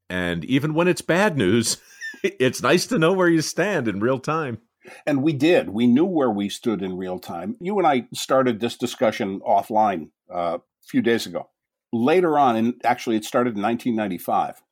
And 0.08 0.44
even 0.44 0.74
when 0.74 0.88
it's 0.88 1.02
bad 1.02 1.36
news, 1.36 1.78
it's 2.22 2.62
nice 2.62 2.86
to 2.86 2.98
know 2.98 3.12
where 3.12 3.28
you 3.28 3.40
stand 3.40 3.88
in 3.88 4.00
real 4.00 4.18
time. 4.18 4.58
And 5.06 5.22
we 5.22 5.32
did. 5.32 5.70
We 5.70 5.86
knew 5.86 6.04
where 6.04 6.30
we 6.30 6.48
stood 6.48 6.82
in 6.82 6.96
real 6.96 7.18
time. 7.18 7.56
You 7.60 7.78
and 7.78 7.86
I 7.86 8.06
started 8.12 8.60
this 8.60 8.76
discussion 8.76 9.40
offline 9.40 10.10
uh, 10.32 10.58
a 10.58 10.86
few 10.86 11.02
days 11.02 11.26
ago. 11.26 11.50
Later 11.92 12.38
on, 12.38 12.56
and 12.56 12.74
actually, 12.84 13.16
it 13.16 13.24
started 13.24 13.56
in 13.56 13.62
1995. 13.62 14.62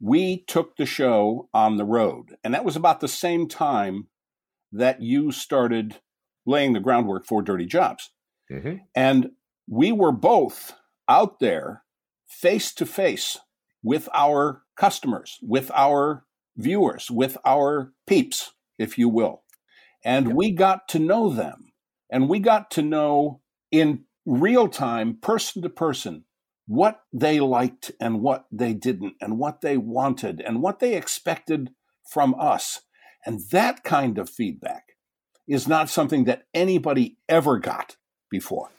We 0.00 0.44
took 0.46 0.76
the 0.76 0.86
show 0.86 1.48
on 1.52 1.76
the 1.76 1.84
road, 1.84 2.36
and 2.42 2.54
that 2.54 2.64
was 2.64 2.76
about 2.76 3.00
the 3.00 3.08
same 3.08 3.48
time 3.48 4.08
that 4.72 5.02
you 5.02 5.30
started 5.30 5.96
laying 6.46 6.72
the 6.72 6.80
groundwork 6.80 7.26
for 7.26 7.42
Dirty 7.42 7.66
Jobs. 7.66 8.10
Mm-hmm. 8.50 8.76
And 8.94 9.30
we 9.68 9.92
were 9.92 10.12
both 10.12 10.74
out 11.08 11.40
there 11.40 11.82
face 12.26 12.72
to 12.74 12.86
face 12.86 13.38
with 13.82 14.08
our 14.14 14.62
customers, 14.76 15.38
with 15.42 15.70
our 15.74 16.24
viewers, 16.56 17.10
with 17.10 17.36
our 17.44 17.92
peeps 18.06 18.52
if 18.78 18.98
you 18.98 19.08
will. 19.08 19.42
And 20.04 20.34
we 20.34 20.52
got 20.52 20.88
to 20.88 20.98
know 20.98 21.30
them. 21.30 21.72
And 22.10 22.28
we 22.28 22.38
got 22.38 22.70
to 22.72 22.82
know 22.82 23.40
in 23.70 24.04
real 24.24 24.68
time, 24.68 25.18
person 25.20 25.62
to 25.62 25.68
person, 25.68 26.24
what 26.66 27.00
they 27.12 27.40
liked 27.40 27.90
and 28.00 28.20
what 28.20 28.46
they 28.52 28.74
didn't, 28.74 29.14
and 29.20 29.38
what 29.38 29.60
they 29.60 29.76
wanted 29.76 30.40
and 30.40 30.62
what 30.62 30.80
they 30.80 30.94
expected 30.94 31.70
from 32.10 32.34
us. 32.38 32.80
And 33.26 33.40
that 33.50 33.84
kind 33.84 34.18
of 34.18 34.30
feedback 34.30 34.84
is 35.46 35.66
not 35.66 35.88
something 35.88 36.24
that 36.24 36.44
anybody 36.54 37.16
ever 37.28 37.58
got 37.58 37.96
before. 38.30 38.70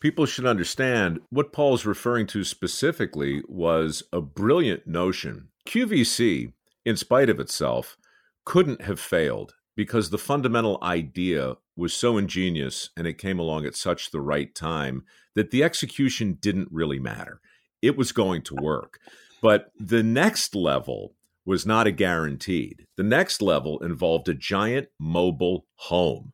People 0.00 0.24
should 0.24 0.46
understand 0.46 1.20
what 1.28 1.52
Paul's 1.52 1.84
referring 1.84 2.26
to 2.28 2.42
specifically 2.42 3.42
was 3.46 4.02
a 4.12 4.20
brilliant 4.20 4.86
notion. 4.86 5.48
QVC, 5.66 6.52
in 6.86 6.96
spite 6.96 7.28
of 7.28 7.38
itself, 7.38 7.98
couldn't 8.44 8.82
have 8.82 9.00
failed 9.00 9.54
because 9.76 10.10
the 10.10 10.18
fundamental 10.18 10.78
idea 10.82 11.54
was 11.76 11.94
so 11.94 12.18
ingenious 12.18 12.90
and 12.96 13.06
it 13.06 13.18
came 13.18 13.38
along 13.38 13.64
at 13.64 13.76
such 13.76 14.10
the 14.10 14.20
right 14.20 14.54
time 14.54 15.04
that 15.34 15.50
the 15.50 15.62
execution 15.62 16.36
didn't 16.40 16.68
really 16.70 16.98
matter. 16.98 17.40
It 17.80 17.96
was 17.96 18.12
going 18.12 18.42
to 18.42 18.54
work. 18.56 18.98
But 19.40 19.70
the 19.78 20.02
next 20.02 20.54
level 20.54 21.14
was 21.46 21.64
not 21.64 21.86
a 21.86 21.92
guaranteed. 21.92 22.86
The 22.96 23.02
next 23.02 23.40
level 23.40 23.82
involved 23.82 24.28
a 24.28 24.34
giant 24.34 24.88
mobile 24.98 25.66
home, 25.76 26.32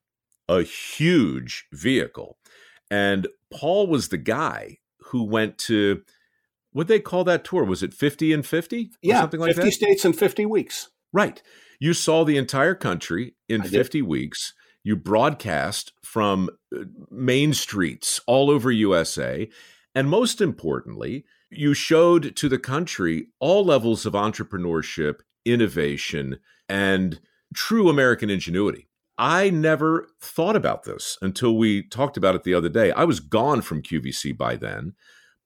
a 0.48 0.62
huge 0.62 1.66
vehicle. 1.72 2.38
And 2.90 3.28
Paul 3.52 3.86
was 3.86 4.08
the 4.08 4.18
guy 4.18 4.78
who 5.10 5.22
went 5.22 5.58
to 5.58 6.02
what 6.72 6.88
they 6.88 7.00
call 7.00 7.24
that 7.24 7.44
tour? 7.44 7.64
Was 7.64 7.82
it 7.82 7.94
50 7.94 8.32
and 8.32 8.44
50? 8.44 8.90
Yeah, 9.00 9.20
something 9.20 9.40
like 9.40 9.54
50 9.54 9.62
that? 9.62 9.72
states 9.72 10.04
in 10.04 10.12
50 10.12 10.44
weeks. 10.44 10.90
Right. 11.12 11.42
You 11.78 11.94
saw 11.94 12.24
the 12.24 12.36
entire 12.36 12.74
country 12.74 13.34
in 13.48 13.62
50 13.62 14.02
weeks. 14.02 14.54
You 14.82 14.96
broadcast 14.96 15.92
from 16.02 16.48
uh, 16.74 16.84
main 17.10 17.54
streets 17.54 18.20
all 18.26 18.50
over 18.50 18.70
USA. 18.70 19.48
And 19.94 20.08
most 20.08 20.40
importantly, 20.40 21.24
you 21.50 21.74
showed 21.74 22.36
to 22.36 22.48
the 22.48 22.58
country 22.58 23.28
all 23.40 23.64
levels 23.64 24.06
of 24.06 24.12
entrepreneurship, 24.12 25.20
innovation, 25.44 26.38
and 26.68 27.20
true 27.54 27.88
American 27.88 28.30
ingenuity. 28.30 28.88
I 29.18 29.50
never 29.50 30.08
thought 30.20 30.56
about 30.56 30.84
this 30.84 31.16
until 31.22 31.56
we 31.56 31.82
talked 31.82 32.16
about 32.16 32.34
it 32.34 32.44
the 32.44 32.54
other 32.54 32.68
day. 32.68 32.92
I 32.92 33.04
was 33.04 33.20
gone 33.20 33.62
from 33.62 33.82
QVC 33.82 34.36
by 34.36 34.56
then, 34.56 34.92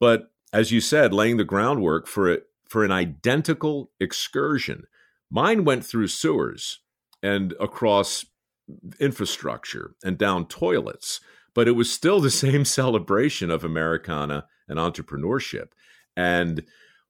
but 0.00 0.32
as 0.52 0.72
you 0.72 0.80
said, 0.80 1.14
laying 1.14 1.36
the 1.36 1.44
groundwork 1.44 2.06
for 2.06 2.28
it 2.28 2.44
for 2.68 2.84
an 2.84 2.90
identical 2.90 3.90
excursion 4.00 4.84
Mine 5.30 5.64
went 5.64 5.84
through 5.84 6.08
sewers 6.08 6.80
and 7.22 7.54
across 7.60 8.24
infrastructure 8.98 9.94
and 10.02 10.18
down 10.18 10.46
toilets, 10.46 11.20
but 11.54 11.68
it 11.68 11.72
was 11.72 11.92
still 11.92 12.20
the 12.20 12.30
same 12.44 12.64
celebration 12.64 13.50
of 13.50 13.64
Americana 13.64 14.46
and 14.68 14.78
entrepreneurship. 14.78 15.68
And 16.16 16.64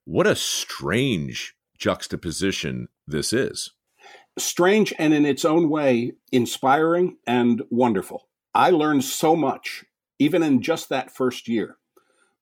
what 0.04 0.26
a 0.26 0.36
strange 0.36 1.54
juxtaposition 1.78 2.88
this 3.06 3.32
is. 3.32 3.72
Strange 4.38 4.94
and 4.98 5.12
in 5.12 5.26
its 5.26 5.44
own 5.44 5.68
way 5.68 6.12
inspiring 6.30 7.16
and 7.26 7.62
wonderful. 7.70 8.28
I 8.54 8.70
learned 8.70 9.04
so 9.04 9.36
much, 9.36 9.84
even 10.18 10.42
in 10.42 10.62
just 10.62 10.88
that 10.88 11.10
first 11.10 11.48
year. 11.48 11.76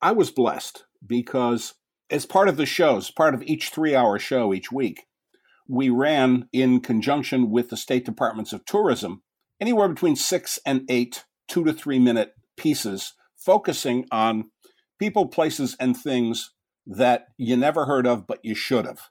I 0.01 0.12
was 0.12 0.31
blessed 0.31 0.85
because, 1.07 1.75
as 2.11 2.27
part 2.27 2.49
of 2.49 2.57
the 2.57 2.67
shows, 2.67 3.11
part 3.11 3.35
of 3.35 3.43
each 3.43 3.71
three 3.71 3.95
hour 3.95 4.19
show 4.19 4.55
each 4.55 4.71
week, 4.71 5.08
we 5.68 5.90
ran 5.90 6.48
in 6.52 6.81
conjunction 6.81 7.50
with 7.50 7.68
the 7.68 7.76
state 7.76 8.04
departments 8.04 8.52
of 8.52 8.64
tourism 8.64 9.22
anywhere 9.61 9.88
between 9.88 10.16
six 10.16 10.59
and 10.64 10.85
eight 10.88 11.24
two 11.48 11.64
to 11.64 11.72
three 11.72 11.98
minute 11.98 12.35
pieces 12.57 13.14
focusing 13.37 14.07
on 14.11 14.50
people, 14.98 15.26
places, 15.26 15.76
and 15.78 15.96
things 15.96 16.52
that 16.87 17.28
you 17.37 17.57
never 17.57 17.87
heard 17.87 18.07
of, 18.07 18.26
but 18.26 18.40
you 18.42 18.54
should 18.54 18.85
have. 18.85 19.09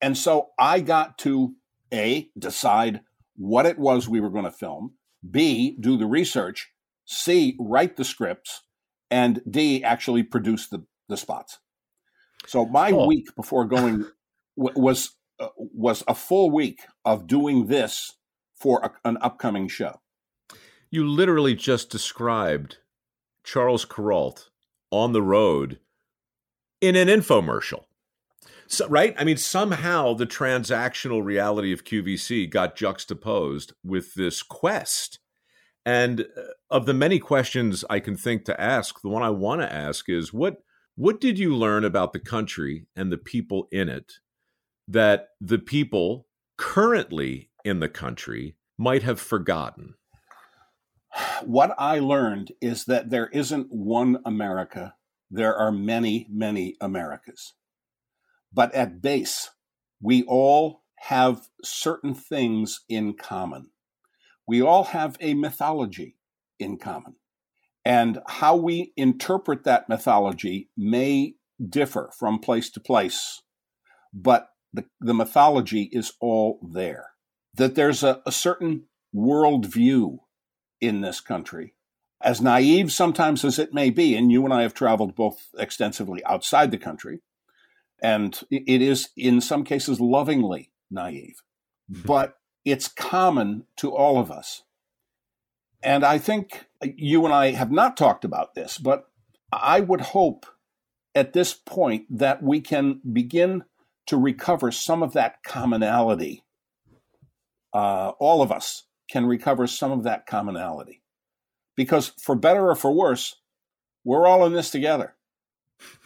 And 0.00 0.16
so 0.16 0.48
I 0.58 0.80
got 0.80 1.18
to 1.18 1.54
A, 1.92 2.30
decide 2.38 3.00
what 3.34 3.66
it 3.66 3.78
was 3.78 4.08
we 4.08 4.20
were 4.20 4.30
going 4.30 4.44
to 4.44 4.50
film, 4.50 4.94
B, 5.28 5.76
do 5.80 5.96
the 5.96 6.06
research, 6.06 6.70
C, 7.04 7.56
write 7.58 7.96
the 7.96 8.04
scripts, 8.04 8.62
and 9.10 9.42
D, 9.48 9.82
actually 9.82 10.22
produce 10.22 10.68
the, 10.68 10.84
the 11.08 11.16
spots. 11.16 11.58
So 12.46 12.66
my 12.66 12.92
oh. 12.92 13.06
week 13.06 13.34
before 13.34 13.64
going 13.64 14.04
w- 14.56 14.80
was 14.80 15.16
uh, 15.38 15.48
was 15.56 16.02
a 16.08 16.14
full 16.14 16.50
week 16.50 16.80
of 17.04 17.26
doing 17.26 17.66
this 17.66 18.12
for 18.54 18.80
a, 18.80 19.08
an 19.08 19.18
upcoming 19.20 19.68
show. 19.68 20.00
You 20.90 21.06
literally 21.06 21.54
just 21.54 21.90
described 21.90 22.78
Charles 23.44 23.84
Kuralt 23.84 24.48
on 24.90 25.12
the 25.12 25.22
road 25.22 25.78
in 26.80 26.96
an 26.96 27.08
infomercial. 27.08 27.84
So, 28.68 28.88
right? 28.88 29.14
I 29.16 29.24
mean, 29.24 29.36
somehow 29.36 30.14
the 30.14 30.26
transactional 30.26 31.24
reality 31.24 31.72
of 31.72 31.84
QVC 31.84 32.50
got 32.50 32.76
juxtaposed 32.76 33.72
with 33.84 34.14
this 34.14 34.42
quest. 34.42 35.20
And 35.84 36.22
uh, 36.22 36.42
of 36.68 36.86
the 36.86 36.94
many 36.94 37.20
questions 37.20 37.84
I 37.88 38.00
can 38.00 38.16
think 38.16 38.44
to 38.46 38.60
ask, 38.60 39.00
the 39.00 39.08
one 39.08 39.22
I 39.22 39.30
want 39.30 39.60
to 39.60 39.72
ask 39.72 40.08
is 40.08 40.32
what 40.32 40.56
what 40.96 41.20
did 41.20 41.38
you 41.38 41.54
learn 41.54 41.84
about 41.84 42.14
the 42.14 42.18
country 42.18 42.86
and 42.96 43.12
the 43.12 43.18
people 43.18 43.68
in 43.70 43.90
it 43.90 44.14
that 44.88 45.28
the 45.40 45.58
people 45.58 46.26
currently 46.56 47.50
in 47.64 47.80
the 47.80 47.88
country 47.88 48.56
might 48.78 49.02
have 49.02 49.20
forgotten? 49.20 49.94
What 51.44 51.74
I 51.78 51.98
learned 51.98 52.52
is 52.60 52.84
that 52.84 53.10
there 53.10 53.28
isn't 53.28 53.68
one 53.70 54.18
America, 54.24 54.94
there 55.30 55.56
are 55.56 55.72
many, 55.72 56.26
many 56.30 56.76
Americas. 56.80 57.54
But 58.52 58.74
at 58.74 59.00
base, 59.02 59.50
we 60.00 60.22
all 60.24 60.82
have 61.00 61.48
certain 61.62 62.14
things 62.14 62.80
in 62.88 63.14
common. 63.14 63.70
We 64.46 64.62
all 64.62 64.84
have 64.84 65.16
a 65.20 65.34
mythology 65.34 66.16
in 66.58 66.78
common. 66.78 67.16
And 67.84 68.20
how 68.26 68.56
we 68.56 68.92
interpret 68.96 69.64
that 69.64 69.88
mythology 69.88 70.70
may 70.76 71.34
differ 71.64 72.10
from 72.18 72.38
place 72.38 72.70
to 72.70 72.80
place, 72.80 73.42
but 74.12 74.48
the, 74.72 74.84
the 75.00 75.14
mythology 75.14 75.84
is 75.92 76.12
all 76.20 76.58
there. 76.62 77.10
That 77.54 77.74
there's 77.74 78.02
a, 78.02 78.22
a 78.26 78.32
certain 78.32 78.84
worldview 79.14 80.18
in 80.80 81.00
this 81.00 81.20
country. 81.20 81.74
As 82.20 82.40
naive 82.40 82.92
sometimes 82.92 83.44
as 83.44 83.58
it 83.58 83.74
may 83.74 83.90
be, 83.90 84.14
and 84.14 84.32
you 84.32 84.44
and 84.44 84.52
I 84.52 84.62
have 84.62 84.74
traveled 84.74 85.14
both 85.14 85.48
extensively 85.58 86.24
outside 86.24 86.70
the 86.70 86.78
country, 86.78 87.20
and 88.02 88.38
it 88.50 88.82
is 88.82 89.10
in 89.16 89.40
some 89.40 89.64
cases 89.64 90.00
lovingly 90.00 90.70
naive, 90.90 91.42
mm-hmm. 91.90 92.06
but 92.06 92.36
it's 92.64 92.88
common 92.88 93.64
to 93.76 93.94
all 93.94 94.18
of 94.18 94.30
us. 94.30 94.62
And 95.82 96.04
I 96.04 96.18
think 96.18 96.66
you 96.82 97.24
and 97.24 97.32
I 97.32 97.52
have 97.52 97.70
not 97.70 97.96
talked 97.96 98.24
about 98.24 98.54
this, 98.54 98.78
but 98.78 99.08
I 99.52 99.80
would 99.80 100.00
hope 100.00 100.46
at 101.14 101.32
this 101.32 101.54
point 101.54 102.06
that 102.10 102.42
we 102.42 102.60
can 102.60 103.00
begin 103.10 103.64
to 104.06 104.16
recover 104.16 104.70
some 104.70 105.02
of 105.02 105.12
that 105.12 105.42
commonality. 105.42 106.44
Uh, 107.72 108.10
all 108.18 108.42
of 108.42 108.52
us 108.52 108.84
can 109.10 109.26
recover 109.26 109.66
some 109.66 109.92
of 109.92 110.02
that 110.04 110.26
commonality. 110.26 111.02
Because 111.76 112.12
for 112.20 112.34
better 112.34 112.70
or 112.70 112.74
for 112.74 112.92
worse, 112.92 113.36
we're 114.04 114.26
all 114.26 114.46
in 114.46 114.52
this 114.52 114.70
together. 114.70 115.14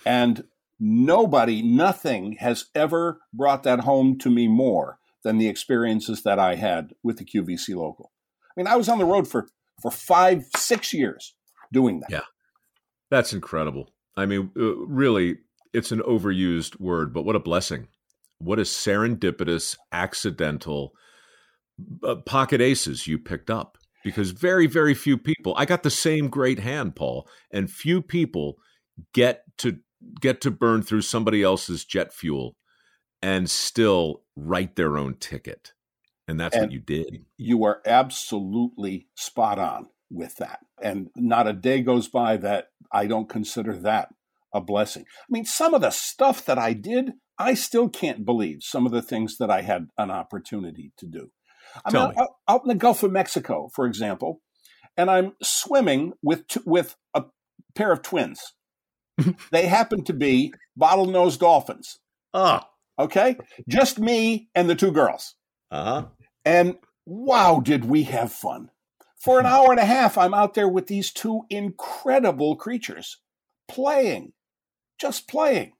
And 0.04 0.44
nobody, 0.80 1.62
nothing 1.62 2.36
has 2.40 2.66
ever 2.74 3.20
brought 3.32 3.62
that 3.62 3.80
home 3.80 4.18
to 4.18 4.30
me 4.30 4.48
more 4.48 4.98
than 5.22 5.38
the 5.38 5.48
experiences 5.48 6.22
that 6.22 6.38
I 6.38 6.56
had 6.56 6.94
with 7.02 7.18
the 7.18 7.24
QVC 7.24 7.76
local. 7.76 8.10
I 8.44 8.52
mean, 8.56 8.66
I 8.66 8.76
was 8.76 8.88
on 8.88 8.98
the 8.98 9.04
road 9.04 9.28
for, 9.28 9.48
for 9.80 9.90
five, 9.90 10.46
six 10.56 10.92
years 10.92 11.34
doing 11.72 12.00
that. 12.00 12.10
Yeah. 12.10 12.20
That's 13.10 13.32
incredible. 13.32 13.92
I 14.16 14.26
mean, 14.26 14.50
uh, 14.56 14.76
really, 14.86 15.38
it's 15.72 15.92
an 15.92 16.00
overused 16.00 16.80
word, 16.80 17.12
but 17.12 17.24
what 17.24 17.36
a 17.36 17.40
blessing. 17.40 17.88
What 18.38 18.58
a 18.58 18.62
serendipitous, 18.62 19.76
accidental 19.92 20.92
uh, 22.02 22.16
pocket 22.16 22.60
aces 22.60 23.06
you 23.06 23.18
picked 23.18 23.50
up 23.50 23.78
because 24.04 24.30
very, 24.30 24.66
very 24.66 24.94
few 24.94 25.18
people, 25.18 25.54
I 25.56 25.66
got 25.66 25.82
the 25.82 25.90
same 25.90 26.28
great 26.28 26.58
hand, 26.58 26.96
Paul, 26.96 27.28
and 27.50 27.70
few 27.70 28.00
people 28.02 28.56
get 29.12 29.42
to 29.58 29.78
get 30.20 30.40
to 30.40 30.50
burn 30.50 30.82
through 30.82 31.02
somebody 31.02 31.42
else's 31.42 31.84
jet 31.84 32.12
fuel 32.12 32.56
and 33.20 33.50
still 33.50 34.22
write 34.34 34.76
their 34.76 34.96
own 34.96 35.14
ticket. 35.14 35.72
And 36.26 36.40
that's 36.40 36.54
and 36.54 36.66
what 36.66 36.72
you 36.72 36.80
did. 36.80 37.24
You 37.36 37.64
are 37.64 37.82
absolutely 37.84 39.08
spot 39.14 39.58
on 39.58 39.88
with 40.10 40.36
that. 40.36 40.60
And 40.80 41.10
not 41.14 41.46
a 41.46 41.52
day 41.52 41.82
goes 41.82 42.08
by 42.08 42.38
that 42.38 42.68
I 42.92 43.06
don't 43.06 43.28
consider 43.28 43.76
that 43.78 44.08
a 44.52 44.60
blessing. 44.60 45.04
I 45.06 45.26
mean, 45.28 45.44
some 45.44 45.74
of 45.74 45.80
the 45.80 45.90
stuff 45.90 46.44
that 46.46 46.58
I 46.58 46.72
did, 46.72 47.12
I 47.38 47.54
still 47.54 47.88
can't 47.88 48.24
believe 48.24 48.58
some 48.62 48.86
of 48.86 48.92
the 48.92 49.02
things 49.02 49.38
that 49.38 49.50
I 49.50 49.62
had 49.62 49.88
an 49.96 50.10
opportunity 50.10 50.92
to 50.98 51.06
do. 51.06 51.30
I'm 51.84 51.96
out, 51.96 52.18
out, 52.18 52.28
out, 52.48 52.62
in 52.64 52.68
the 52.68 52.74
Gulf 52.74 53.02
of 53.02 53.12
Mexico, 53.12 53.68
for 53.74 53.86
example, 53.86 54.40
and 54.96 55.10
I'm 55.10 55.32
swimming 55.42 56.14
with 56.22 56.44
with 56.66 56.96
a 57.14 57.24
pair 57.74 57.92
of 57.92 58.02
twins. 58.02 58.40
they 59.52 59.66
happen 59.66 60.04
to 60.04 60.12
be 60.12 60.52
bottlenose 60.78 61.38
dolphins. 61.38 61.98
Ah, 62.34 62.68
okay, 62.98 63.36
just 63.68 63.98
me 63.98 64.48
and 64.54 64.68
the 64.68 64.74
two 64.74 64.90
girls. 64.90 65.36
Uh 65.70 65.84
huh. 65.84 66.06
And 66.44 66.76
wow, 67.06 67.60
did 67.60 67.84
we 67.84 68.04
have 68.04 68.32
fun! 68.32 68.70
For 69.16 69.38
an 69.38 69.46
hour 69.52 69.70
and 69.70 69.80
a 69.80 69.84
half, 69.84 70.18
I'm 70.18 70.34
out 70.34 70.54
there 70.54 70.68
with 70.68 70.88
these 70.88 71.12
two 71.12 71.42
incredible 71.50 72.56
creatures 72.56 73.18
playing, 73.68 74.32
just 75.00 75.28
playing. 75.28 75.72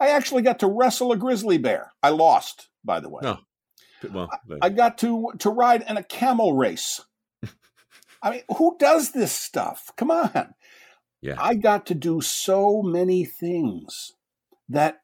I 0.00 0.08
actually 0.08 0.42
got 0.42 0.58
to 0.60 0.66
wrestle 0.66 1.12
a 1.12 1.16
grizzly 1.16 1.58
bear. 1.58 1.92
I 2.02 2.10
lost, 2.10 2.68
by 2.84 3.00
the 3.00 3.10
way. 3.10 3.20
No. 3.22 3.38
Well, 4.12 4.30
I 4.62 4.68
got 4.68 4.98
to 4.98 5.32
to 5.38 5.50
ride 5.50 5.84
in 5.88 5.96
a 5.96 6.02
camel 6.02 6.54
race. 6.54 7.00
I 8.22 8.30
mean, 8.30 8.42
who 8.56 8.76
does 8.78 9.12
this 9.12 9.32
stuff? 9.32 9.90
Come 9.96 10.10
on. 10.10 10.54
Yeah. 11.20 11.36
I 11.38 11.54
got 11.54 11.86
to 11.86 11.94
do 11.94 12.20
so 12.20 12.82
many 12.82 13.24
things 13.24 14.12
that 14.68 15.00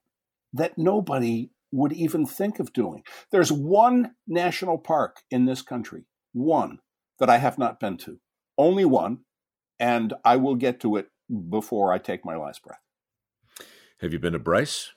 that 0.52 0.76
nobody 0.76 1.50
would 1.72 1.92
even 1.92 2.26
think 2.26 2.60
of 2.60 2.72
doing. 2.72 3.02
There's 3.30 3.50
one 3.50 4.14
national 4.26 4.78
park 4.78 5.22
in 5.30 5.46
this 5.46 5.62
country, 5.62 6.04
one 6.32 6.78
that 7.18 7.30
I 7.30 7.38
have 7.38 7.58
not 7.58 7.80
been 7.80 7.96
to. 7.98 8.18
Only 8.58 8.84
one, 8.84 9.20
and 9.80 10.12
I 10.24 10.36
will 10.36 10.54
get 10.54 10.80
to 10.80 10.96
it 10.96 11.08
before 11.48 11.92
I 11.92 11.98
take 11.98 12.26
my 12.26 12.36
last 12.36 12.62
breath. 12.62 12.78
Have 14.02 14.12
you 14.12 14.18
been 14.18 14.32
to 14.32 14.40
Bryce? 14.40 14.92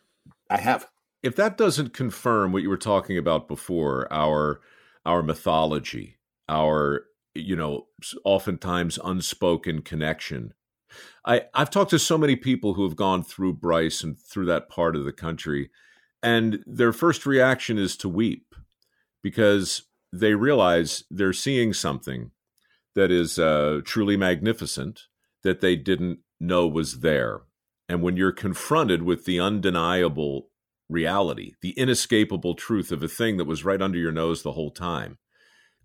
I 0.49 0.57
have 0.57 0.87
if 1.21 1.35
that 1.35 1.57
doesn't 1.57 1.93
confirm 1.93 2.51
what 2.51 2.63
you 2.63 2.69
were 2.69 2.77
talking 2.77 3.19
about 3.19 3.47
before, 3.47 4.11
our 4.11 4.61
our 5.05 5.21
mythology, 5.21 6.17
our 6.49 7.05
you 7.35 7.55
know, 7.55 7.87
oftentimes 8.23 8.97
unspoken 9.03 9.83
connection. 9.83 10.55
I 11.23 11.43
I've 11.53 11.69
talked 11.69 11.91
to 11.91 11.99
so 11.99 12.17
many 12.17 12.35
people 12.35 12.73
who 12.73 12.83
have 12.83 12.95
gone 12.95 13.23
through 13.23 13.53
Bryce 13.53 14.03
and 14.03 14.19
through 14.19 14.47
that 14.47 14.69
part 14.69 14.95
of 14.95 15.05
the 15.05 15.13
country, 15.13 15.69
and 16.23 16.63
their 16.65 16.91
first 16.91 17.27
reaction 17.27 17.77
is 17.77 17.95
to 17.97 18.09
weep 18.09 18.55
because 19.21 19.83
they 20.11 20.33
realize 20.33 21.03
they're 21.11 21.31
seeing 21.31 21.73
something 21.73 22.31
that 22.95 23.11
is 23.11 23.37
uh, 23.37 23.81
truly 23.85 24.17
magnificent 24.17 25.03
that 25.43 25.61
they 25.61 25.75
didn't 25.75 26.19
know 26.39 26.67
was 26.67 27.01
there. 27.01 27.41
And 27.87 28.01
when 28.01 28.17
you're 28.17 28.31
confronted 28.31 29.03
with 29.03 29.25
the 29.25 29.39
undeniable 29.39 30.49
reality, 30.89 31.53
the 31.61 31.71
inescapable 31.71 32.55
truth 32.55 32.91
of 32.91 33.03
a 33.03 33.07
thing 33.07 33.37
that 33.37 33.45
was 33.45 33.65
right 33.65 33.81
under 33.81 33.97
your 33.97 34.11
nose 34.11 34.43
the 34.43 34.53
whole 34.53 34.71
time. 34.71 35.17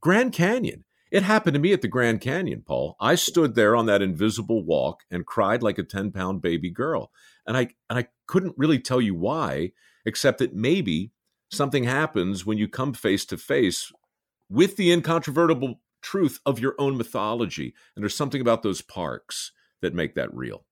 Grand 0.01 0.33
Canyon. 0.33 0.85
It 1.11 1.25
happened 1.25 1.55
to 1.55 1.61
me 1.61 1.73
at 1.73 1.83
the 1.83 1.89
Grand 1.89 2.21
Canyon, 2.21 2.63
Paul. 2.65 2.97
I 3.01 3.17
stood 3.17 3.57
there 3.57 3.75
on 3.75 3.87
that 3.87 4.01
invisible 4.01 4.65
walk 4.65 5.01
and 5.11 5.27
cried 5.27 5.63
like 5.63 5.77
a 5.77 5.83
10 5.83 6.13
pound 6.13 6.41
baby 6.41 6.71
girl. 6.71 7.11
And 7.47 7.57
I, 7.57 7.71
and 7.89 7.99
I 7.99 8.07
couldn't 8.27 8.55
really 8.57 8.79
tell 8.79 9.01
you 9.01 9.15
why, 9.15 9.73
except 10.07 10.39
that 10.39 10.55
maybe 10.55 11.11
something 11.51 11.85
happens 11.85 12.47
when 12.47 12.59
you 12.59 12.69
come 12.69 12.93
face 12.93 13.25
to 13.27 13.37
face 13.37 13.91
with 14.49 14.77
the 14.77 14.93
incontrovertible 14.93 15.81
truth 16.01 16.39
of 16.47 16.61
your 16.61 16.77
own 16.79 16.97
mythology. 16.97 17.75
And 17.95 18.05
there's 18.05 18.17
something 18.17 18.41
about 18.41 18.63
those 18.63 18.81
parks 18.81 19.51
that 19.83 19.95
make 19.95 20.15
that 20.15 20.33
real 20.33 20.65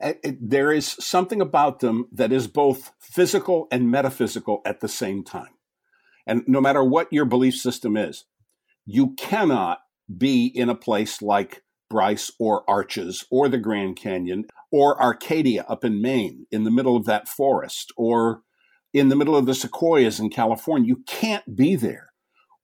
Uh, 0.00 0.14
there 0.40 0.72
is 0.72 0.86
something 0.86 1.40
about 1.40 1.80
them 1.80 2.08
that 2.12 2.32
is 2.32 2.46
both 2.46 2.92
physical 3.00 3.68
and 3.70 3.90
metaphysical 3.90 4.62
at 4.64 4.80
the 4.80 4.88
same 4.88 5.22
time. 5.24 5.54
And 6.26 6.42
no 6.46 6.60
matter 6.60 6.84
what 6.84 7.12
your 7.12 7.24
belief 7.24 7.54
system 7.54 7.96
is, 7.96 8.24
you 8.86 9.14
cannot 9.14 9.80
be 10.16 10.46
in 10.46 10.68
a 10.68 10.74
place 10.74 11.22
like 11.22 11.62
Bryce 11.90 12.30
or 12.38 12.68
Arches 12.68 13.24
or 13.30 13.48
the 13.48 13.58
Grand 13.58 13.96
Canyon 13.96 14.46
or 14.70 15.00
Arcadia 15.00 15.64
up 15.68 15.84
in 15.84 16.00
Maine 16.00 16.46
in 16.50 16.64
the 16.64 16.70
middle 16.70 16.96
of 16.96 17.04
that 17.04 17.28
forest 17.28 17.92
or 17.96 18.42
in 18.94 19.08
the 19.08 19.16
middle 19.16 19.36
of 19.36 19.46
the 19.46 19.54
sequoias 19.54 20.18
in 20.18 20.30
California. 20.30 20.88
You 20.88 21.02
can't 21.06 21.54
be 21.54 21.76
there 21.76 22.12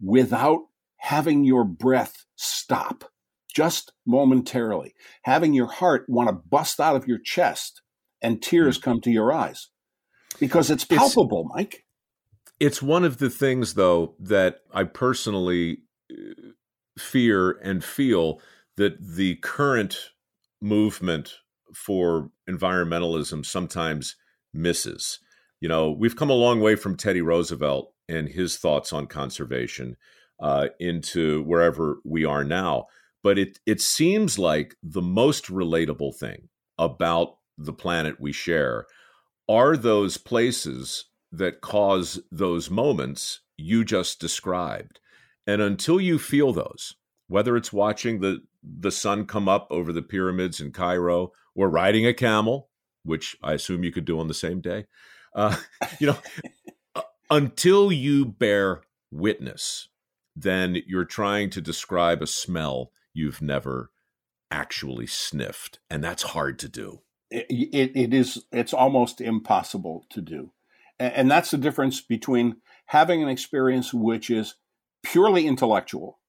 without 0.01 0.63
having 0.97 1.45
your 1.45 1.65
breath 1.65 2.25
stop 2.37 3.11
just 3.59 3.93
momentarily, 4.07 4.95
having 5.23 5.53
your 5.53 5.67
heart 5.67 6.05
want 6.07 6.29
to 6.29 6.33
bust 6.33 6.79
out 6.79 6.95
of 6.95 7.09
your 7.09 7.19
chest 7.19 7.83
and 8.23 8.41
tears 8.41 8.77
hmm. 8.77 8.83
come 8.83 9.01
to 9.01 9.11
your 9.11 9.33
eyes 9.33 9.71
because 10.39 10.71
it's 10.71 10.85
palpable, 10.85 11.41
it's, 11.47 11.55
Mike. 11.57 11.85
It's 12.61 12.81
one 12.81 13.03
of 13.03 13.19
the 13.19 13.29
things, 13.29 13.75
though, 13.75 14.15
that 14.21 14.61
I 14.73 14.85
personally 14.85 15.79
uh, 16.09 16.51
fear 16.97 17.59
and 17.61 17.83
feel 17.83 18.41
that 18.77 18.97
the 19.01 19.35
current 19.43 20.11
movement 20.63 21.35
for 21.75 22.31
environmentalism 22.49 23.45
sometimes 23.45 24.15
misses. 24.55 25.19
You 25.61 25.69
know, 25.69 25.91
we've 25.91 26.15
come 26.15 26.31
a 26.31 26.35
long 26.35 26.61
way 26.61 26.77
from 26.77 26.97
Teddy 26.97 27.23
Roosevelt 27.23 27.93
and 28.09 28.29
his 28.29 28.57
thoughts 28.57 28.93
on 28.93 29.09
conservation 29.09 29.97
uh, 30.39 30.69
into 30.79 31.43
wherever 31.43 31.99
we 32.05 32.25
are 32.25 32.45
now. 32.45 32.87
But 33.23 33.39
it 33.39 33.59
it 33.67 33.81
seems 33.81 34.39
like 34.39 34.77
the 34.83 35.03
most 35.03 35.47
relatable 35.47 36.17
thing 36.17 36.49
about 36.79 37.37
the 37.57 37.73
planet 37.73 38.21
we 38.21 38.33
share 38.33 38.87
are 39.49 39.77
those 39.77 40.17
places 40.17 41.07
that 41.33 41.61
cause 41.61 42.21
those 42.31 42.71
moments 42.71 43.41
you 43.57 43.85
just 43.85 44.21
described. 44.21 45.01
And 45.47 45.61
until 45.61 46.01
you 46.01 46.19
feel 46.19 46.53
those, 46.53 46.95
whether 47.27 47.57
it's 47.57 47.73
watching 47.73 48.21
the 48.21 48.41
the 48.63 48.91
sun 48.91 49.27
come 49.27 49.49
up 49.49 49.67
over 49.71 49.93
the 49.93 50.03
pyramids 50.03 50.61
in 50.61 50.73
Cairo 50.73 51.33
or 51.55 51.71
riding 51.71 52.07
a 52.07 52.15
camel, 52.15 52.69
which 53.05 53.37
I 53.43 53.55
assume 53.55 53.85
you 53.85 53.93
could 53.93 54.05
do 54.05 54.19
on 54.21 54.29
the 54.29 54.35
same 54.35 54.61
day, 54.61 54.87
uh, 55.35 55.57
you 55.99 56.09
know, 56.09 56.19
until 57.31 57.93
you 57.93 58.25
bear 58.25 58.83
witness, 59.11 59.89
then 60.37 60.83
you're 60.87 61.05
trying 61.05 61.51
to 61.51 61.61
describe 61.61 62.23
a 62.23 62.27
smell 62.27 62.91
you've 63.19 63.43
never 63.43 63.91
actually 64.51 65.07
sniffed, 65.07 65.81
and 65.91 66.03
that's 66.03 66.23
hard 66.23 66.59
to 66.61 66.69
do. 66.69 67.03
It, 67.31 67.47
it, 67.51 67.93
it 67.95 68.15
is. 68.15 68.45
It's 68.53 68.73
almost 68.73 69.21
impossible 69.21 70.07
to 70.11 70.23
do, 70.23 70.53
and, 70.99 71.13
and 71.13 71.31
that's 71.31 71.51
the 71.51 71.59
difference 71.59 72.01
between 72.01 72.57
having 72.87 73.23
an 73.23 73.29
experience 73.29 73.93
which 73.93 74.31
is 74.31 74.55
purely 75.03 75.47
intellectual 75.47 76.21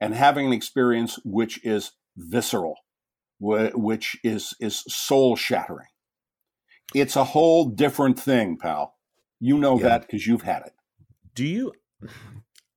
and 0.00 0.14
having 0.14 0.46
an 0.46 0.52
experience 0.52 1.18
which 1.24 1.64
is 1.64 1.92
visceral, 2.16 2.76
which 3.38 4.18
is 4.24 4.54
is 4.58 4.80
soul 4.88 5.36
shattering. 5.36 5.86
It's 6.94 7.16
a 7.16 7.24
whole 7.24 7.66
different 7.66 8.18
thing, 8.18 8.56
pal. 8.58 8.94
You 9.40 9.58
know 9.58 9.78
yeah. 9.78 9.84
that 9.84 10.02
because 10.02 10.26
you've 10.26 10.42
had 10.42 10.62
it. 10.62 10.72
Do 11.34 11.44
you? 11.44 11.72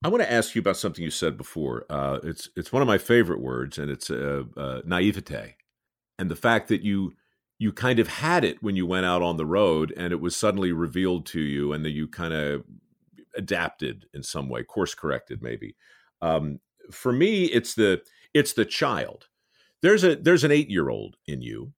I 0.07 0.09
want 0.09 0.23
to 0.23 0.31
ask 0.31 0.55
you 0.55 0.61
about 0.61 0.77
something 0.77 1.03
you 1.03 1.11
said 1.11 1.35
before. 1.35 1.85
Uh, 1.89 2.19
it's 2.23 2.49
it's 2.55 2.71
one 2.71 2.81
of 2.81 2.87
my 2.87 2.97
favorite 2.97 3.41
words, 3.41 3.77
and 3.77 3.91
it's 3.91 4.09
uh, 4.09 4.43
uh, 4.55 4.79
naivete, 4.85 5.57
and 6.17 6.31
the 6.31 6.35
fact 6.37 6.69
that 6.69 6.81
you 6.81 7.11
you 7.59 7.73
kind 7.73 7.99
of 7.99 8.07
had 8.07 8.45
it 8.45 8.63
when 8.63 8.77
you 8.77 8.85
went 8.85 9.05
out 9.05 9.21
on 9.21 9.35
the 9.35 9.45
road, 9.45 9.93
and 9.97 10.13
it 10.13 10.21
was 10.21 10.33
suddenly 10.33 10.71
revealed 10.71 11.25
to 11.25 11.41
you, 11.41 11.73
and 11.73 11.83
that 11.83 11.89
you 11.89 12.07
kind 12.07 12.33
of 12.33 12.63
adapted 13.35 14.05
in 14.13 14.23
some 14.23 14.47
way, 14.47 14.63
course 14.63 14.95
corrected, 14.95 15.41
maybe. 15.41 15.75
Um, 16.21 16.61
for 16.89 17.11
me, 17.11 17.43
it's 17.47 17.73
the 17.73 18.01
it's 18.33 18.53
the 18.53 18.63
child. 18.63 19.27
There's 19.81 20.05
a 20.05 20.15
there's 20.15 20.45
an 20.45 20.51
eight 20.51 20.69
year 20.69 20.87
old 20.87 21.17
in 21.27 21.41
you, 21.41 21.73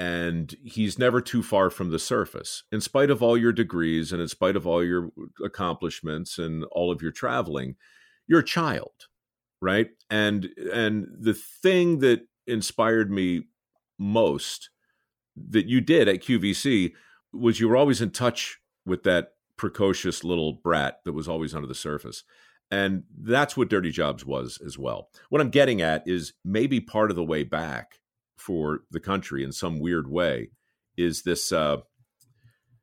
and 0.00 0.56
he's 0.64 0.98
never 0.98 1.20
too 1.20 1.42
far 1.42 1.68
from 1.68 1.90
the 1.90 1.98
surface. 1.98 2.62
In 2.72 2.80
spite 2.80 3.10
of 3.10 3.22
all 3.22 3.36
your 3.36 3.52
degrees 3.52 4.12
and 4.12 4.22
in 4.22 4.28
spite 4.28 4.56
of 4.56 4.66
all 4.66 4.82
your 4.82 5.10
accomplishments 5.44 6.38
and 6.38 6.64
all 6.72 6.90
of 6.90 7.02
your 7.02 7.12
traveling, 7.12 7.76
you're 8.26 8.40
a 8.40 8.44
child, 8.44 9.08
right? 9.60 9.88
And 10.08 10.48
and 10.72 11.06
the 11.20 11.34
thing 11.34 11.98
that 11.98 12.22
inspired 12.46 13.10
me 13.10 13.48
most 13.98 14.70
that 15.36 15.66
you 15.66 15.82
did 15.82 16.08
at 16.08 16.22
QVC 16.22 16.94
was 17.34 17.60
you 17.60 17.68
were 17.68 17.76
always 17.76 18.00
in 18.00 18.10
touch 18.10 18.58
with 18.86 19.02
that 19.02 19.32
precocious 19.58 20.24
little 20.24 20.54
brat 20.54 21.00
that 21.04 21.12
was 21.12 21.28
always 21.28 21.54
under 21.54 21.68
the 21.68 21.74
surface. 21.74 22.24
And 22.70 23.02
that's 23.20 23.54
what 23.54 23.68
Dirty 23.68 23.90
Jobs 23.90 24.24
was 24.24 24.58
as 24.64 24.78
well. 24.78 25.10
What 25.28 25.42
I'm 25.42 25.50
getting 25.50 25.82
at 25.82 26.08
is 26.08 26.32
maybe 26.42 26.80
part 26.80 27.10
of 27.10 27.16
the 27.16 27.24
way 27.24 27.42
back 27.44 27.98
for 28.40 28.80
the 28.90 29.00
country 29.00 29.44
in 29.44 29.52
some 29.52 29.78
weird 29.78 30.10
way 30.10 30.50
is 30.96 31.22
this. 31.22 31.52
Uh, 31.52 31.78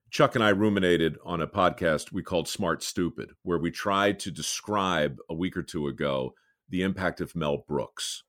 Chuck 0.10 0.36
and 0.36 0.43
I 0.43 0.50
ruminated 0.50 1.17
on 1.26 1.41
a 1.41 1.48
podcast 1.48 2.13
we 2.13 2.24
called 2.24 2.48
Smart 2.48 2.82
Stupid, 2.82 3.32
where 3.43 3.58
we 3.58 3.72
tried 3.72 4.20
to 4.22 4.32
describe 4.32 5.17
a 5.30 5.34
week 5.34 5.58
or 5.58 5.63
two 5.63 5.88
ago 5.88 6.34
the 6.70 6.82
impact 6.82 7.20
of 7.20 7.36
Mel 7.36 7.65
Brooks, 7.67 8.24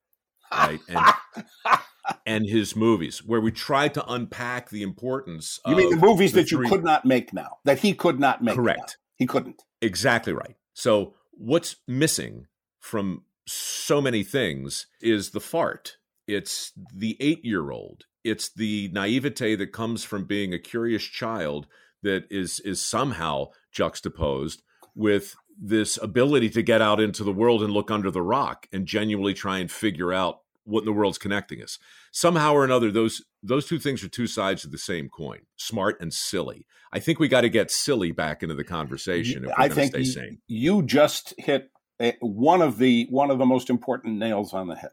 right? 0.51 0.81
And, 0.89 1.79
and 2.25 2.45
his 2.45 2.75
movies, 2.75 3.23
where 3.23 3.39
we 3.39 3.51
tried 3.51 3.93
to 3.93 4.05
unpack 4.11 4.69
the 4.69 4.83
importance. 4.83 5.59
You 5.65 5.75
mean 5.75 5.89
the 5.89 6.05
movies 6.05 6.33
the 6.33 6.41
that 6.41 6.49
three... 6.49 6.65
you 6.65 6.71
could 6.71 6.83
not 6.83 7.05
make 7.05 7.33
now, 7.33 7.57
that 7.65 7.79
he 7.79 7.93
could 7.93 8.19
not 8.19 8.43
make? 8.43 8.55
Correct. 8.55 8.79
Now. 8.79 8.93
He 9.15 9.25
couldn't. 9.25 9.61
Exactly 9.81 10.33
right. 10.33 10.55
So 10.73 11.13
what's 11.31 11.77
missing 11.87 12.47
from 12.79 13.23
so 13.47 14.01
many 14.01 14.23
things 14.23 14.87
is 15.01 15.31
the 15.31 15.39
fart. 15.39 15.97
It's 16.29 16.71
the 16.93 17.17
eight 17.19 17.43
year 17.43 17.71
old. 17.71 18.05
It's 18.23 18.49
the 18.49 18.89
naivete 18.93 19.55
that 19.55 19.71
comes 19.73 20.03
from 20.03 20.25
being 20.25 20.53
a 20.53 20.59
curious 20.59 21.03
child 21.03 21.65
that 22.03 22.25
is 22.29 22.59
is 22.59 22.81
somehow 22.81 23.47
juxtaposed 23.71 24.61
with 24.95 25.35
this 25.59 25.97
ability 25.97 26.49
to 26.51 26.61
get 26.61 26.81
out 26.81 26.99
into 26.99 27.23
the 27.23 27.33
world 27.33 27.63
and 27.63 27.73
look 27.73 27.89
under 27.89 28.11
the 28.11 28.21
rock 28.21 28.67
and 28.71 28.85
genuinely 28.85 29.33
try 29.33 29.57
and 29.57 29.71
figure 29.71 30.13
out 30.13 30.41
what 30.65 30.81
in 30.81 30.85
the 30.85 30.93
world's 30.93 31.17
connecting 31.17 31.63
us. 31.63 31.79
Somehow 32.11 32.53
or 32.53 32.63
another, 32.63 32.91
those 32.91 33.23
those 33.41 33.65
two 33.65 33.79
things 33.79 34.03
are 34.03 34.09
two 34.09 34.27
sides 34.27 34.63
of 34.63 34.71
the 34.71 34.77
same 34.77 35.09
coin: 35.09 35.39
smart 35.55 35.99
and 35.99 36.13
silly. 36.13 36.67
I 36.93 36.99
think 36.99 37.19
we 37.19 37.27
got 37.27 37.41
to 37.41 37.49
get 37.49 37.71
silly 37.71 38.11
back 38.11 38.43
into 38.43 38.55
the 38.55 38.63
conversation. 38.63 39.45
If 39.45 39.49
we're 39.49 39.65
I 39.65 39.69
think 39.69 39.93
stay 39.93 40.03
sane. 40.03 40.41
you 40.47 40.83
just 40.83 41.33
hit 41.39 41.71
eh, 41.99 42.13
one 42.19 42.61
of 42.61 42.77
the 42.77 43.07
one 43.09 43.31
of 43.31 43.39
the 43.39 43.47
most 43.47 43.71
important 43.71 44.17
nails 44.19 44.53
on 44.53 44.67
the 44.67 44.75
head. 44.75 44.91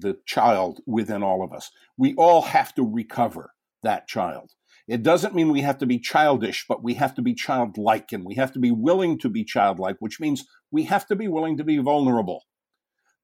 The 0.00 0.18
child 0.26 0.80
within 0.86 1.22
all 1.22 1.42
of 1.42 1.52
us. 1.52 1.70
We 1.96 2.14
all 2.14 2.42
have 2.42 2.74
to 2.74 2.82
recover 2.82 3.52
that 3.82 4.06
child. 4.08 4.52
It 4.86 5.02
doesn't 5.02 5.34
mean 5.34 5.50
we 5.50 5.60
have 5.60 5.78
to 5.78 5.86
be 5.86 5.98
childish, 5.98 6.64
but 6.66 6.82
we 6.82 6.94
have 6.94 7.14
to 7.16 7.22
be 7.22 7.34
childlike 7.34 8.10
and 8.12 8.24
we 8.24 8.36
have 8.36 8.52
to 8.52 8.58
be 8.58 8.70
willing 8.70 9.18
to 9.18 9.28
be 9.28 9.44
childlike, 9.44 9.96
which 10.00 10.18
means 10.18 10.44
we 10.70 10.84
have 10.84 11.06
to 11.08 11.16
be 11.16 11.28
willing 11.28 11.58
to 11.58 11.64
be 11.64 11.78
vulnerable. 11.78 12.44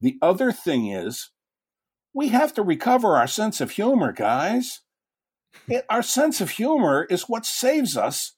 The 0.01 0.19
other 0.21 0.53
thing 0.53 0.89
is 0.89 1.31
we 2.13 2.29
have 2.29 2.53
to 2.55 2.63
recover 2.63 3.17
our 3.17 3.27
sense 3.27 3.61
of 3.63 3.73
humor, 3.73 4.13
guys. 4.13 4.83
It, 5.69 5.87
our 5.89 6.03
sense 6.03 6.41
of 6.41 6.51
humor 6.51 7.07
is 7.09 7.29
what 7.29 7.47
saves 7.47 7.97
us 7.97 8.37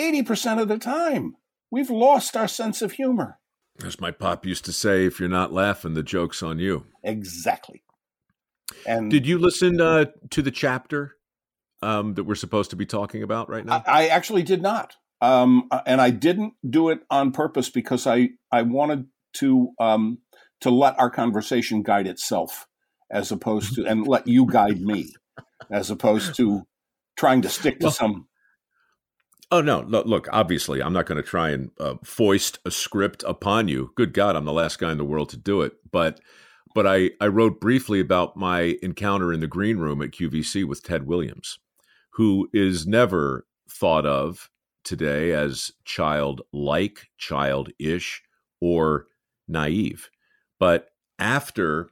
80% 0.00 0.60
of 0.60 0.68
the 0.68 0.78
time. 0.78 1.34
We've 1.70 1.90
lost 1.90 2.36
our 2.36 2.48
sense 2.48 2.80
of 2.80 2.92
humor. 2.92 3.38
As 3.82 4.00
my 4.00 4.10
pop 4.10 4.46
used 4.46 4.64
to 4.66 4.72
say, 4.72 5.04
if 5.06 5.18
you're 5.18 5.28
not 5.28 5.52
laughing, 5.52 5.94
the 5.94 6.02
joke's 6.02 6.42
on 6.42 6.58
you. 6.58 6.86
Exactly. 7.02 7.82
And 8.86 9.10
did 9.10 9.26
you 9.26 9.38
listen 9.38 9.80
uh, 9.80 10.06
to 10.30 10.42
the 10.42 10.50
chapter 10.50 11.16
um, 11.82 12.14
that 12.14 12.24
we're 12.24 12.34
supposed 12.34 12.70
to 12.70 12.76
be 12.76 12.86
talking 12.86 13.22
about 13.22 13.48
right 13.48 13.64
now? 13.64 13.82
I, 13.86 14.04
I 14.04 14.06
actually 14.08 14.42
did 14.42 14.62
not, 14.62 14.94
um, 15.20 15.68
uh, 15.70 15.80
and 15.86 16.00
I 16.00 16.10
didn't 16.10 16.54
do 16.68 16.90
it 16.90 17.00
on 17.10 17.32
purpose 17.32 17.68
because 17.68 18.06
I 18.06 18.30
I 18.52 18.62
wanted 18.62 19.06
to 19.34 19.70
um, 19.80 20.18
to 20.60 20.70
let 20.70 20.98
our 20.98 21.10
conversation 21.10 21.82
guide 21.82 22.06
itself 22.06 22.66
as 23.10 23.30
opposed 23.30 23.74
to 23.74 23.86
and 23.86 24.06
let 24.06 24.26
you 24.26 24.46
guide 24.46 24.80
me 24.80 25.14
as 25.70 25.90
opposed 25.90 26.36
to 26.36 26.62
trying 27.16 27.42
to 27.42 27.48
stick 27.48 27.80
to 27.80 27.86
well, 27.86 27.92
some 27.92 28.28
Oh 29.50 29.60
no! 29.60 29.80
Look, 29.82 30.28
obviously, 30.32 30.82
I'm 30.82 30.92
not 30.92 31.06
going 31.06 31.22
to 31.22 31.28
try 31.28 31.50
and 31.50 31.70
uh, 31.78 31.94
foist 32.02 32.58
a 32.64 32.70
script 32.70 33.22
upon 33.26 33.68
you. 33.68 33.92
Good 33.94 34.12
God, 34.12 34.36
I'm 34.36 34.44
the 34.44 34.52
last 34.52 34.78
guy 34.78 34.90
in 34.90 34.98
the 34.98 35.04
world 35.04 35.28
to 35.30 35.36
do 35.36 35.62
it. 35.62 35.74
But, 35.90 36.20
but 36.74 36.86
I, 36.86 37.10
I 37.20 37.26
wrote 37.28 37.60
briefly 37.60 38.00
about 38.00 38.36
my 38.36 38.78
encounter 38.82 39.32
in 39.32 39.40
the 39.40 39.46
green 39.46 39.78
room 39.78 40.02
at 40.02 40.10
QVC 40.10 40.64
with 40.64 40.82
Ted 40.82 41.06
Williams, 41.06 41.58
who 42.10 42.48
is 42.52 42.86
never 42.86 43.46
thought 43.68 44.06
of 44.06 44.50
today 44.82 45.32
as 45.32 45.72
childlike, 45.84 47.08
childish, 47.18 48.22
or 48.60 49.06
naive. 49.46 50.10
But 50.58 50.88
after 51.18 51.90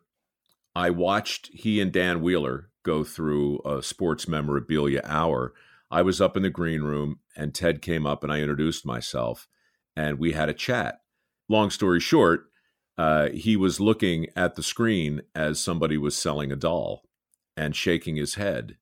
I 0.75 0.91
watched 0.91 1.51
he 1.53 1.81
and 1.81 1.93
Dan 1.93 2.23
Wheeler 2.23 2.71
go 2.83 3.05
through 3.05 3.61
a 3.65 3.83
sports 3.83 4.27
memorabilia 4.27 5.03
hour. 5.05 5.53
I 5.93 6.03
was 6.03 6.21
up 6.21 6.37
in 6.37 6.43
the 6.43 6.51
green 6.51 6.83
room 6.83 7.21
and 7.37 7.55
Ted 7.55 7.83
came 7.83 8.07
up 8.07 8.25
and 8.25 8.33
I 8.33 8.41
introduced 8.41 8.87
myself 8.87 9.47
and 9.95 10.19
we 10.19 10.33
had 10.33 10.49
a 10.49 10.55
chat. 10.55 11.01
Long 11.49 11.71
story 11.71 12.01
short, 12.01 12.47
uh, 12.97 13.29
he 13.29 13.57
was 13.57 13.79
looking 13.79 14.27
at 14.35 14.55
the 14.55 14.63
screen 14.63 15.21
as 15.35 15.61
somebody 15.61 15.99
was 15.99 16.17
selling 16.17 16.51
a 16.51 16.57
doll 16.57 17.03
and 17.57 17.77
shaking 17.77 18.17
his 18.17 18.37
head. 18.37 18.77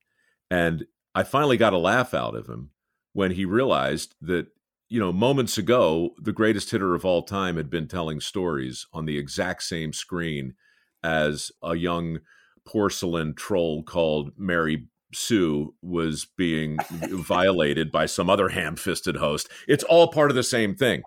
And 0.49 0.85
I 1.13 1.23
finally 1.23 1.57
got 1.57 1.73
a 1.73 1.77
laugh 1.77 2.13
out 2.13 2.35
of 2.35 2.47
him 2.47 2.71
when 3.13 3.31
he 3.31 3.43
realized 3.45 4.15
that 4.21 4.47
you 4.91 4.99
know, 4.99 5.13
moments 5.13 5.57
ago, 5.57 6.09
the 6.17 6.33
greatest 6.33 6.69
hitter 6.71 6.93
of 6.93 7.05
all 7.05 7.23
time 7.23 7.55
had 7.55 7.69
been 7.69 7.87
telling 7.87 8.19
stories 8.19 8.85
on 8.91 9.05
the 9.05 9.17
exact 9.17 9.63
same 9.63 9.93
screen 9.93 10.53
as 11.01 11.49
a 11.63 11.75
young 11.75 12.19
porcelain 12.65 13.33
troll 13.33 13.83
called 13.83 14.31
Mary 14.37 14.87
Sue 15.13 15.73
was 15.81 16.25
being 16.37 16.77
violated 16.91 17.91
by 17.91 18.05
some 18.05 18.29
other 18.29 18.49
ham 18.49 18.75
fisted 18.75 19.17
host. 19.17 19.49
It's 19.67 19.83
all 19.83 20.07
part 20.07 20.31
of 20.31 20.35
the 20.35 20.43
same 20.43 20.75
thing. 20.75 21.03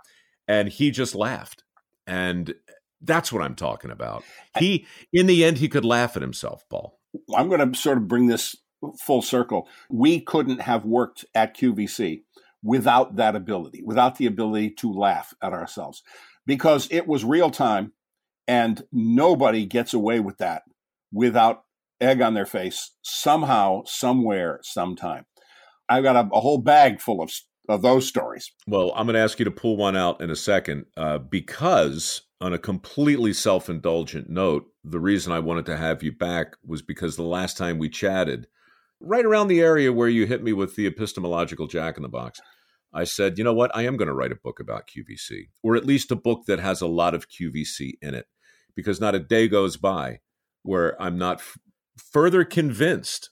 And 0.47 0.69
he 0.69 0.91
just 0.91 1.15
laughed. 1.15 1.65
And 2.07 2.55
that's 3.01 3.33
what 3.33 3.43
I'm 3.43 3.55
talking 3.55 3.91
about. 3.91 4.25
He, 4.59 4.87
in 5.13 5.27
the 5.27 5.45
end, 5.45 5.59
he 5.59 5.69
could 5.69 5.85
laugh 5.85 6.17
at 6.17 6.23
himself, 6.23 6.65
Paul. 6.69 6.99
I'm 7.35 7.49
going 7.49 7.73
to 7.73 7.79
sort 7.79 7.99
of 7.99 8.09
bring 8.09 8.27
this 8.27 8.57
full 9.01 9.23
circle. 9.23 9.69
We 9.89 10.21
couldn't 10.21 10.61
have 10.61 10.85
worked 10.85 11.25
at 11.35 11.57
QVC 11.57 12.23
without 12.63 13.17
that 13.17 13.37
ability, 13.37 13.83
without 13.85 14.17
the 14.17 14.27
ability 14.27 14.71
to 14.71 14.93
laugh 14.93 15.35
at 15.43 15.53
ourselves, 15.53 16.03
because 16.47 16.89
it 16.91 17.07
was 17.07 17.25
real 17.25 17.51
time 17.51 17.93
and 18.47 18.83
nobody 18.93 19.65
gets 19.67 19.95
away 19.95 20.21
with 20.21 20.39
that 20.39 20.63
without 21.13 21.65
egg 22.05 22.21
on 22.21 22.35
their 22.35 22.47
face 22.47 22.93
somehow, 23.03 23.83
somewhere, 23.87 24.61
sometime. 24.63 25.25
I've 25.89 26.05
got 26.05 26.17
a, 26.17 26.29
a 26.33 26.41
whole 26.41 26.59
bag 26.59 27.01
full 27.01 27.23
of 27.23 27.31
of 27.69 27.83
those 27.83 28.07
stories. 28.07 28.53
Well, 28.67 28.93
I'm 28.95 29.07
going 29.07 29.15
to 29.15 29.21
ask 29.21 29.39
you 29.39 29.45
to 29.45 29.51
pull 29.51 29.77
one 29.77 29.97
out 29.97 30.21
in 30.21 30.31
a 30.31 30.37
second 30.37 30.85
uh, 30.97 31.19
because, 31.19 32.23
on 32.41 32.53
a 32.53 32.59
completely 32.59 33.33
self 33.33 33.69
indulgent 33.69 34.29
note, 34.29 34.67
the 34.83 35.01
reason 35.01 35.33
I 35.33 35.39
wanted 35.39 35.67
to 35.67 35.77
have 35.77 36.03
you 36.03 36.13
back 36.13 36.57
was 36.65 36.83
because 36.83 37.17
the 37.17 37.23
last 37.23 37.57
time 37.57 37.79
we 37.79 37.89
chatted, 37.89 38.47
right 39.01 39.25
around 39.25 39.49
the 39.49 39.61
area 39.61 39.93
where 39.93 40.09
you 40.09 40.27
hit 40.27 40.43
me 40.43 40.53
with 40.53 40.77
the 40.77 40.87
epistemological 40.87 41.67
jack 41.67 41.97
in 41.97 42.03
the 42.03 42.09
box, 42.09 42.41
I 42.93 43.05
said, 43.05 43.39
you 43.39 43.45
know 43.45 43.55
what? 43.55 43.75
I 43.75 43.83
am 43.87 43.97
going 43.97 44.09
to 44.09 44.15
write 44.15 44.33
a 44.33 44.37
book 44.37 44.61
about 44.61 44.89
QVC, 44.89 45.49
or 45.63 45.75
at 45.75 45.87
least 45.87 46.13
a 46.13 46.17
book 46.17 46.43
that 46.47 46.61
has 46.61 46.81
a 46.81 46.87
lot 46.87 47.15
of 47.15 47.29
QVC 47.29 47.95
in 48.01 48.15
it, 48.15 48.27
because 48.77 49.01
not 49.01 49.15
a 49.15 49.21
day 49.21 49.49
goes 49.49 49.77
by 49.77 50.21
where 50.63 51.01
I'm 51.01 51.19
not 51.19 51.39
f- 51.39 51.59
further 51.97 52.45
convinced 52.45 53.31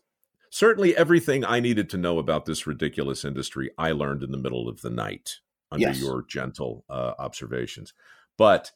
certainly 0.51 0.97
everything 0.97 1.45
I 1.45 1.61
needed 1.61 1.89
to 1.91 1.97
know 1.97 2.19
about 2.19 2.45
this 2.45 2.67
ridiculous 2.67 3.25
industry, 3.25 3.71
I 3.79 3.93
learned 3.93 4.23
in 4.23 4.31
the 4.31 4.39
middle 4.39 4.69
of 4.69 4.83
the 4.83 4.91
night 4.91 5.39
under 5.71 5.89
yes. 5.89 6.01
your 6.01 6.25
gentle 6.29 6.85
uh, 6.89 7.15
observations. 7.19 7.95
But 8.37 8.71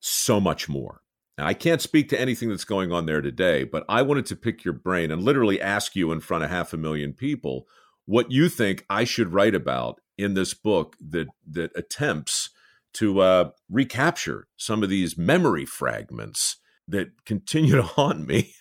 so 0.00 0.40
much 0.40 0.68
more. 0.68 1.02
Now, 1.38 1.46
I 1.46 1.54
can't 1.54 1.80
speak 1.80 2.08
to 2.10 2.20
anything 2.20 2.48
that's 2.48 2.64
going 2.64 2.92
on 2.92 3.06
there 3.06 3.20
today, 3.20 3.64
but 3.64 3.84
I 3.88 4.02
wanted 4.02 4.26
to 4.26 4.36
pick 4.36 4.64
your 4.64 4.74
brain 4.74 5.10
and 5.10 5.22
literally 5.22 5.60
ask 5.60 5.94
you 5.94 6.12
in 6.12 6.20
front 6.20 6.44
of 6.44 6.50
half 6.50 6.72
a 6.72 6.76
million 6.76 7.12
people 7.12 7.66
what 8.04 8.30
you 8.30 8.48
think 8.48 8.84
I 8.90 9.04
should 9.04 9.32
write 9.32 9.54
about 9.54 10.00
in 10.18 10.34
this 10.34 10.52
book 10.52 10.96
that 11.00 11.28
that 11.48 11.70
attempts 11.76 12.50
to 12.94 13.20
uh, 13.20 13.50
recapture 13.70 14.48
some 14.56 14.82
of 14.82 14.88
these 14.88 15.16
memory 15.16 15.64
fragments 15.64 16.56
that 16.88 17.24
continue 17.24 17.76
to 17.76 17.82
haunt 17.96 18.26
me 18.26 18.54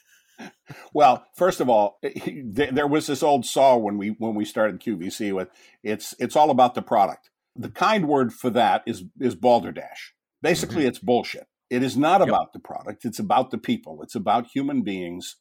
well, 0.93 1.25
first 1.35 1.59
of 1.59 1.69
all, 1.69 1.99
there 2.43 2.87
was 2.87 3.07
this 3.07 3.23
old 3.23 3.45
saw 3.45 3.77
when 3.77 3.97
we 3.97 4.09
when 4.19 4.35
we 4.35 4.45
started 4.45 4.79
QVC 4.79 5.33
with 5.33 5.49
it's 5.83 6.13
it's 6.19 6.35
all 6.35 6.49
about 6.49 6.75
the 6.75 6.81
product. 6.81 7.29
The 7.55 7.69
kind 7.69 8.07
word 8.07 8.33
for 8.33 8.49
that 8.51 8.83
is 8.85 9.03
is 9.19 9.35
balderdash. 9.35 10.13
Basically, 10.41 10.81
mm-hmm. 10.81 10.87
it's 10.87 10.99
bullshit. 10.99 11.47
It 11.69 11.83
is 11.83 11.95
not 11.95 12.21
yep. 12.21 12.29
about 12.29 12.53
the 12.53 12.59
product. 12.59 13.05
It's 13.05 13.19
about 13.19 13.51
the 13.51 13.57
people. 13.57 14.01
It's 14.01 14.15
about 14.15 14.47
human 14.47 14.81
beings. 14.81 15.35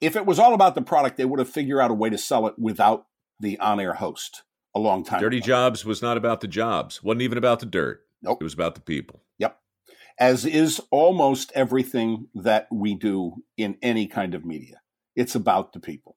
If 0.00 0.14
it 0.14 0.26
was 0.26 0.38
all 0.38 0.52
about 0.52 0.74
the 0.74 0.82
product, 0.82 1.16
they 1.16 1.24
would 1.24 1.38
have 1.38 1.48
figured 1.48 1.80
out 1.80 1.90
a 1.90 1.94
way 1.94 2.10
to 2.10 2.18
sell 2.18 2.46
it 2.46 2.54
without 2.58 3.06
the 3.40 3.58
on-air 3.58 3.94
host 3.94 4.42
a 4.74 4.78
long 4.78 5.02
time. 5.02 5.20
Dirty 5.20 5.38
ago. 5.38 5.46
Jobs 5.46 5.84
was 5.84 6.02
not 6.02 6.18
about 6.18 6.42
the 6.42 6.48
jobs. 6.48 7.02
wasn't 7.02 7.22
even 7.22 7.38
about 7.38 7.60
the 7.60 7.66
dirt. 7.66 8.02
Nope. 8.22 8.38
It 8.40 8.44
was 8.44 8.52
about 8.52 8.74
the 8.74 8.82
people. 8.82 9.22
As 10.18 10.44
is 10.44 10.80
almost 10.90 11.52
everything 11.54 12.28
that 12.34 12.68
we 12.72 12.94
do 12.94 13.42
in 13.56 13.76
any 13.82 14.06
kind 14.06 14.34
of 14.34 14.44
media. 14.44 14.80
It's 15.14 15.34
about 15.34 15.72
the 15.72 15.80
people. 15.80 16.16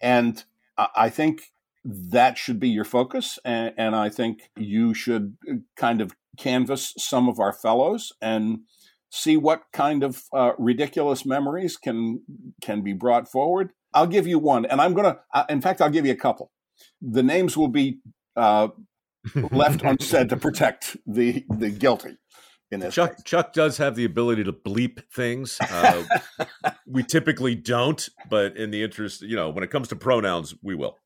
And 0.00 0.44
I 0.76 1.08
think 1.10 1.52
that 1.84 2.38
should 2.38 2.60
be 2.60 2.68
your 2.68 2.84
focus. 2.84 3.38
And, 3.44 3.74
and, 3.76 3.96
I 3.96 4.08
think 4.08 4.50
you 4.56 4.94
should 4.94 5.36
uh, 5.50 5.54
kind 5.76 6.00
of 6.00 6.14
canvass 6.36 6.94
some 6.96 7.28
of 7.28 7.40
our 7.40 7.52
fellows 7.52 8.12
and 8.20 8.60
see 9.10 9.36
what 9.36 9.64
kind 9.72 10.02
of 10.02 10.24
uh, 10.32 10.52
ridiculous 10.58 11.26
memories 11.26 11.76
can 11.76 12.22
can 12.62 12.82
be 12.82 12.92
brought 12.92 13.28
forward. 13.28 13.72
I'll 13.92 14.06
give 14.06 14.26
you 14.26 14.38
one, 14.38 14.64
and 14.64 14.80
I'm 14.80 14.94
gonna. 14.94 15.18
Uh, 15.34 15.44
in 15.48 15.60
fact, 15.60 15.80
I'll 15.80 15.90
give 15.90 16.06
you 16.06 16.12
a 16.12 16.16
couple. 16.16 16.50
The 17.00 17.22
names 17.22 17.56
will 17.56 17.68
be 17.68 17.98
uh, 18.36 18.68
left 19.34 19.82
unsaid 19.84 20.28
to 20.30 20.36
protect 20.36 20.96
the 21.06 21.44
the 21.50 21.70
guilty 21.70 22.16
in 22.72 22.80
this 22.80 22.94
Chuck 22.94 23.16
case. 23.16 23.24
Chuck 23.24 23.52
does 23.52 23.76
have 23.76 23.94
the 23.94 24.04
ability 24.04 24.44
to 24.44 24.52
bleep 24.52 25.02
things. 25.12 25.58
Uh, 25.60 26.04
we 26.86 27.02
typically 27.02 27.54
don't, 27.54 28.08
but 28.28 28.56
in 28.56 28.70
the 28.70 28.82
interest, 28.82 29.22
you 29.22 29.36
know, 29.36 29.50
when 29.50 29.62
it 29.62 29.70
comes 29.70 29.88
to 29.88 29.96
pronouns, 29.96 30.54
we 30.62 30.74
will. 30.74 30.98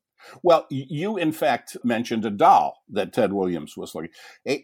Well, 0.43 0.65
you 0.69 1.17
in 1.17 1.31
fact 1.31 1.77
mentioned 1.83 2.25
a 2.25 2.29
doll 2.29 2.81
that 2.89 3.13
Ted 3.13 3.33
Williams 3.33 3.77
was 3.77 3.93
looking 3.93 4.11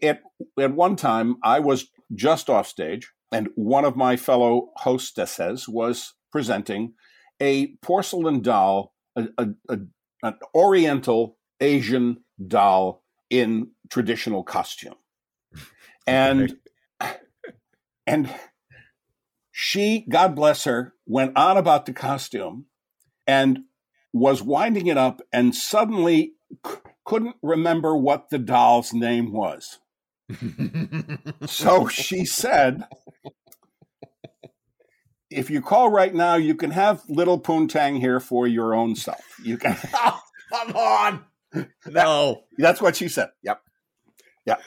at. 0.02 0.22
At 0.58 0.74
one 0.74 0.96
time, 0.96 1.36
I 1.42 1.60
was 1.60 1.88
just 2.14 2.50
off 2.50 2.66
stage, 2.66 3.12
and 3.32 3.48
one 3.54 3.84
of 3.84 3.96
my 3.96 4.16
fellow 4.16 4.70
hostesses 4.76 5.68
was 5.68 6.14
presenting 6.32 6.94
a 7.40 7.68
porcelain 7.76 8.40
doll, 8.40 8.94
a, 9.16 9.28
a, 9.38 9.48
a, 9.68 9.78
an 10.22 10.34
Oriental 10.54 11.38
Asian 11.60 12.24
doll 12.46 13.04
in 13.30 13.70
traditional 13.90 14.42
costume. 14.42 14.94
And 16.06 16.58
and 18.06 18.32
she, 19.50 20.04
God 20.08 20.34
bless 20.34 20.64
her, 20.64 20.94
went 21.06 21.36
on 21.36 21.56
about 21.56 21.86
the 21.86 21.92
costume 21.92 22.66
and 23.26 23.60
was 24.12 24.42
winding 24.42 24.86
it 24.86 24.96
up 24.96 25.22
and 25.32 25.54
suddenly 25.54 26.34
c- 26.66 26.76
couldn't 27.04 27.36
remember 27.42 27.96
what 27.96 28.30
the 28.30 28.38
doll's 28.38 28.92
name 28.92 29.32
was. 29.32 29.78
so 31.46 31.86
she 31.88 32.24
said, 32.24 32.84
if 35.30 35.50
you 35.50 35.60
call 35.60 35.90
right 35.90 36.14
now, 36.14 36.36
you 36.36 36.54
can 36.54 36.70
have 36.70 37.02
little 37.08 37.40
Poontang 37.40 38.00
here 38.00 38.20
for 38.20 38.46
your 38.46 38.74
own 38.74 38.94
self. 38.94 39.24
You 39.42 39.58
can. 39.58 39.76
oh, 39.94 40.20
come 40.52 40.76
on. 40.76 41.24
No. 41.86 42.44
That's 42.58 42.80
what 42.80 42.96
she 42.96 43.08
said. 43.08 43.30
Yep. 43.42 43.60
Yep. 44.46 44.62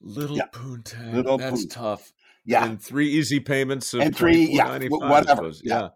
Little 0.00 0.36
yeah. 0.36 0.46
Poontang. 0.52 1.14
Little 1.14 1.38
That's 1.38 1.62
Poon- 1.62 1.68
tough. 1.68 2.12
Yeah. 2.44 2.64
And 2.64 2.80
three 2.80 3.08
easy 3.08 3.40
payments 3.40 3.92
of 3.92 4.00
and 4.00 4.16
three, 4.16 4.46
yeah, 4.46 4.78
whatever. 4.88 5.48
Yeah. 5.48 5.50
yeah. 5.64 5.88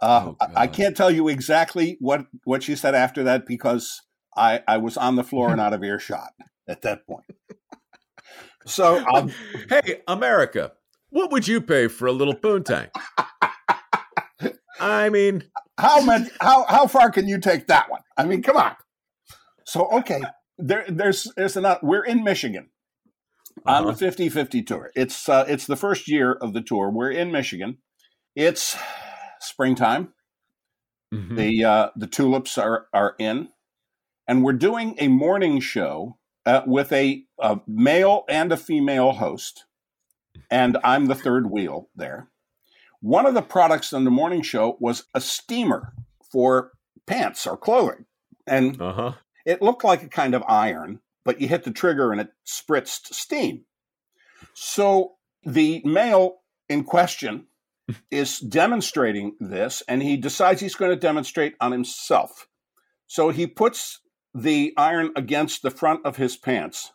Uh, 0.00 0.32
oh, 0.40 0.46
I 0.56 0.66
can't 0.66 0.96
tell 0.96 1.10
you 1.10 1.28
exactly 1.28 1.98
what, 2.00 2.24
what 2.44 2.62
she 2.62 2.74
said 2.74 2.94
after 2.94 3.24
that 3.24 3.44
because 3.44 4.00
I, 4.34 4.62
I 4.66 4.78
was 4.78 4.96
on 4.96 5.16
the 5.16 5.24
floor 5.24 5.50
and 5.50 5.60
out 5.60 5.74
of 5.74 5.84
earshot 5.84 6.30
at 6.66 6.80
that 6.82 7.06
point. 7.06 7.26
So, 8.66 9.04
um, 9.12 9.32
hey, 9.68 10.00
America, 10.08 10.72
what 11.10 11.30
would 11.30 11.46
you 11.46 11.60
pay 11.60 11.88
for 11.88 12.06
a 12.06 12.12
little 12.12 12.34
poontang? 12.34 12.88
I 14.80 15.10
mean, 15.10 15.44
how 15.78 16.00
much? 16.00 16.30
How 16.40 16.64
how 16.68 16.86
far 16.86 17.10
can 17.10 17.28
you 17.28 17.38
take 17.38 17.66
that 17.66 17.90
one? 17.90 18.02
I 18.16 18.24
mean, 18.24 18.42
come 18.42 18.56
on. 18.56 18.74
So, 19.64 19.88
okay, 19.98 20.22
there, 20.58 20.84
there's 20.88 21.30
there's 21.36 21.56
enough. 21.56 21.78
We're 21.82 22.04
in 22.04 22.24
Michigan 22.24 22.70
uh-huh. 23.66 23.86
on 23.86 23.86
the 23.86 23.92
50-50 23.92 24.66
tour. 24.66 24.90
It's 24.94 25.28
uh, 25.28 25.44
it's 25.48 25.66
the 25.66 25.76
first 25.76 26.08
year 26.08 26.32
of 26.32 26.52
the 26.52 26.60
tour. 26.60 26.90
We're 26.90 27.10
in 27.10 27.30
Michigan. 27.32 27.78
It's 28.34 28.76
springtime. 29.40 30.12
Mm-hmm. 31.12 31.36
The 31.36 31.64
uh, 31.64 31.88
the 31.96 32.06
tulips 32.06 32.56
are 32.56 32.86
are 32.92 33.16
in, 33.18 33.48
and 34.28 34.44
we're 34.44 34.52
doing 34.52 34.94
a 34.98 35.08
morning 35.08 35.60
show 35.60 36.18
uh, 36.46 36.62
with 36.66 36.92
a, 36.92 37.24
a 37.40 37.60
male 37.66 38.24
and 38.28 38.52
a 38.52 38.56
female 38.56 39.12
host, 39.12 39.64
and 40.50 40.78
I'm 40.84 41.06
the 41.06 41.16
third 41.16 41.50
wheel 41.50 41.88
there. 41.96 42.28
One 43.00 43.26
of 43.26 43.34
the 43.34 43.42
products 43.42 43.92
on 43.92 44.04
the 44.04 44.10
morning 44.10 44.42
show 44.42 44.76
was 44.78 45.04
a 45.14 45.20
steamer 45.20 45.94
for 46.30 46.72
pants 47.06 47.46
or 47.46 47.56
clothing, 47.56 48.04
and 48.46 48.80
uh-huh. 48.80 49.12
it 49.44 49.62
looked 49.62 49.82
like 49.82 50.04
a 50.04 50.08
kind 50.08 50.34
of 50.34 50.44
iron 50.46 51.00
but 51.24 51.40
you 51.40 51.48
hit 51.48 51.64
the 51.64 51.70
trigger 51.70 52.12
and 52.12 52.20
it 52.20 52.30
spritzed 52.46 53.12
steam. 53.12 53.64
So 54.54 55.12
the 55.44 55.82
male 55.84 56.38
in 56.68 56.84
question 56.84 57.46
is 58.10 58.38
demonstrating 58.38 59.36
this, 59.40 59.82
and 59.88 60.02
he 60.02 60.16
decides 60.16 60.60
he's 60.60 60.74
going 60.74 60.90
to 60.90 60.96
demonstrate 60.96 61.54
on 61.60 61.72
himself. 61.72 62.46
So 63.06 63.30
he 63.30 63.46
puts 63.46 64.00
the 64.34 64.72
iron 64.76 65.10
against 65.16 65.62
the 65.62 65.70
front 65.70 66.06
of 66.06 66.16
his 66.16 66.36
pants 66.36 66.92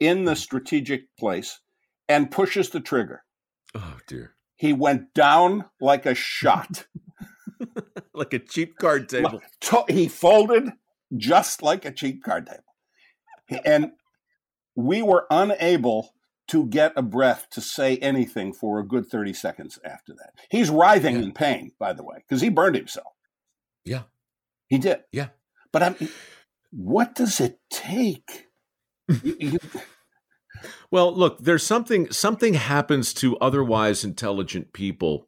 in 0.00 0.24
the 0.24 0.32
mm-hmm. 0.32 0.38
strategic 0.38 1.16
place 1.16 1.60
and 2.08 2.30
pushes 2.30 2.70
the 2.70 2.80
trigger. 2.80 3.22
Oh, 3.74 3.98
dear. 4.06 4.34
He 4.56 4.72
went 4.72 5.14
down 5.14 5.66
like 5.80 6.06
a 6.06 6.14
shot. 6.14 6.86
like 8.14 8.34
a 8.34 8.38
cheap 8.38 8.76
card 8.76 9.08
table. 9.08 9.40
He 9.88 10.08
folded 10.08 10.70
just 11.16 11.62
like 11.62 11.84
a 11.84 11.92
cheap 11.92 12.22
card 12.22 12.46
table 12.46 12.61
and 13.64 13.92
we 14.74 15.02
were 15.02 15.26
unable 15.30 16.14
to 16.48 16.66
get 16.66 16.92
a 16.96 17.02
breath 17.02 17.46
to 17.50 17.60
say 17.60 17.96
anything 17.98 18.52
for 18.52 18.78
a 18.78 18.86
good 18.86 19.06
30 19.06 19.32
seconds 19.32 19.78
after 19.84 20.12
that. 20.14 20.32
He's 20.50 20.70
writhing 20.70 21.16
yeah. 21.16 21.22
in 21.22 21.32
pain, 21.32 21.72
by 21.78 21.92
the 21.92 22.02
way, 22.02 22.16
because 22.18 22.42
he 22.42 22.48
burned 22.48 22.76
himself. 22.76 23.12
Yeah. 23.84 24.02
He 24.68 24.78
did. 24.78 25.00
Yeah. 25.12 25.28
But 25.72 25.82
I 25.82 25.94
what 26.70 27.14
does 27.14 27.40
it 27.40 27.58
take? 27.70 28.48
you, 29.22 29.36
you... 29.38 29.58
Well, 30.90 31.14
look, 31.14 31.38
there's 31.38 31.64
something 31.64 32.10
something 32.10 32.54
happens 32.54 33.12
to 33.14 33.36
otherwise 33.38 34.04
intelligent 34.04 34.72
people 34.72 35.26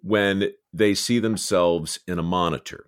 when 0.00 0.50
they 0.72 0.94
see 0.94 1.18
themselves 1.18 2.00
in 2.06 2.18
a 2.18 2.22
monitor. 2.22 2.86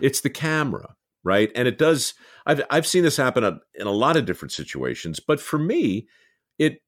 It's 0.00 0.20
the 0.20 0.30
camera, 0.30 0.96
right? 1.24 1.50
And 1.54 1.68
it 1.68 1.78
does 1.78 2.14
I've 2.46 2.62
I've 2.70 2.86
seen 2.86 3.02
this 3.02 3.16
happen 3.16 3.60
in 3.74 3.86
a 3.86 3.92
lot 3.92 4.16
of 4.16 4.24
different 4.24 4.52
situations, 4.52 5.20
but 5.20 5.40
for 5.40 5.58
me, 5.58 6.06
it 6.58 6.82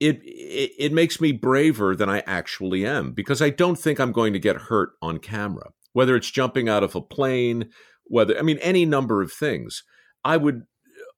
it, 0.00 0.20
it 0.24 0.92
makes 0.92 1.20
me 1.20 1.30
braver 1.30 1.94
than 1.94 2.08
I 2.08 2.24
actually 2.26 2.84
am 2.84 3.12
because 3.12 3.40
I 3.40 3.50
don't 3.50 3.78
think 3.78 4.00
I'm 4.00 4.12
going 4.12 4.32
to 4.32 4.40
get 4.40 4.56
hurt 4.56 4.90
on 5.00 5.18
camera. 5.18 5.70
Whether 5.92 6.16
it's 6.16 6.30
jumping 6.30 6.68
out 6.68 6.82
of 6.82 6.96
a 6.96 7.00
plane, 7.00 7.70
whether 8.04 8.38
I 8.38 8.42
mean 8.42 8.58
any 8.58 8.84
number 8.84 9.22
of 9.22 9.32
things. 9.32 9.84
I 10.24 10.36
would 10.36 10.62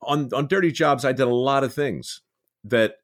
on 0.02 0.30
on 0.32 0.48
dirty 0.48 0.72
jobs 0.72 1.04
I 1.04 1.12
did 1.12 1.26
a 1.26 1.34
lot 1.34 1.64
of 1.64 1.72
things 1.72 2.20
that 2.64 2.96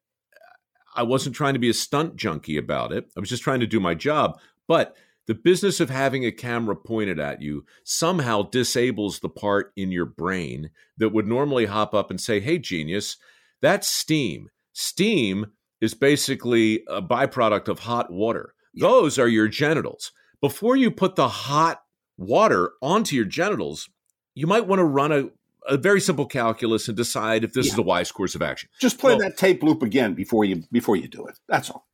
I 0.95 1.03
wasn't 1.03 1.35
trying 1.35 1.53
to 1.53 1.59
be 1.59 1.69
a 1.69 1.73
stunt 1.73 2.15
junkie 2.15 2.57
about 2.57 2.91
it. 2.91 3.05
I 3.15 3.19
was 3.19 3.29
just 3.29 3.43
trying 3.43 3.61
to 3.61 3.67
do 3.67 3.79
my 3.79 3.95
job, 3.95 4.39
but 4.67 4.95
the 5.31 5.35
business 5.35 5.79
of 5.79 5.89
having 5.89 6.25
a 6.25 6.31
camera 6.33 6.75
pointed 6.75 7.17
at 7.17 7.41
you 7.41 7.63
somehow 7.85 8.41
disables 8.41 9.21
the 9.21 9.29
part 9.29 9.71
in 9.77 9.89
your 9.89 10.05
brain 10.05 10.71
that 10.97 11.13
would 11.13 11.25
normally 11.25 11.67
hop 11.67 11.93
up 11.93 12.09
and 12.09 12.19
say, 12.19 12.41
"Hey 12.41 12.57
genius, 12.57 13.15
that's 13.61 13.87
steam. 13.87 14.49
Steam 14.73 15.53
is 15.79 15.93
basically 15.93 16.83
a 16.89 17.01
byproduct 17.01 17.69
of 17.69 17.79
hot 17.79 18.11
water. 18.11 18.53
Those 18.73 19.17
are 19.17 19.29
your 19.29 19.47
genitals. 19.47 20.11
Before 20.41 20.75
you 20.75 20.91
put 20.91 21.15
the 21.15 21.29
hot 21.29 21.81
water 22.17 22.73
onto 22.81 23.15
your 23.15 23.23
genitals, 23.23 23.89
you 24.35 24.47
might 24.47 24.67
want 24.67 24.79
to 24.79 24.83
run 24.83 25.13
a, 25.13 25.29
a 25.65 25.77
very 25.77 26.01
simple 26.01 26.25
calculus 26.25 26.89
and 26.89 26.97
decide 26.97 27.45
if 27.45 27.53
this 27.53 27.67
yeah. 27.67 27.71
is 27.71 27.79
a 27.79 27.83
wise 27.83 28.11
course 28.11 28.35
of 28.35 28.41
action. 28.41 28.67
Just 28.81 28.99
play 28.99 29.13
well, 29.13 29.29
that 29.29 29.37
tape 29.37 29.63
loop 29.63 29.81
again 29.81 30.13
before 30.13 30.43
you 30.43 30.63
before 30.73 30.97
you 30.97 31.07
do 31.07 31.25
it. 31.25 31.39
That's 31.47 31.69
all. 31.69 31.87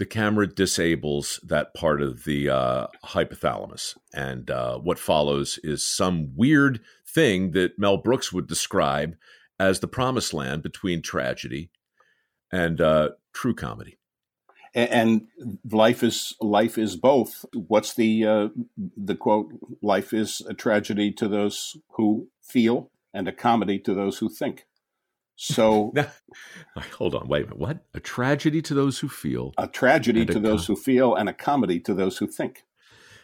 The 0.00 0.06
camera 0.06 0.46
disables 0.46 1.40
that 1.42 1.74
part 1.74 2.00
of 2.00 2.24
the 2.24 2.48
uh, 2.48 2.86
hypothalamus, 3.04 3.98
and 4.14 4.50
uh, 4.50 4.78
what 4.78 4.98
follows 4.98 5.58
is 5.62 5.82
some 5.82 6.34
weird 6.34 6.80
thing 7.06 7.50
that 7.50 7.78
Mel 7.78 7.98
Brooks 7.98 8.32
would 8.32 8.46
describe 8.46 9.16
as 9.58 9.80
the 9.80 9.86
promised 9.86 10.32
land 10.32 10.62
between 10.62 11.02
tragedy 11.02 11.68
and 12.50 12.80
uh, 12.80 13.10
true 13.34 13.54
comedy. 13.54 13.98
And, 14.74 15.26
life 15.70 16.02
is 16.02 16.34
life 16.40 16.78
is 16.78 16.96
both. 16.96 17.44
What's 17.52 17.92
the 17.92 18.26
uh, 18.26 18.48
the 18.96 19.16
quote? 19.16 19.52
Life 19.82 20.14
is 20.14 20.40
a 20.48 20.54
tragedy 20.54 21.12
to 21.12 21.28
those 21.28 21.76
who 21.96 22.28
feel, 22.42 22.90
and 23.12 23.28
a 23.28 23.32
comedy 23.32 23.78
to 23.80 23.92
those 23.92 24.16
who 24.16 24.30
think. 24.30 24.64
So, 25.42 25.94
hold 26.98 27.14
on, 27.14 27.26
wait 27.26 27.44
a 27.44 27.46
minute. 27.46 27.58
What? 27.58 27.78
A 27.94 28.00
tragedy 28.00 28.60
to 28.60 28.74
those 28.74 28.98
who 28.98 29.08
feel, 29.08 29.54
a 29.56 29.66
tragedy 29.66 30.26
to 30.26 30.38
those 30.38 30.66
com- 30.66 30.76
who 30.76 30.82
feel, 30.82 31.14
and 31.14 31.30
a 31.30 31.32
comedy 31.32 31.80
to 31.80 31.94
those 31.94 32.18
who 32.18 32.26
think. 32.26 32.64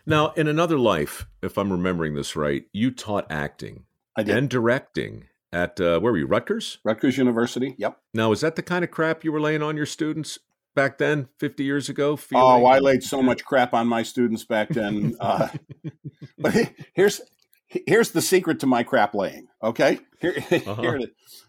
Now, 0.06 0.30
in 0.30 0.48
another 0.48 0.78
life, 0.78 1.26
if 1.42 1.58
I'm 1.58 1.70
remembering 1.70 2.14
this 2.14 2.34
right, 2.34 2.64
you 2.72 2.90
taught 2.90 3.26
acting 3.28 3.84
and 4.16 4.48
directing 4.48 5.24
at 5.52 5.78
uh, 5.78 6.00
where 6.00 6.10
were 6.10 6.16
you? 6.16 6.26
Rutgers. 6.26 6.78
Rutgers 6.84 7.18
University. 7.18 7.74
Yep. 7.76 7.98
Now, 8.14 8.32
is 8.32 8.40
that 8.40 8.56
the 8.56 8.62
kind 8.62 8.82
of 8.82 8.90
crap 8.90 9.22
you 9.22 9.30
were 9.30 9.40
laying 9.40 9.62
on 9.62 9.76
your 9.76 9.84
students 9.84 10.38
back 10.74 10.96
then, 10.96 11.28
fifty 11.38 11.64
years 11.64 11.90
ago? 11.90 12.18
Oh, 12.34 12.64
I 12.64 12.78
laid 12.78 13.02
so 13.02 13.22
much 13.22 13.44
crap 13.44 13.74
on 13.74 13.88
my 13.88 14.02
students 14.02 14.42
back 14.42 14.70
then. 14.70 15.16
uh, 15.20 15.48
but 16.38 16.72
here's 16.94 17.20
here's 17.66 18.12
the 18.12 18.22
secret 18.22 18.60
to 18.60 18.66
my 18.66 18.84
crap 18.84 19.14
laying. 19.14 19.48
Okay, 19.62 19.98
here, 20.18 20.34
uh-huh. 20.50 20.80
here 20.80 20.96
it 20.96 21.02
is. 21.02 21.45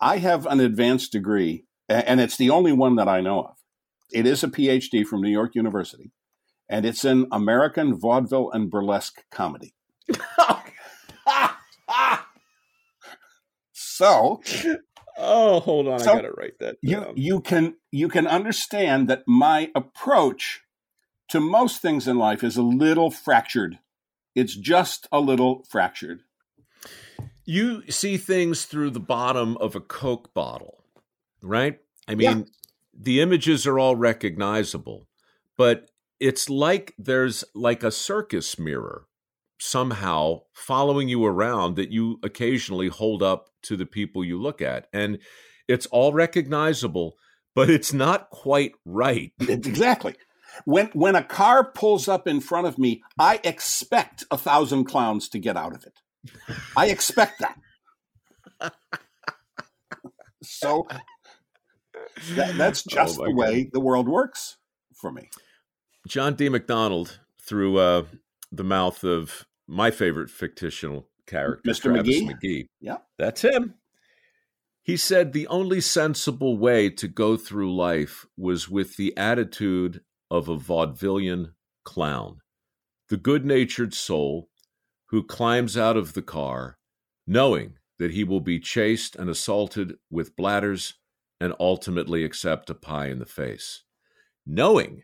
I 0.00 0.18
have 0.18 0.46
an 0.46 0.60
advanced 0.60 1.12
degree, 1.12 1.64
and 1.88 2.20
it's 2.20 2.36
the 2.36 2.50
only 2.50 2.72
one 2.72 2.96
that 2.96 3.08
I 3.08 3.20
know 3.20 3.40
of. 3.40 3.56
It 4.12 4.26
is 4.26 4.42
a 4.42 4.48
PhD 4.48 5.04
from 5.04 5.22
New 5.22 5.30
York 5.30 5.54
University, 5.54 6.12
and 6.68 6.86
it's 6.86 7.04
in 7.04 7.26
American 7.32 7.98
vaudeville 7.98 8.50
and 8.52 8.70
burlesque 8.70 9.24
comedy. 9.30 9.74
So, 13.96 14.42
oh, 15.16 15.60
hold 15.60 15.88
on, 15.88 16.00
so 16.00 16.12
I 16.12 16.16
got 16.16 16.20
to 16.22 16.32
write 16.32 16.58
that. 16.60 16.76
Down. 16.84 17.14
You 17.16 17.34
you 17.34 17.40
can 17.40 17.76
you 17.90 18.08
can 18.08 18.26
understand 18.26 19.08
that 19.08 19.22
my 19.26 19.70
approach 19.74 20.60
to 21.30 21.40
most 21.40 21.80
things 21.80 22.06
in 22.06 22.18
life 22.18 22.44
is 22.44 22.58
a 22.58 22.62
little 22.62 23.10
fractured. 23.10 23.78
It's 24.34 24.54
just 24.54 25.08
a 25.10 25.20
little 25.20 25.64
fractured. 25.70 26.20
You 27.46 27.88
see 27.90 28.16
things 28.16 28.64
through 28.64 28.90
the 28.90 29.00
bottom 29.00 29.56
of 29.58 29.74
a 29.74 29.80
Coke 29.80 30.34
bottle, 30.34 30.84
right? 31.42 31.78
I 32.08 32.14
mean, 32.14 32.38
yeah. 32.38 32.44
the 32.92 33.20
images 33.20 33.66
are 33.66 33.78
all 33.78 33.96
recognizable, 33.96 35.06
but 35.56 35.90
it's 36.20 36.50
like 36.50 36.94
there's 36.98 37.44
like 37.54 37.82
a 37.82 37.90
circus 37.90 38.58
mirror 38.58 39.06
somehow 39.58 40.40
following 40.52 41.08
you 41.08 41.24
around 41.24 41.76
that 41.76 41.90
you 41.90 42.18
occasionally 42.22 42.88
hold 42.88 43.22
up 43.22 43.50
to 43.62 43.76
the 43.76 43.86
people 43.86 44.24
you 44.24 44.40
look 44.40 44.60
at. 44.60 44.88
And 44.92 45.18
it's 45.68 45.86
all 45.86 46.12
recognizable, 46.12 47.16
but 47.54 47.70
it's 47.70 47.92
not 47.92 48.30
quite 48.30 48.72
right. 48.84 49.32
Exactly. 49.48 50.14
When 50.64 50.86
when 50.94 51.14
a 51.16 51.22
car 51.22 51.70
pulls 51.70 52.08
up 52.08 52.26
in 52.26 52.40
front 52.40 52.66
of 52.66 52.78
me, 52.78 53.02
I 53.18 53.40
expect 53.44 54.24
a 54.30 54.38
thousand 54.38 54.84
clowns 54.84 55.28
to 55.30 55.38
get 55.38 55.54
out 55.54 55.74
of 55.74 55.84
it. 55.84 56.00
I 56.76 56.86
expect 56.88 57.40
that. 57.40 58.72
so 60.42 60.86
that, 62.34 62.56
that's 62.56 62.86
oh 62.86 62.94
just 62.94 63.20
oh 63.20 63.24
the 63.24 63.34
way 63.34 63.64
God. 63.64 63.72
the 63.72 63.80
world 63.80 64.08
works 64.08 64.56
for 64.94 65.12
me. 65.12 65.30
John 66.06 66.34
D. 66.34 66.48
MacDonald, 66.48 67.20
through 67.40 67.78
uh, 67.78 68.04
the 68.52 68.64
mouth 68.64 69.04
of 69.04 69.46
my 69.66 69.90
favorite 69.90 70.30
fictional 70.30 71.08
character, 71.26 71.68
Mr. 71.68 71.82
Travis 71.94 72.20
McGee. 72.20 72.30
McGee. 72.30 72.68
Yeah. 72.80 72.98
That's 73.18 73.42
him. 73.42 73.74
He 74.82 74.96
said 74.96 75.32
the 75.32 75.48
only 75.48 75.80
sensible 75.80 76.56
way 76.56 76.90
to 76.90 77.08
go 77.08 77.36
through 77.36 77.74
life 77.74 78.24
was 78.36 78.68
with 78.68 78.96
the 78.96 79.16
attitude 79.16 80.02
of 80.30 80.48
a 80.48 80.56
vaudevillian 80.56 81.54
clown, 81.84 82.38
the 83.08 83.16
good 83.16 83.44
natured 83.44 83.94
soul 83.94 84.48
who 85.06 85.22
climbs 85.22 85.76
out 85.76 85.96
of 85.96 86.14
the 86.14 86.22
car 86.22 86.78
knowing 87.26 87.74
that 87.98 88.12
he 88.12 88.24
will 88.24 88.40
be 88.40 88.60
chased 88.60 89.16
and 89.16 89.28
assaulted 89.28 89.96
with 90.10 90.36
bladders 90.36 90.94
and 91.40 91.54
ultimately 91.58 92.24
accept 92.24 92.70
a 92.70 92.74
pie 92.74 93.06
in 93.08 93.18
the 93.18 93.26
face. 93.26 93.82
Knowing 94.46 95.02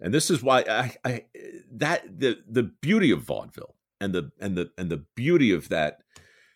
and 0.00 0.12
this 0.12 0.30
is 0.30 0.42
why 0.42 0.64
I, 0.68 0.94
I 1.04 1.24
that 1.72 2.20
the 2.20 2.38
the 2.48 2.64
beauty 2.64 3.10
of 3.10 3.22
vaudeville 3.22 3.76
and 4.00 4.12
the 4.12 4.30
and 4.40 4.56
the 4.56 4.70
and 4.76 4.90
the 4.90 5.04
beauty 5.14 5.52
of 5.52 5.68
that 5.70 5.98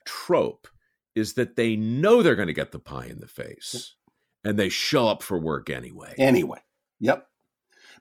trope 0.04 0.68
is 1.14 1.34
that 1.34 1.56
they 1.56 1.76
know 1.76 2.22
they're 2.22 2.36
going 2.36 2.48
to 2.48 2.54
get 2.54 2.72
the 2.72 2.78
pie 2.78 3.06
in 3.06 3.20
the 3.20 3.26
face 3.26 3.96
and 4.44 4.58
they 4.58 4.68
show 4.68 5.08
up 5.08 5.22
for 5.22 5.38
work 5.38 5.68
anyway. 5.68 6.14
Anyway. 6.18 6.60
Yep. 7.00 7.26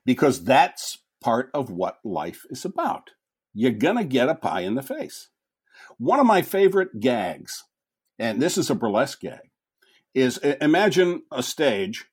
Because 0.05 0.43
that's 0.43 0.99
part 1.21 1.49
of 1.53 1.69
what 1.69 1.97
life 2.03 2.45
is 2.49 2.65
about. 2.65 3.11
You're 3.53 3.71
going 3.71 3.97
to 3.97 4.03
get 4.03 4.29
a 4.29 4.35
pie 4.35 4.61
in 4.61 4.75
the 4.75 4.81
face. 4.81 5.29
One 5.97 6.19
of 6.19 6.25
my 6.25 6.41
favorite 6.41 6.99
gags, 6.99 7.63
and 8.17 8.41
this 8.41 8.57
is 8.57 8.69
a 8.69 8.75
burlesque 8.75 9.21
gag, 9.21 9.51
is 10.13 10.37
imagine 10.37 11.23
a 11.31 11.43
stage 11.43 12.05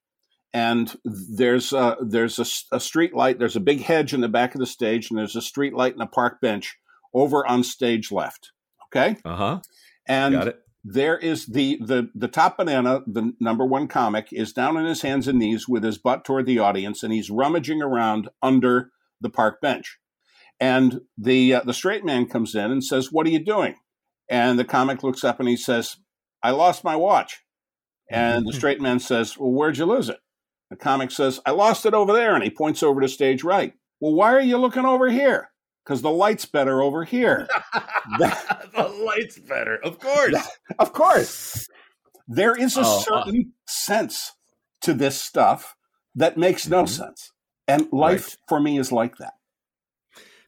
and 0.57 0.97
there's 1.05 1.75
a, 1.75 1.99
there's 2.01 2.39
a, 2.39 2.77
a 2.77 2.81
street 2.81 3.15
light. 3.15 3.39
There's 3.39 3.57
a 3.57 3.61
big 3.61 3.83
hedge 3.83 4.15
in 4.15 4.23
the 4.23 4.29
back 4.29 4.55
of 4.55 4.59
the 4.59 4.67
stage, 4.67 5.11
and 5.11 5.19
there's 5.19 5.37
a 5.37 5.43
street 5.43 5.75
light 5.75 5.93
and 5.93 6.03
a 6.03 6.07
park 6.07 6.41
bench 6.41 6.79
over 7.13 7.47
on 7.47 7.63
stage 7.63 8.11
left. 8.11 8.53
Okay. 8.87 9.17
Uh 9.23 9.37
huh. 9.37 9.61
And 10.09 10.55
there 10.83 11.19
is 11.19 11.47
the 11.47 11.79
the 11.83 12.09
the 12.15 12.29
top 12.29 12.57
banana, 12.57 13.03
the 13.07 13.35
number 13.39 13.67
one 13.67 13.87
comic, 13.87 14.29
is 14.33 14.55
down 14.55 14.79
on 14.79 14.87
his 14.87 15.03
hands 15.03 15.29
and 15.29 15.39
knees 15.39 15.69
with 15.69 15.83
his 15.83 15.99
butt 15.99 16.25
toward 16.25 16.47
the 16.47 16.59
audience, 16.59 17.03
and 17.03 17.13
he's 17.13 17.29
rummaging 17.29 17.83
around 17.83 18.31
under 18.43 18.93
the 19.21 19.29
park 19.29 19.61
bench. 19.61 19.99
And 20.61 21.01
the 21.19 21.55
uh, 21.55 21.61
the 21.65 21.75
straight 21.75 22.05
man 22.05 22.27
comes 22.27 22.55
in 22.55 22.71
and 22.71 22.83
says, 22.83 23.13
"What 23.13 23.27
are 23.27 23.31
you 23.31 23.45
doing?" 23.45 23.75
And 24.29 24.59
the 24.59 24.65
comic 24.65 25.03
looks 25.03 25.23
up 25.25 25.39
and 25.41 25.49
he 25.49 25.57
says, 25.57 25.97
"I 26.43 26.51
lost 26.51 26.83
my 26.85 26.97
watch." 26.97 27.43
And 28.11 28.47
the 28.47 28.53
straight 28.57 28.81
man 28.81 28.99
says, 29.01 29.37
"Well, 29.39 29.51
where'd 29.53 29.77
you 29.79 29.85
lose 29.87 30.09
it?" 30.09 30.19
The 30.71 30.77
comic 30.77 31.13
says, 31.13 31.39
I 31.47 31.53
lost 31.53 31.87
it 31.87 31.95
over 31.95 32.13
there. 32.13 32.35
And 32.35 32.43
he 32.43 32.51
points 32.51 32.83
over 32.83 33.01
to 33.01 33.09
stage 33.09 33.45
right. 33.45 33.73
Well, 34.01 34.15
why 34.15 34.33
are 34.35 34.41
you 34.41 34.57
looking 34.59 34.85
over 34.85 35.09
here? 35.09 35.51
Because 35.85 36.03
the 36.03 36.11
light's 36.11 36.45
better 36.45 36.83
over 36.83 37.05
here. 37.05 37.47
the 38.19 39.03
light's 39.05 39.39
better. 39.39 39.79
Of 39.85 40.01
course. 40.01 40.35
of 40.81 40.93
course. 40.93 41.69
There 42.27 42.57
is 42.57 42.77
a 42.77 42.81
Oh, 42.85 42.97
uh, 42.99 42.99
certain 43.03 43.53
sense 43.69 44.33
to 44.81 44.93
this 44.93 45.23
stuff 45.23 45.77
that 46.17 46.37
makes 46.37 46.67
no 46.67 46.83
Mhm. 46.83 46.89
sense. 46.89 47.31
And 47.69 47.87
life 47.93 48.25
Right. 48.27 48.37
for 48.49 48.59
me 48.61 48.77
is 48.77 48.91
like 48.91 49.19
that. 49.19 49.35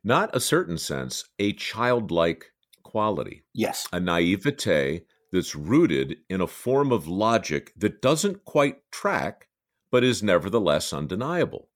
Not 0.04 0.34
a 0.34 0.40
certain 0.40 0.78
sense, 0.78 1.24
a 1.38 1.52
childlike 1.52 2.52
quality, 2.82 3.44
Yes. 3.54 3.86
a 3.92 4.00
naivete 4.00 5.04
that's 5.32 5.54
rooted 5.54 6.16
in 6.28 6.40
a 6.40 6.46
form 6.46 6.90
of 6.92 7.06
logic 7.06 7.72
that 7.76 8.00
doesn't 8.00 8.44
quite 8.44 8.78
track, 8.90 9.48
but 9.90 10.04
is 10.04 10.22
nevertheless 10.22 10.92
undeniable. 10.92 11.68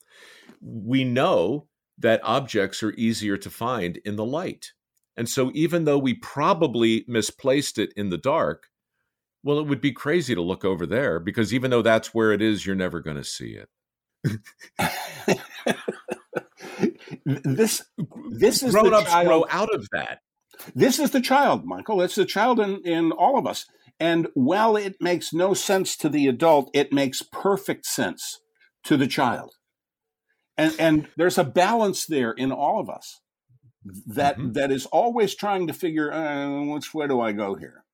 We 0.61 1.05
know 1.05 1.69
that 1.99 2.21
objects 2.25 2.83
are 2.83 2.93
easier 2.93 3.37
to 3.37 3.51
find 3.51 3.99
in 4.05 4.17
the 4.17 4.25
light. 4.25 4.73
And 5.17 5.29
so, 5.29 5.51
even 5.55 5.85
though 5.85 5.99
we 5.99 6.15
probably 6.15 7.05
misplaced 7.07 7.79
it 7.79 7.93
in 7.97 8.09
the 8.09 8.17
dark, 8.19 8.69
well, 9.43 9.59
it 9.59 9.67
would 9.67 9.81
be 9.81 9.93
crazy 9.93 10.35
to 10.35 10.41
look 10.41 10.65
over 10.65 10.87
there 10.87 11.19
because 11.19 11.53
even 11.53 11.71
though 11.71 11.83
that's 11.83 12.15
where 12.15 12.33
it 12.33 12.41
is, 12.41 12.65
you're 12.65 12.75
never 12.77 13.01
going 13.01 13.17
to 13.19 13.25
see 13.25 13.59
it. 13.59 13.69
this 17.25 17.83
this 18.31 18.63
is 18.63 18.73
Grown 18.73 18.91
the 18.91 18.97
ups 18.99 19.11
child. 19.11 19.27
grow 19.27 19.47
out 19.51 19.75
of 19.75 19.87
that. 19.93 20.19
This 20.75 20.99
is 20.99 21.11
the 21.11 21.21
child, 21.21 21.65
Michael. 21.65 22.03
It's 22.03 22.15
the 22.15 22.25
child 22.27 22.61
in, 22.61 22.81
in 22.85 23.11
all 23.13 23.39
of 23.39 23.47
us. 23.47 23.67
And 23.99 24.29
while 24.35 24.77
it 24.77 24.97
makes 25.01 25.33
no 25.33 25.55
sense 25.55 25.97
to 25.99 26.09
the 26.09 26.27
adult, 26.27 26.71
it 26.75 26.93
makes 26.93 27.23
perfect 27.23 27.87
sense 27.87 28.39
to 28.85 28.97
the 28.97 29.07
child. 29.07 29.55
And 30.57 30.75
and 30.79 31.09
there's 31.17 31.39
a 31.39 31.45
balance 31.45 32.07
there 32.07 32.33
in 32.33 32.53
all 32.53 32.79
of 32.81 32.91
us 32.91 33.21
that 34.07 34.37
Mhm. 34.39 34.55
that 34.55 34.71
is 34.71 34.87
always 34.87 35.35
trying 35.35 35.67
to 35.67 35.73
figure 35.73 36.13
uh, 36.13 36.63
which 36.65 36.93
way 36.95 37.07
do 37.09 37.21
I 37.21 37.33
go 37.33 37.55
here? 37.55 37.85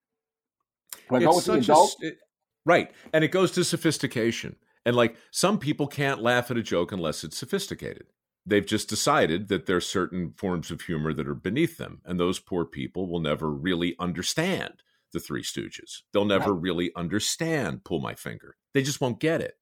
Do 1.09 1.16
I 1.16 1.20
go 1.20 1.37
with 1.37 1.45
the 1.47 1.53
a 1.55 1.59
adult? 1.59 1.91
s- 1.91 1.97
it- 2.01 2.18
right. 2.66 2.91
And 3.12 3.24
it 3.24 3.29
goes 3.29 3.51
to 3.53 3.64
sophistication. 3.64 4.57
And 4.85 4.97
like 4.97 5.16
some 5.31 5.59
people 5.59 5.87
can't 5.87 6.20
laugh 6.22 6.51
at 6.51 6.57
a 6.57 6.62
joke 6.62 6.93
unless 6.93 7.22
it's 7.24 7.37
sophisticated. 7.39 8.07
They've 8.49 8.64
just 8.64 8.88
decided 8.88 9.49
that 9.49 9.66
there's 9.66 9.86
certain 9.86 10.32
forms 10.36 10.70
of 10.70 10.80
humor 10.80 11.12
that 11.12 11.28
are 11.28 11.34
beneath 11.34 11.76
them. 11.76 12.01
And 12.05 12.18
those 12.18 12.38
poor 12.38 12.64
people 12.64 13.09
will 13.09 13.20
never 13.20 13.51
really 13.51 13.94
understand 13.99 14.82
the 15.12 15.20
Three 15.20 15.42
Stooges. 15.42 16.03
They'll 16.12 16.24
never 16.24 16.55
really 16.55 16.90
understand 16.96 17.84
Pull 17.84 18.01
My 18.01 18.14
Finger. 18.14 18.57
They 18.72 18.82
just 18.82 19.01
won't 19.01 19.20
get 19.20 19.40
it. 19.40 19.55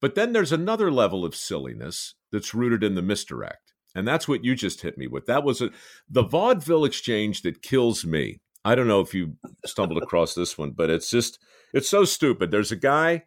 But 0.00 0.14
then 0.14 0.32
there's 0.32 0.52
another 0.52 0.90
level 0.90 1.24
of 1.24 1.36
silliness 1.36 2.14
that's 2.32 2.54
rooted 2.54 2.82
in 2.82 2.96
the 2.96 3.02
misdirect. 3.02 3.74
And 3.94 4.06
that's 4.06 4.28
what 4.28 4.44
you 4.44 4.54
just 4.54 4.82
hit 4.82 4.98
me 4.98 5.06
with. 5.06 5.26
That 5.26 5.44
was 5.44 5.62
a, 5.62 5.70
the 6.08 6.22
vaudeville 6.22 6.84
exchange 6.84 7.42
that 7.42 7.62
kills 7.62 8.04
me. 8.04 8.40
I 8.64 8.74
don't 8.74 8.88
know 8.88 9.00
if 9.00 9.14
you 9.14 9.36
stumbled 9.64 10.02
across 10.02 10.34
this 10.34 10.58
one, 10.58 10.72
but 10.72 10.90
it's 10.90 11.10
just, 11.10 11.38
it's 11.72 11.88
so 11.88 12.04
stupid. 12.04 12.50
There's 12.50 12.72
a 12.72 12.76
guy, 12.76 13.24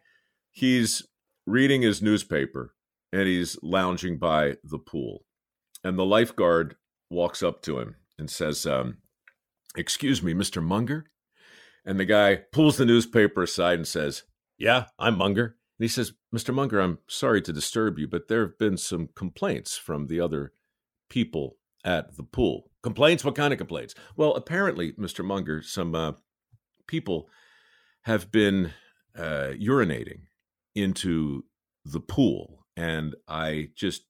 he's 0.50 1.02
reading 1.46 1.82
his 1.82 2.02
newspaper 2.02 2.74
and 3.12 3.26
he's 3.26 3.58
lounging 3.62 4.18
by 4.18 4.56
the 4.64 4.78
pool. 4.78 5.24
And 5.82 5.98
the 5.98 6.04
lifeguard 6.04 6.76
walks 7.10 7.42
up 7.42 7.62
to 7.62 7.78
him 7.78 7.96
and 8.18 8.30
says, 8.30 8.66
um, 8.66 8.98
Excuse 9.76 10.22
me, 10.22 10.34
Mr. 10.34 10.62
Munger? 10.62 11.06
And 11.84 11.98
the 11.98 12.04
guy 12.04 12.40
pulls 12.52 12.76
the 12.76 12.84
newspaper 12.84 13.42
aside 13.42 13.78
and 13.78 13.88
says, 13.88 14.24
Yeah, 14.58 14.86
I'm 14.98 15.16
Munger. 15.16 15.56
And 15.78 15.84
he 15.84 15.88
says, 15.88 16.12
Mr. 16.34 16.52
Munger, 16.52 16.80
I'm 16.80 16.98
sorry 17.08 17.40
to 17.42 17.52
disturb 17.52 17.98
you, 17.98 18.06
but 18.06 18.28
there 18.28 18.42
have 18.42 18.58
been 18.58 18.76
some 18.76 19.08
complaints 19.16 19.76
from 19.76 20.06
the 20.06 20.20
other 20.20 20.52
people 21.08 21.56
at 21.84 22.16
the 22.16 22.22
pool. 22.22 22.70
Complaints? 22.82 23.24
What 23.24 23.34
kind 23.34 23.52
of 23.52 23.58
complaints? 23.58 23.94
Well, 24.16 24.34
apparently, 24.34 24.92
Mr. 24.92 25.24
Munger, 25.24 25.62
some 25.62 25.94
uh, 25.94 26.12
people 26.86 27.28
have 28.02 28.30
been 28.30 28.72
uh, 29.16 29.52
urinating 29.60 30.22
into 30.74 31.44
the 31.84 32.00
pool, 32.00 32.59
and 32.76 33.14
I 33.28 33.70
just 33.74 34.02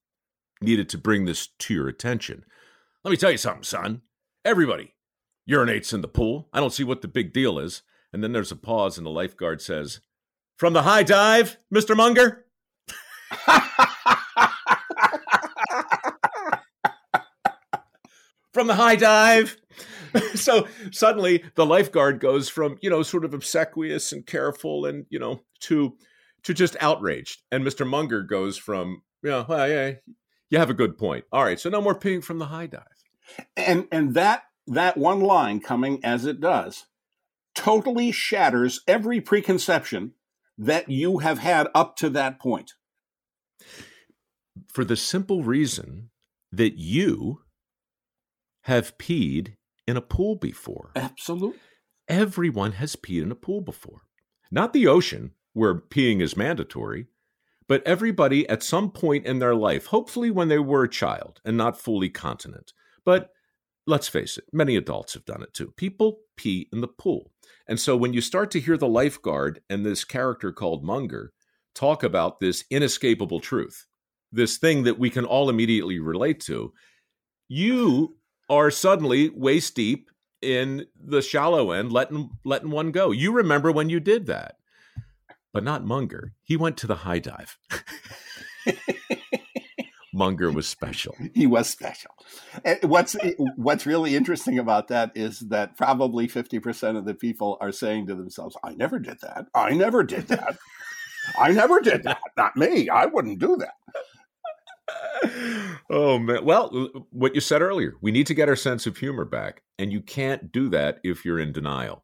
needed 0.61 0.89
to 0.89 0.97
bring 0.97 1.25
this 1.25 1.47
to 1.59 1.73
your 1.73 1.87
attention. 1.87 2.43
Let 3.03 3.11
me 3.11 3.17
tell 3.17 3.31
you 3.31 3.37
something, 3.37 3.63
son. 3.63 4.01
Everybody 4.45 4.95
urinates 5.49 5.93
in 5.93 6.01
the 6.01 6.07
pool. 6.07 6.49
I 6.53 6.59
don't 6.59 6.73
see 6.73 6.83
what 6.83 7.01
the 7.01 7.07
big 7.07 7.33
deal 7.33 7.57
is. 7.59 7.81
And 8.13 8.23
then 8.23 8.33
there's 8.33 8.51
a 8.51 8.57
pause, 8.57 8.97
and 8.97 9.05
the 9.05 9.11
lifeguard 9.11 9.61
says, 9.61 10.01
From 10.57 10.73
the 10.73 10.83
high 10.83 11.03
dive, 11.03 11.57
Mr. 11.73 11.95
Munger? 11.95 12.45
From 18.53 18.67
the 18.67 18.75
high 18.75 18.97
dive. 18.97 19.55
so 20.35 20.67
suddenly 20.91 21.43
the 21.55 21.65
lifeguard 21.65 22.19
goes 22.19 22.49
from, 22.49 22.77
you 22.81 22.89
know, 22.89 23.01
sort 23.03 23.25
of 23.25 23.33
obsequious 23.33 24.11
and 24.11 24.25
careful 24.25 24.85
and, 24.85 25.05
you 25.09 25.19
know, 25.19 25.41
to 25.61 25.95
to 26.43 26.53
just 26.53 26.75
outraged. 26.81 27.41
And 27.51 27.63
Mr. 27.63 27.87
Munger 27.87 28.23
goes 28.23 28.57
from, 28.57 29.03
yeah, 29.23 29.45
well, 29.47 29.69
yeah, 29.69 29.93
you 30.49 30.57
have 30.57 30.69
a 30.69 30.75
good 30.75 30.97
point. 30.97 31.25
All 31.31 31.43
right, 31.43 31.59
so 31.59 31.69
no 31.69 31.81
more 31.81 31.97
peeing 31.97 32.23
from 32.23 32.39
the 32.39 32.47
high 32.47 32.67
dive. 32.67 32.83
and 33.55 33.87
and 33.91 34.13
that 34.13 34.43
that 34.67 34.97
one 34.97 35.21
line 35.21 35.59
coming 35.59 36.03
as 36.03 36.25
it 36.25 36.39
does 36.39 36.85
totally 37.55 38.11
shatters 38.11 38.81
every 38.87 39.19
preconception 39.21 40.13
that 40.57 40.89
you 40.89 41.19
have 41.19 41.39
had 41.39 41.67
up 41.73 41.95
to 41.97 42.09
that 42.09 42.39
point. 42.39 42.73
For 44.67 44.85
the 44.85 44.95
simple 44.95 45.43
reason 45.43 46.09
that 46.51 46.77
you 46.77 47.41
have 48.63 48.97
peed 48.97 49.55
in 49.87 49.97
a 49.97 50.01
pool 50.01 50.35
before. 50.35 50.91
Absolutely. 50.95 51.59
Everyone 52.07 52.73
has 52.73 52.95
peed 52.95 53.23
in 53.23 53.31
a 53.31 53.35
pool 53.35 53.61
before. 53.61 54.01
Not 54.51 54.73
the 54.73 54.87
ocean, 54.87 55.31
where 55.53 55.75
peeing 55.75 56.21
is 56.21 56.37
mandatory, 56.37 57.07
but 57.67 57.85
everybody 57.85 58.47
at 58.49 58.63
some 58.63 58.91
point 58.91 59.25
in 59.25 59.39
their 59.39 59.55
life, 59.55 59.87
hopefully 59.87 60.31
when 60.31 60.47
they 60.47 60.59
were 60.59 60.83
a 60.83 60.89
child 60.89 61.41
and 61.45 61.57
not 61.57 61.79
fully 61.79 62.09
continent. 62.09 62.73
But 63.05 63.31
let's 63.87 64.07
face 64.07 64.37
it, 64.37 64.45
many 64.51 64.75
adults 64.75 65.13
have 65.13 65.25
done 65.25 65.41
it 65.41 65.53
too. 65.53 65.73
People 65.77 66.19
pee 66.37 66.67
in 66.71 66.81
the 66.81 66.87
pool. 66.87 67.31
And 67.67 67.79
so 67.79 67.95
when 67.95 68.13
you 68.13 68.21
start 68.21 68.51
to 68.51 68.59
hear 68.59 68.77
the 68.77 68.87
lifeguard 68.87 69.61
and 69.69 69.85
this 69.85 70.03
character 70.03 70.51
called 70.51 70.83
Munger 70.83 71.31
talk 71.73 72.03
about 72.03 72.39
this 72.39 72.65
inescapable 72.69 73.39
truth, 73.39 73.85
this 74.31 74.57
thing 74.57 74.83
that 74.83 74.99
we 74.99 75.09
can 75.09 75.25
all 75.25 75.49
immediately 75.49 75.99
relate 75.99 76.39
to, 76.41 76.73
you 77.47 78.17
are 78.49 78.71
suddenly 78.71 79.29
waist 79.29 79.75
deep 79.75 80.09
in 80.41 80.85
the 80.99 81.21
shallow 81.21 81.71
end, 81.71 81.91
letting 81.91 82.31
letting 82.43 82.71
one 82.71 82.91
go. 82.91 83.11
You 83.11 83.31
remember 83.31 83.71
when 83.71 83.89
you 83.89 83.99
did 83.99 84.25
that, 84.27 84.55
but 85.53 85.63
not 85.63 85.85
Munger. 85.85 86.33
He 86.43 86.57
went 86.57 86.77
to 86.77 86.87
the 86.87 86.97
high 86.97 87.19
dive. 87.19 87.57
Munger 90.13 90.51
was 90.51 90.67
special. 90.67 91.15
He 91.33 91.47
was 91.47 91.69
special. 91.69 92.11
What's 92.83 93.15
what's 93.55 93.85
really 93.85 94.15
interesting 94.15 94.59
about 94.59 94.89
that 94.89 95.11
is 95.15 95.39
that 95.39 95.77
probably 95.77 96.27
50% 96.27 96.97
of 96.97 97.05
the 97.05 97.13
people 97.13 97.57
are 97.61 97.71
saying 97.71 98.07
to 98.07 98.15
themselves, 98.15 98.57
I 98.63 98.73
never 98.73 98.99
did 98.99 99.21
that. 99.21 99.45
I 99.55 99.71
never 99.71 100.03
did 100.03 100.27
that. 100.27 100.57
I 101.37 101.51
never 101.51 101.79
did 101.79 102.03
that. 102.03 102.19
Not 102.35 102.57
me. 102.57 102.89
I 102.89 103.05
wouldn't 103.05 103.39
do 103.39 103.57
that. 103.57 103.75
oh 105.89 106.19
man. 106.19 106.43
Well, 106.43 106.89
what 107.11 107.33
you 107.33 107.41
said 107.41 107.61
earlier, 107.61 107.95
we 108.01 108.11
need 108.11 108.27
to 108.27 108.33
get 108.33 108.49
our 108.49 108.55
sense 108.55 108.85
of 108.85 108.97
humor 108.97 109.25
back, 109.25 109.61
and 109.79 109.93
you 109.93 110.01
can't 110.01 110.51
do 110.51 110.67
that 110.69 110.99
if 111.03 111.23
you're 111.23 111.39
in 111.39 111.53
denial. 111.53 112.03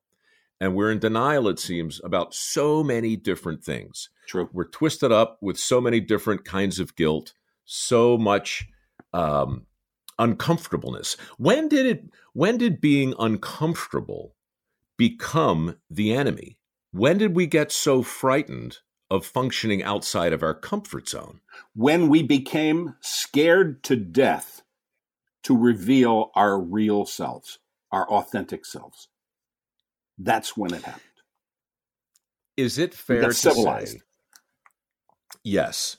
And 0.59 0.75
we're 0.75 0.91
in 0.91 0.99
denial, 0.99 1.47
it 1.47 1.59
seems, 1.59 2.01
about 2.03 2.33
so 2.33 2.83
many 2.83 3.15
different 3.15 3.63
things. 3.63 4.09
True. 4.27 4.49
We're 4.51 4.67
twisted 4.67 5.11
up 5.11 5.37
with 5.41 5.57
so 5.57 5.79
many 5.79 5.99
different 5.99 6.45
kinds 6.45 6.79
of 6.79 6.95
guilt, 6.95 7.33
so 7.65 8.17
much 8.17 8.67
um, 9.13 9.67
uncomfortableness. 10.17 11.15
When 11.37 11.67
did 11.67 11.85
it? 11.85 12.09
When 12.33 12.57
did 12.57 12.81
being 12.81 13.13
uncomfortable 13.19 14.35
become 14.97 15.77
the 15.89 16.13
enemy? 16.13 16.57
When 16.91 17.17
did 17.17 17.35
we 17.35 17.45
get 17.45 17.71
so 17.71 18.01
frightened 18.01 18.79
of 19.09 19.25
functioning 19.25 19.83
outside 19.83 20.33
of 20.33 20.43
our 20.43 20.55
comfort 20.55 21.07
zone? 21.07 21.41
When 21.75 22.09
we 22.09 22.23
became 22.23 22.95
scared 22.99 23.83
to 23.83 23.95
death 23.95 24.63
to 25.43 25.55
reveal 25.55 26.31
our 26.35 26.59
real 26.59 27.05
selves, 27.05 27.59
our 27.91 28.09
authentic 28.09 28.65
selves. 28.65 29.07
That's 30.17 30.57
when 30.57 30.73
it 30.73 30.83
happened. 30.83 31.03
Is 32.55 32.77
it 32.77 32.93
fair 32.93 33.21
to 33.21 33.33
civilized. 33.33 33.97
say? 33.99 34.03
Yes, 35.43 35.97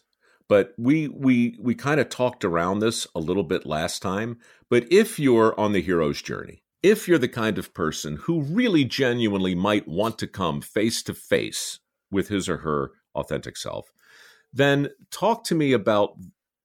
but 0.48 0.74
we 0.76 1.08
we 1.08 1.56
we 1.60 1.74
kind 1.74 2.00
of 2.00 2.08
talked 2.08 2.44
around 2.44 2.80
this 2.80 3.06
a 3.14 3.20
little 3.20 3.44
bit 3.44 3.64
last 3.64 4.02
time. 4.02 4.38
But 4.68 4.90
if 4.90 5.18
you're 5.18 5.58
on 5.58 5.72
the 5.72 5.82
hero's 5.82 6.20
journey, 6.20 6.62
if 6.82 7.06
you're 7.06 7.18
the 7.18 7.28
kind 7.28 7.58
of 7.58 7.74
person 7.74 8.16
who 8.22 8.42
really 8.42 8.84
genuinely 8.84 9.54
might 9.54 9.86
want 9.86 10.18
to 10.18 10.26
come 10.26 10.60
face 10.60 11.02
to 11.04 11.14
face 11.14 11.78
with 12.10 12.28
his 12.28 12.48
or 12.48 12.58
her 12.58 12.92
authentic 13.14 13.56
self, 13.56 13.90
then 14.52 14.88
talk 15.10 15.44
to 15.44 15.54
me 15.54 15.72
about 15.72 16.16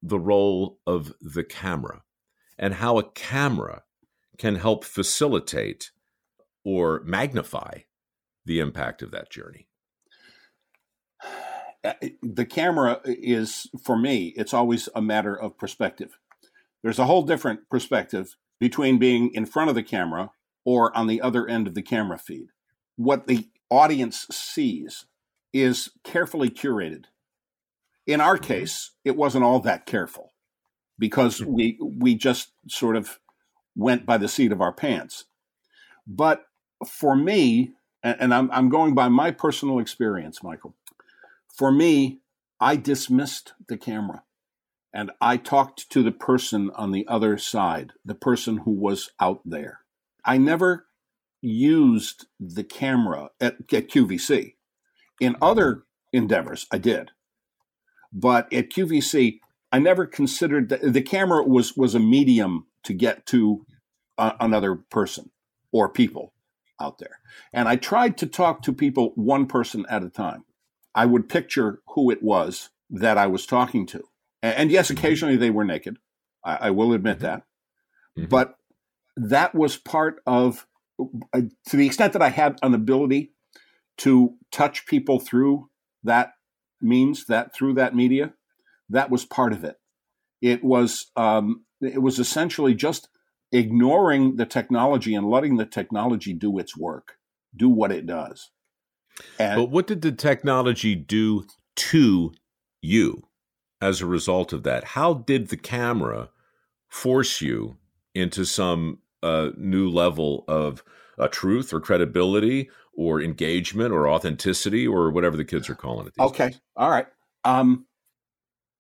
the 0.01 0.19
role 0.19 0.79
of 0.85 1.13
the 1.21 1.43
camera 1.43 2.01
and 2.57 2.75
how 2.75 2.97
a 2.97 3.09
camera 3.11 3.83
can 4.37 4.55
help 4.55 4.83
facilitate 4.83 5.91
or 6.63 7.01
magnify 7.05 7.79
the 8.45 8.59
impact 8.59 9.01
of 9.01 9.11
that 9.11 9.29
journey. 9.29 9.67
uh, 11.83 11.93
the 12.21 12.45
camera 12.45 13.01
is 13.05 13.67
for 13.83 13.97
me. 13.97 14.33
It's 14.35 14.53
always 14.53 14.89
a 14.95 15.01
matter 15.01 15.35
of 15.35 15.57
perspective. 15.57 16.17
There's 16.81 16.99
a 16.99 17.05
whole 17.05 17.23
different 17.23 17.69
perspective 17.69 18.35
between 18.59 18.97
being 18.97 19.33
in 19.33 19.45
front 19.45 19.69
of 19.69 19.75
the 19.75 19.83
camera 19.83 20.31
or 20.65 20.95
on 20.95 21.07
the 21.07 21.21
other 21.21 21.47
end 21.47 21.67
of 21.67 21.73
the 21.73 21.81
camera 21.81 22.17
feed. 22.17 22.47
What 22.95 23.27
the 23.27 23.49
audience 23.69 24.27
sees 24.31 25.05
is 25.51 25.89
carefully 26.03 26.49
curated. 26.49 27.05
In 28.05 28.21
our 28.21 28.35
mm-hmm. 28.35 28.45
case, 28.45 28.91
it 29.03 29.15
wasn't 29.15 29.43
all 29.43 29.59
that 29.61 29.85
careful 29.85 30.33
because 30.99 31.39
mm-hmm. 31.39 31.53
we 31.53 31.79
we 31.81 32.15
just 32.15 32.51
sort 32.67 32.95
of 32.95 33.19
went 33.75 34.05
by 34.05 34.17
the 34.17 34.27
seat 34.27 34.51
of 34.51 34.61
our 34.61 34.73
pants. 34.73 35.25
But 36.05 36.43
for 36.83 37.15
me, 37.15 37.73
and 38.03 38.33
I'm, 38.33 38.49
I'm 38.51 38.69
going 38.69 38.93
by 38.93 39.09
my 39.09 39.31
personal 39.31 39.79
experience, 39.79 40.43
Michael, 40.43 40.75
for 41.47 41.71
me, 41.71 42.19
I 42.59 42.75
dismissed 42.75 43.53
the 43.67 43.77
camera 43.77 44.23
and 44.93 45.11
I 45.19 45.37
talked 45.37 45.89
to 45.89 46.03
the 46.03 46.11
person 46.11 46.71
on 46.75 46.91
the 46.91 47.07
other 47.07 47.37
side, 47.37 47.91
the 48.05 48.15
person 48.15 48.57
who 48.59 48.71
was 48.71 49.09
out 49.19 49.41
there. 49.43 49.79
I 50.23 50.37
never 50.37 50.85
used 51.41 52.27
the 52.39 52.63
camera 52.63 53.31
at, 53.41 53.55
at 53.73 53.89
QVC. 53.89 54.53
In 55.19 55.35
other 55.41 55.83
endeavors, 56.11 56.67
I 56.71 56.77
did. 56.77 57.11
But 58.11 58.51
at 58.53 58.69
QVC, 58.69 59.39
I 59.71 59.79
never 59.79 60.05
considered 60.05 60.69
that 60.69 60.93
the 60.93 61.01
camera 61.01 61.43
was 61.43 61.75
was 61.75 61.95
a 61.95 61.99
medium 61.99 62.67
to 62.83 62.93
get 62.93 63.25
to 63.27 63.65
uh, 64.17 64.33
another 64.39 64.75
person 64.75 65.31
or 65.71 65.89
people 65.89 66.33
out 66.79 66.99
there. 66.99 67.19
And 67.51 67.67
I 67.67 67.75
tried 67.75 68.17
to 68.17 68.27
talk 68.27 68.61
to 68.63 68.73
people 68.73 69.11
one 69.15 69.45
person 69.45 69.85
at 69.89 70.03
a 70.03 70.09
time. 70.09 70.45
I 70.95 71.05
would 71.05 71.29
picture 71.29 71.81
who 71.89 72.11
it 72.11 72.21
was 72.21 72.69
that 72.89 73.17
I 73.17 73.27
was 73.27 73.45
talking 73.45 73.85
to. 73.87 74.03
And, 74.41 74.69
yes, 74.69 74.87
mm-hmm. 74.87 74.97
occasionally 74.97 75.35
they 75.37 75.49
were 75.49 75.63
naked. 75.63 75.97
I, 76.43 76.55
I 76.55 76.71
will 76.71 76.93
admit 76.93 77.17
mm-hmm. 77.17 77.25
that. 77.25 77.43
Mm-hmm. 78.17 78.29
But 78.29 78.55
that 79.15 79.55
was 79.55 79.77
part 79.77 80.21
of, 80.25 80.67
uh, 81.33 81.41
to 81.69 81.77
the 81.77 81.85
extent 81.85 82.13
that 82.13 82.21
I 82.21 82.29
had 82.29 82.59
an 82.61 82.73
ability 82.73 83.31
to 83.99 84.35
touch 84.51 84.85
people 84.85 85.19
through 85.19 85.69
that 86.03 86.33
means, 86.81 87.25
that 87.25 87.55
through 87.55 87.75
that 87.75 87.95
media, 87.95 88.33
that 88.89 89.09
was 89.09 89.25
part 89.25 89.53
of 89.53 89.63
it. 89.63 89.77
It 90.41 90.63
was 90.63 91.11
um, 91.15 91.63
it 91.81 92.01
was 92.01 92.19
essentially 92.19 92.73
just 92.75 93.07
ignoring 93.53 94.35
the 94.35 94.45
technology 94.45 95.13
and 95.13 95.29
letting 95.29 95.57
the 95.57 95.65
technology 95.65 96.33
do 96.33 96.57
its 96.57 96.75
work, 96.75 97.17
do 97.55 97.69
what 97.69 97.91
it 97.91 98.05
does. 98.05 98.51
And, 99.39 99.61
but 99.61 99.69
what 99.69 99.87
did 99.87 100.01
the 100.01 100.11
technology 100.11 100.95
do 100.95 101.45
to 101.75 102.33
you 102.81 103.27
as 103.79 104.01
a 104.01 104.07
result 104.07 104.51
of 104.51 104.63
that? 104.63 104.83
How 104.83 105.13
did 105.13 105.49
the 105.49 105.57
camera 105.57 106.29
force 106.89 107.41
you 107.41 107.77
into 108.15 108.43
some 108.43 108.99
uh, 109.21 109.51
new 109.55 109.87
level 109.87 110.43
of 110.47 110.83
uh, 111.19 111.27
truth 111.27 111.71
or 111.71 111.79
credibility 111.79 112.69
or 112.95 113.21
engagement 113.21 113.91
or 113.93 114.09
authenticity 114.09 114.87
or 114.87 115.11
whatever 115.11 115.37
the 115.37 115.45
kids 115.45 115.69
are 115.69 115.75
calling 115.75 116.07
it? 116.07 116.13
okay. 116.19 116.49
Days? 116.49 116.61
All 116.75 116.89
right. 116.89 117.07
Um, 117.45 117.85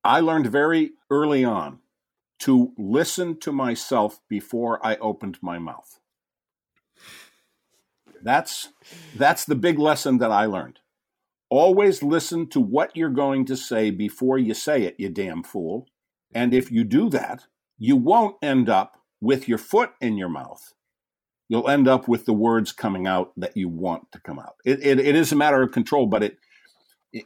I 0.03 0.21
learned 0.21 0.47
very 0.47 0.91
early 1.11 1.45
on 1.45 1.79
to 2.39 2.73
listen 2.77 3.39
to 3.39 3.51
myself 3.51 4.19
before 4.29 4.85
I 4.85 4.95
opened 4.97 5.37
my 5.41 5.59
mouth. 5.59 5.99
That's 8.21 8.69
that's 9.15 9.45
the 9.45 9.55
big 9.55 9.79
lesson 9.79 10.17
that 10.19 10.31
I 10.31 10.45
learned. 10.45 10.79
Always 11.49 12.01
listen 12.01 12.47
to 12.49 12.59
what 12.59 12.95
you're 12.95 13.09
going 13.09 13.45
to 13.45 13.57
say 13.57 13.91
before 13.91 14.37
you 14.37 14.53
say 14.53 14.83
it, 14.83 14.95
you 14.97 15.09
damn 15.09 15.43
fool. 15.43 15.87
And 16.33 16.53
if 16.53 16.71
you 16.71 16.83
do 16.83 17.09
that, 17.09 17.45
you 17.77 17.95
won't 17.95 18.37
end 18.41 18.69
up 18.69 18.97
with 19.21 19.47
your 19.47 19.57
foot 19.57 19.91
in 20.01 20.17
your 20.17 20.29
mouth. 20.29 20.73
You'll 21.49 21.69
end 21.69 21.87
up 21.87 22.07
with 22.07 22.25
the 22.25 22.33
words 22.33 22.71
coming 22.71 23.05
out 23.05 23.33
that 23.37 23.55
you 23.55 23.69
want 23.69 24.11
to 24.13 24.19
come 24.19 24.39
out. 24.39 24.55
It, 24.65 24.83
it, 24.83 24.99
it 24.99 25.15
is 25.15 25.31
a 25.31 25.35
matter 25.35 25.61
of 25.61 25.71
control, 25.71 26.07
but 26.07 26.23
it 26.23 26.37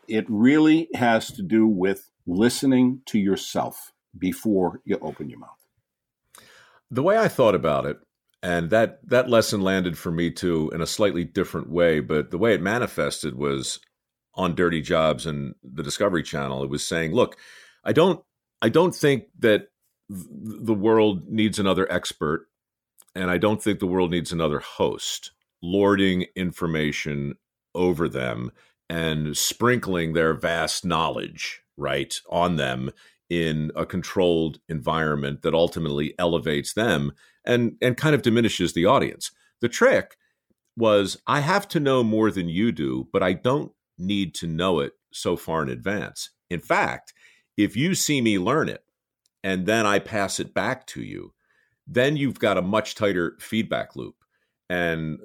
it 0.08 0.26
really 0.28 0.90
has 0.96 1.32
to 1.32 1.42
do 1.42 1.66
with 1.66 2.12
listening 2.26 3.02
to 3.06 3.18
yourself 3.18 3.94
before 4.18 4.82
you 4.86 4.98
open 5.02 5.30
your 5.30 5.40
mouth. 5.40 5.68
The 6.90 7.04
way 7.04 7.18
I 7.18 7.28
thought 7.28 7.56
about 7.56 7.86
it, 7.86 7.98
and 8.42 8.70
that 8.70 9.00
that 9.08 9.30
lesson 9.30 9.62
landed 9.62 9.98
for 9.98 10.12
me 10.12 10.32
too 10.32 10.72
in 10.74 10.82
a 10.82 10.88
slightly 10.88 11.24
different 11.24 11.70
way, 11.70 12.00
but 12.00 12.32
the 12.32 12.38
way 12.38 12.54
it 12.54 12.62
manifested 12.62 13.36
was 13.36 13.80
on 14.36 14.56
Dirty 14.56 14.82
Jobs 14.82 15.26
and 15.26 15.56
the 15.64 15.84
Discovery 15.84 16.24
Channel. 16.24 16.64
It 16.64 16.70
was 16.70 16.86
saying, 16.86 17.14
"Look, 17.14 17.38
I 17.84 17.94
don't 17.94 18.24
I 18.62 18.70
don't 18.70 18.96
think 18.96 19.26
that 19.40 19.68
the 20.10 20.74
world 20.74 21.28
needs 21.28 21.60
another 21.60 21.92
expert, 21.92 22.48
and 23.14 23.30
I 23.30 23.38
don't 23.38 23.62
think 23.62 23.80
the 23.80 23.88
world 23.88 24.12
needs 24.12 24.32
another 24.32 24.60
host 24.60 25.32
lording 25.62 26.26
information 26.36 27.34
over 27.74 28.08
them 28.08 28.52
and 28.90 29.36
sprinkling 29.36 30.14
their 30.14 30.34
vast 30.34 30.86
knowledge 30.86 31.62
right 31.76 32.16
on 32.30 32.56
them 32.56 32.92
in 33.30 33.72
a 33.76 33.86
controlled 33.86 34.60
environment 34.70 35.42
that 35.42 35.54
ultimately 35.54 36.14
elevates 36.18 36.74
them 36.74 37.12
and 37.46 37.76
and 37.82 37.98
kind 37.98 38.16
of 38.16 38.22
diminishes 38.22 38.74
the 38.74 38.86
audience. 38.86 39.32
The 39.62 39.70
trick 39.70 40.18
was 40.76 41.18
I 41.28 41.40
have 41.40 41.68
to 41.70 41.80
know 41.80 42.04
more 42.04 42.32
than 42.32 42.50
you 42.50 42.72
do, 42.72 43.08
but 43.12 43.24
I 43.24 43.34
don't 43.34 43.72
need 43.98 44.36
to 44.36 44.48
know 44.48 44.80
it 44.80 44.94
so 45.12 45.36
far 45.36 45.64
in 45.64 45.70
advance. 45.70 46.30
In 46.50 46.60
fact, 46.60 47.14
if 47.58 47.76
you 47.76 47.96
see 47.96 48.22
me 48.22 48.38
learn 48.38 48.70
it 48.70 48.84
and 49.44 49.66
then 49.66 49.86
I 49.86 50.00
pass 50.00 50.40
it 50.40 50.54
back 50.54 50.86
to 50.88 51.02
you, 51.02 51.34
then 51.88 52.16
you've 52.16 52.40
got 52.40 52.58
a 52.58 52.62
much 52.62 52.96
tighter 52.96 53.36
feedback 53.40 53.96
loop 53.96 54.17
and 54.70 55.18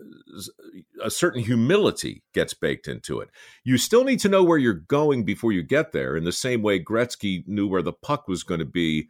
a 1.03 1.11
certain 1.11 1.43
humility 1.43 2.23
gets 2.33 2.55
baked 2.55 2.87
into 2.87 3.21
it. 3.21 3.29
You 3.65 3.77
still 3.77 4.05
need 4.05 4.21
to 4.21 4.29
know 4.29 4.45
where 4.45 4.59
you're 4.59 4.75
going 4.75 5.25
before 5.25 5.53
you 5.53 5.63
get 5.63 5.93
there, 5.93 6.17
in 6.17 6.25
the 6.25 6.33
same 6.33 6.63
way 6.63 6.83
Gretzky 6.83 7.47
knew 7.47 7.67
where 7.67 7.83
the 7.83 7.93
puck 7.93 8.29
was 8.29 8.45
going 8.45 8.61
to 8.61 8.67
be 8.67 9.09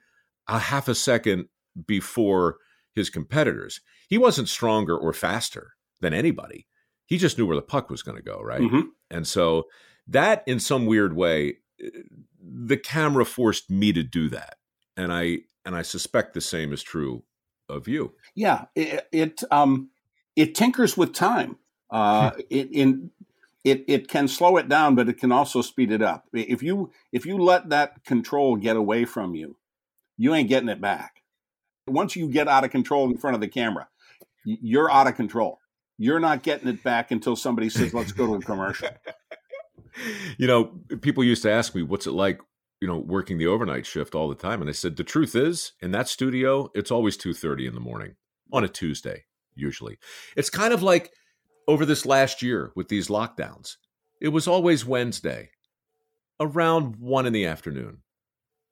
a 0.49 0.59
half 0.59 0.89
a 0.89 0.95
second 0.95 1.47
before 1.87 2.57
his 2.95 3.11
competitors. 3.11 3.81
He 4.09 4.19
wasn't 4.19 4.49
stronger 4.49 4.97
or 4.97 5.13
faster 5.13 5.73
than 6.01 6.15
anybody. 6.15 6.67
He 7.07 7.19
just 7.19 7.37
knew 7.37 7.47
where 7.47 7.57
the 7.57 7.63
puck 7.63 7.91
was 7.91 8.03
going 8.03 8.17
to 8.17 8.23
go, 8.23 8.41
right? 8.41 8.61
Mm-hmm. 8.61 8.89
And 9.11 9.27
so 9.27 9.65
that, 10.09 10.43
in 10.47 10.61
some 10.61 10.87
weird 10.87 11.15
way, 11.15 11.59
the 12.41 12.77
camera 12.77 13.25
forced 13.25 13.71
me 13.71 13.93
to 13.93 14.03
do 14.03 14.29
that, 14.31 14.57
and 14.97 15.13
I 15.13 15.39
and 15.65 15.77
I 15.77 15.83
suspect 15.83 16.35
the 16.35 16.41
same 16.41 16.73
is 16.73 16.83
true 16.83 17.25
of 17.69 17.89
you. 17.89 18.15
Yeah, 18.35 18.67
it, 18.75 19.07
it 19.13 19.43
um 19.51 19.91
it 20.37 20.55
tinkers 20.55 20.97
with 20.97 21.13
time. 21.13 21.59
Uh, 21.91 22.31
hmm. 22.31 22.41
it 22.51 22.69
in 22.73 23.11
it 23.65 23.85
it 23.87 24.09
can 24.09 24.29
slow 24.29 24.57
it 24.57 24.69
down, 24.69 24.95
but 24.95 25.09
it 25.09 25.19
can 25.19 25.31
also 25.31 25.63
speed 25.63 25.93
it 25.93 26.03
up. 26.03 26.27
If 26.33 26.63
you 26.63 26.91
if 27.13 27.27
you 27.27 27.39
let 27.39 27.69
that 27.71 28.05
control 28.05 28.57
get 28.57 28.77
away 28.77 29.05
from 29.05 29.35
you, 29.35 29.57
you 30.17 30.35
ain't 30.35 30.49
getting 30.49 30.69
it 30.69 30.81
back. 30.81 31.23
Once 31.87 32.17
you 32.17 32.29
get 32.29 32.49
out 32.49 32.65
of 32.65 32.71
control 32.71 33.11
in 33.11 33.17
front 33.17 33.35
of 33.35 33.41
the 33.41 33.49
camera, 33.49 33.89
you're 34.45 34.91
out 34.91 35.07
of 35.07 35.17
control. 35.17 35.59
You're 35.99 36.21
not 36.21 36.43
getting 36.43 36.69
it 36.69 36.83
back 36.83 37.11
until 37.11 37.37
somebody 37.37 37.69
says, 37.69 37.95
"Let's 37.95 38.13
go 38.13 38.27
to 38.27 38.35
a 38.35 38.41
commercial." 38.41 38.89
you 40.39 40.47
know, 40.47 40.81
people 41.01 41.23
used 41.23 41.43
to 41.43 41.51
ask 41.51 41.75
me, 41.75 41.83
"What's 41.83 42.07
it 42.07 42.13
like?" 42.13 42.41
You 42.81 42.89
know, 42.89 42.99
working 42.99 43.39
the 43.39 43.47
overnight 43.47 43.87
shift 43.87 44.13
all 44.13 44.29
the 44.29 44.35
time, 44.35 44.61
and 44.61 44.69
I 44.69 44.73
said, 44.73 44.97
"The 44.97 45.05
truth 45.05 45.37
is, 45.37 45.73
in 45.81 45.93
that 45.93 46.09
studio, 46.09 46.71
it's 46.75 46.91
always 46.91 47.17
two 47.17 47.35
thirty 47.35 47.67
in 47.67 47.75
the 47.75 47.81
morning 47.81 48.17
on 48.53 48.65
a 48.65 48.69
Tuesday." 48.69 49.27
Usually. 49.55 49.99
It's 50.37 50.51
kind 50.51 50.73
of 50.73 50.83
like 50.83 51.13
over 51.67 51.87
this 51.87 52.07
last 52.07 52.43
year 52.43 52.73
with 52.75 52.89
these 52.89 53.09
lockdowns. 53.09 53.77
It 54.21 54.29
was 54.29 54.47
always 54.47 54.85
Wednesday 54.85 55.51
around 56.41 56.97
one 56.97 57.27
in 57.27 57.33
the 57.33 57.47
afternoon, 57.47 57.99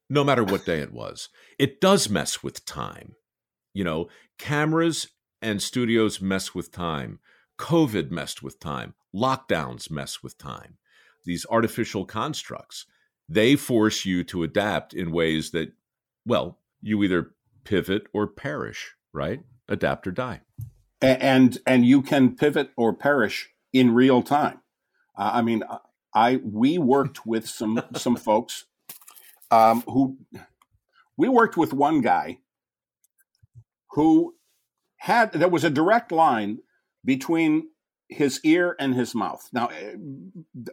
no 0.09 0.23
matter 0.23 0.43
what 0.43 0.65
day 0.65 0.79
it 0.79 0.93
was. 0.93 1.29
It 1.57 1.81
does 1.81 2.09
mess 2.09 2.43
with 2.43 2.65
time. 2.65 3.15
You 3.73 3.83
know, 3.83 4.09
cameras 4.37 5.07
and 5.41 5.61
studios 5.61 6.21
mess 6.21 6.53
with 6.53 6.71
time. 6.71 7.19
COVID 7.57 8.11
messed 8.11 8.43
with 8.43 8.59
time. 8.59 8.93
Lockdowns 9.15 9.89
mess 9.89 10.21
with 10.21 10.37
time. 10.37 10.77
These 11.25 11.45
artificial 11.49 12.05
constructs, 12.05 12.85
they 13.29 13.55
force 13.55 14.05
you 14.05 14.23
to 14.25 14.43
adapt 14.43 14.93
in 14.93 15.11
ways 15.11 15.51
that, 15.51 15.71
well, 16.25 16.59
you 16.81 17.01
either 17.03 17.31
pivot 17.63 18.07
or 18.13 18.27
perish, 18.27 18.93
right? 19.13 19.41
Adapt 19.69 20.07
or 20.07 20.11
die 20.11 20.41
and 21.01 21.57
and 21.65 21.85
you 21.85 22.01
can 22.01 22.35
pivot 22.35 22.71
or 22.77 22.93
perish 22.93 23.49
in 23.73 23.93
real 23.93 24.21
time. 24.21 24.59
Uh, 25.17 25.31
I 25.33 25.41
mean, 25.41 25.63
I 26.13 26.39
we 26.43 26.77
worked 26.77 27.25
with 27.25 27.47
some 27.47 27.81
some 27.95 28.15
folks 28.15 28.65
um, 29.49 29.81
who 29.81 30.17
we 31.17 31.29
worked 31.29 31.57
with 31.57 31.73
one 31.73 32.01
guy 32.01 32.39
who 33.91 34.35
had 34.97 35.33
there 35.33 35.49
was 35.49 35.63
a 35.63 35.69
direct 35.69 36.11
line 36.11 36.59
between 37.03 37.67
his 38.07 38.39
ear 38.43 38.75
and 38.77 38.93
his 38.93 39.15
mouth. 39.15 39.49
Now, 39.53 39.67
eh, 39.67 39.95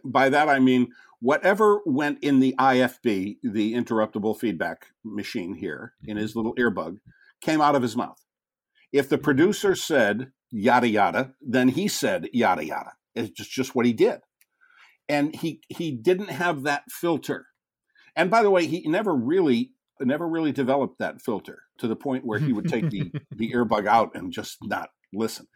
by 0.05 0.29
that 0.29 0.49
I 0.49 0.59
mean 0.59 0.93
whatever 1.21 1.81
went 1.85 2.23
in 2.23 2.41
the 2.41 2.55
IFB, 2.59 3.39
the 3.43 3.75
interruptible 3.75 4.39
feedback 4.39 4.87
machine 5.05 5.55
here, 5.55 5.95
in 6.05 6.17
his 6.17 6.37
little 6.37 6.55
earbug, 6.57 6.99
came 7.41 7.61
out 7.61 7.75
of 7.75 7.83
his 7.83 7.97
mouth. 7.97 8.21
If 8.93 9.09
the 9.09 9.19
producer 9.19 9.75
said 9.75 10.33
yada 10.51 10.89
yada, 10.89 11.35
then 11.41 11.69
he 11.69 11.89
said 11.89 12.29
yada 12.33 12.65
yada. 12.65 12.93
It's 13.15 13.31
just, 13.31 13.51
just 13.51 13.75
what 13.75 13.87
he 13.87 13.93
did. 13.93 14.21
And 15.09 15.35
he 15.35 15.63
he 15.69 15.93
didn't 15.93 16.31
have 16.31 16.63
that 16.65 16.85
filter. 16.91 17.47
And 18.15 18.31
by 18.31 18.43
the 18.43 18.51
way, 18.51 18.67
he 18.67 18.87
never 18.87 19.15
really 19.15 19.73
never 20.01 20.29
really 20.29 20.53
developed 20.53 20.99
that 20.99 21.21
filter 21.21 21.63
to 21.79 21.89
the 21.89 21.97
point 21.97 22.25
where 22.25 22.39
he 22.39 22.53
would 22.53 22.69
take 22.69 22.91
the 22.91 23.11
the 23.31 23.53
earbug 23.53 23.87
out 23.87 24.11
and 24.15 24.33
just 24.33 24.59
not 24.63 24.91
listen. 25.13 25.47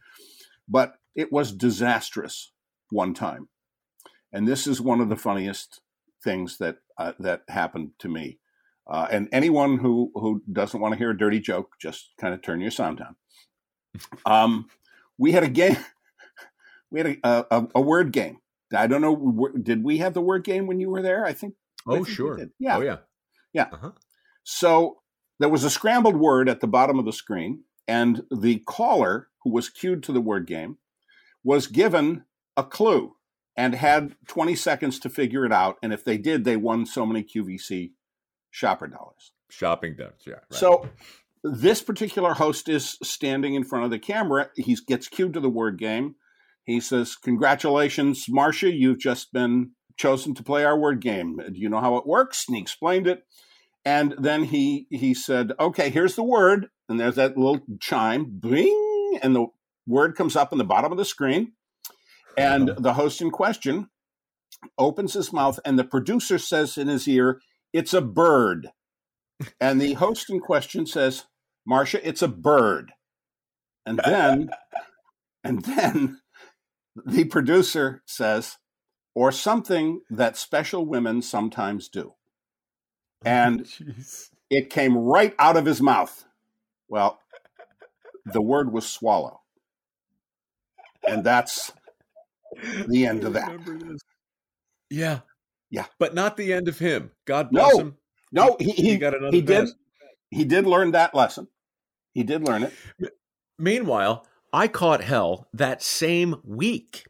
But 0.68 0.94
it 1.14 1.32
was 1.32 1.52
disastrous 1.52 2.52
one 2.90 3.14
time, 3.14 3.48
and 4.32 4.48
this 4.48 4.66
is 4.66 4.80
one 4.80 5.00
of 5.00 5.08
the 5.08 5.16
funniest 5.16 5.80
things 6.24 6.58
that 6.58 6.76
uh, 6.98 7.12
that 7.18 7.42
happened 7.48 7.90
to 7.98 8.08
me. 8.08 8.38
Uh, 8.92 9.08
and 9.10 9.26
anyone 9.32 9.78
who 9.78 10.12
who 10.14 10.42
doesn't 10.52 10.78
want 10.78 10.92
to 10.92 10.98
hear 10.98 11.10
a 11.10 11.16
dirty 11.16 11.40
joke, 11.40 11.72
just 11.80 12.10
kind 12.20 12.34
of 12.34 12.42
turn 12.42 12.60
your 12.60 12.70
sound 12.70 12.98
down. 12.98 13.16
Um, 14.26 14.68
we 15.18 15.32
had 15.32 15.42
a 15.42 15.48
game. 15.48 15.76
We 16.90 17.00
had 17.00 17.18
a, 17.24 17.46
a, 17.50 17.68
a 17.76 17.80
word 17.80 18.12
game. 18.12 18.36
I 18.76 18.86
don't 18.86 19.00
know. 19.00 19.48
Did 19.62 19.82
we 19.82 19.96
have 19.96 20.12
the 20.12 20.20
word 20.20 20.44
game 20.44 20.66
when 20.66 20.78
you 20.78 20.90
were 20.90 21.00
there? 21.00 21.24
I 21.24 21.32
think. 21.32 21.54
Oh, 21.86 21.92
I 21.92 21.94
think 21.94 22.08
sure. 22.08 22.38
Yeah. 22.58 22.76
Oh, 22.76 22.80
yeah. 22.82 22.96
Yeah. 23.54 23.68
Uh-huh. 23.72 23.92
So 24.44 24.98
there 25.40 25.48
was 25.48 25.64
a 25.64 25.70
scrambled 25.70 26.16
word 26.16 26.50
at 26.50 26.60
the 26.60 26.66
bottom 26.66 26.98
of 26.98 27.06
the 27.06 27.12
screen, 27.14 27.64
and 27.88 28.24
the 28.30 28.58
caller 28.66 29.28
who 29.42 29.50
was 29.50 29.70
cued 29.70 30.02
to 30.02 30.12
the 30.12 30.20
word 30.20 30.46
game 30.46 30.76
was 31.42 31.66
given 31.66 32.24
a 32.58 32.62
clue 32.62 33.16
and 33.56 33.74
had 33.74 34.14
20 34.28 34.54
seconds 34.54 34.98
to 34.98 35.08
figure 35.08 35.46
it 35.46 35.52
out. 35.52 35.78
And 35.82 35.94
if 35.94 36.04
they 36.04 36.18
did, 36.18 36.44
they 36.44 36.58
won 36.58 36.84
so 36.84 37.06
many 37.06 37.24
QVC 37.24 37.92
shopper 38.52 38.86
dollars. 38.86 39.32
Shopping 39.50 39.96
dollars. 39.96 40.22
Yeah. 40.24 40.34
Right. 40.34 40.54
So 40.54 40.88
this 41.42 41.82
particular 41.82 42.34
host 42.34 42.68
is 42.68 42.96
standing 43.02 43.54
in 43.54 43.64
front 43.64 43.84
of 43.84 43.90
the 43.90 43.98
camera. 43.98 44.50
He 44.54 44.76
gets 44.86 45.08
cued 45.08 45.32
to 45.34 45.40
the 45.40 45.50
word 45.50 45.78
game. 45.78 46.14
He 46.64 46.80
says, 46.80 47.16
Congratulations, 47.16 48.26
Marcia, 48.28 48.72
you've 48.72 49.00
just 49.00 49.32
been 49.32 49.72
chosen 49.96 50.34
to 50.34 50.44
play 50.44 50.64
our 50.64 50.78
word 50.78 51.00
game. 51.00 51.38
Do 51.38 51.58
you 51.58 51.68
know 51.68 51.80
how 51.80 51.96
it 51.96 52.06
works? 52.06 52.44
And 52.46 52.56
he 52.56 52.62
explained 52.62 53.08
it. 53.08 53.24
And 53.84 54.14
then 54.16 54.44
he 54.44 54.86
he 54.90 55.12
said, 55.12 55.52
Okay, 55.58 55.90
here's 55.90 56.14
the 56.14 56.22
word. 56.22 56.68
And 56.88 57.00
there's 57.00 57.16
that 57.16 57.36
little 57.36 57.60
chime, 57.80 58.38
bing, 58.38 59.18
and 59.22 59.34
the 59.34 59.46
word 59.86 60.14
comes 60.14 60.36
up 60.36 60.52
in 60.52 60.58
the 60.58 60.64
bottom 60.64 60.92
of 60.92 60.98
the 60.98 61.04
screen. 61.04 61.52
And 62.36 62.70
uh-huh. 62.70 62.80
the 62.80 62.92
host 62.94 63.20
in 63.20 63.30
question 63.30 63.88
opens 64.78 65.14
his 65.14 65.32
mouth, 65.32 65.58
and 65.64 65.78
the 65.78 65.84
producer 65.84 66.38
says 66.38 66.78
in 66.78 66.88
his 66.88 67.08
ear, 67.08 67.40
It's 67.72 67.94
a 67.94 68.00
bird. 68.00 68.70
And 69.60 69.80
the 69.80 69.94
host 69.94 70.30
in 70.30 70.40
question 70.40 70.86
says, 70.86 71.24
Marcia, 71.66 72.06
it's 72.06 72.22
a 72.22 72.28
bird. 72.28 72.92
And 73.86 74.00
then, 74.04 74.50
and 75.44 75.64
then 75.64 76.20
the 77.06 77.24
producer 77.24 78.02
says, 78.06 78.58
or 79.14 79.32
something 79.32 80.00
that 80.10 80.36
special 80.36 80.86
women 80.86 81.22
sometimes 81.22 81.88
do. 81.88 82.14
And 83.24 83.68
it 84.50 84.70
came 84.70 84.96
right 84.96 85.34
out 85.38 85.56
of 85.56 85.66
his 85.66 85.80
mouth. 85.80 86.24
Well, 86.88 87.20
the 88.24 88.42
word 88.42 88.72
was 88.72 88.88
swallow. 88.88 89.40
And 91.06 91.24
that's 91.24 91.72
the 92.86 93.06
end 93.06 93.24
of 93.24 93.32
that. 93.32 93.50
Yeah. 94.88 95.20
Yeah. 95.72 95.86
But 95.98 96.14
not 96.14 96.36
the 96.36 96.52
end 96.52 96.68
of 96.68 96.78
him. 96.78 97.10
God 97.24 97.50
bless 97.50 97.72
No. 97.74 97.80
him. 97.80 97.96
No, 98.30 98.56
he, 98.60 98.70
he, 98.70 98.82
He 98.90 98.96
got 98.98 99.14
another 99.16 99.34
he 99.34 99.42
did 99.42 99.68
he 100.30 100.44
did 100.44 100.66
learn 100.66 100.92
that 100.92 101.14
lesson. 101.14 101.48
He 102.14 102.22
did 102.22 102.46
learn 102.46 102.62
it. 102.62 102.72
Meanwhile, 103.58 104.26
I 104.52 104.68
caught 104.68 105.02
hell 105.02 105.48
that 105.52 105.82
same 105.82 106.36
week. 106.44 107.04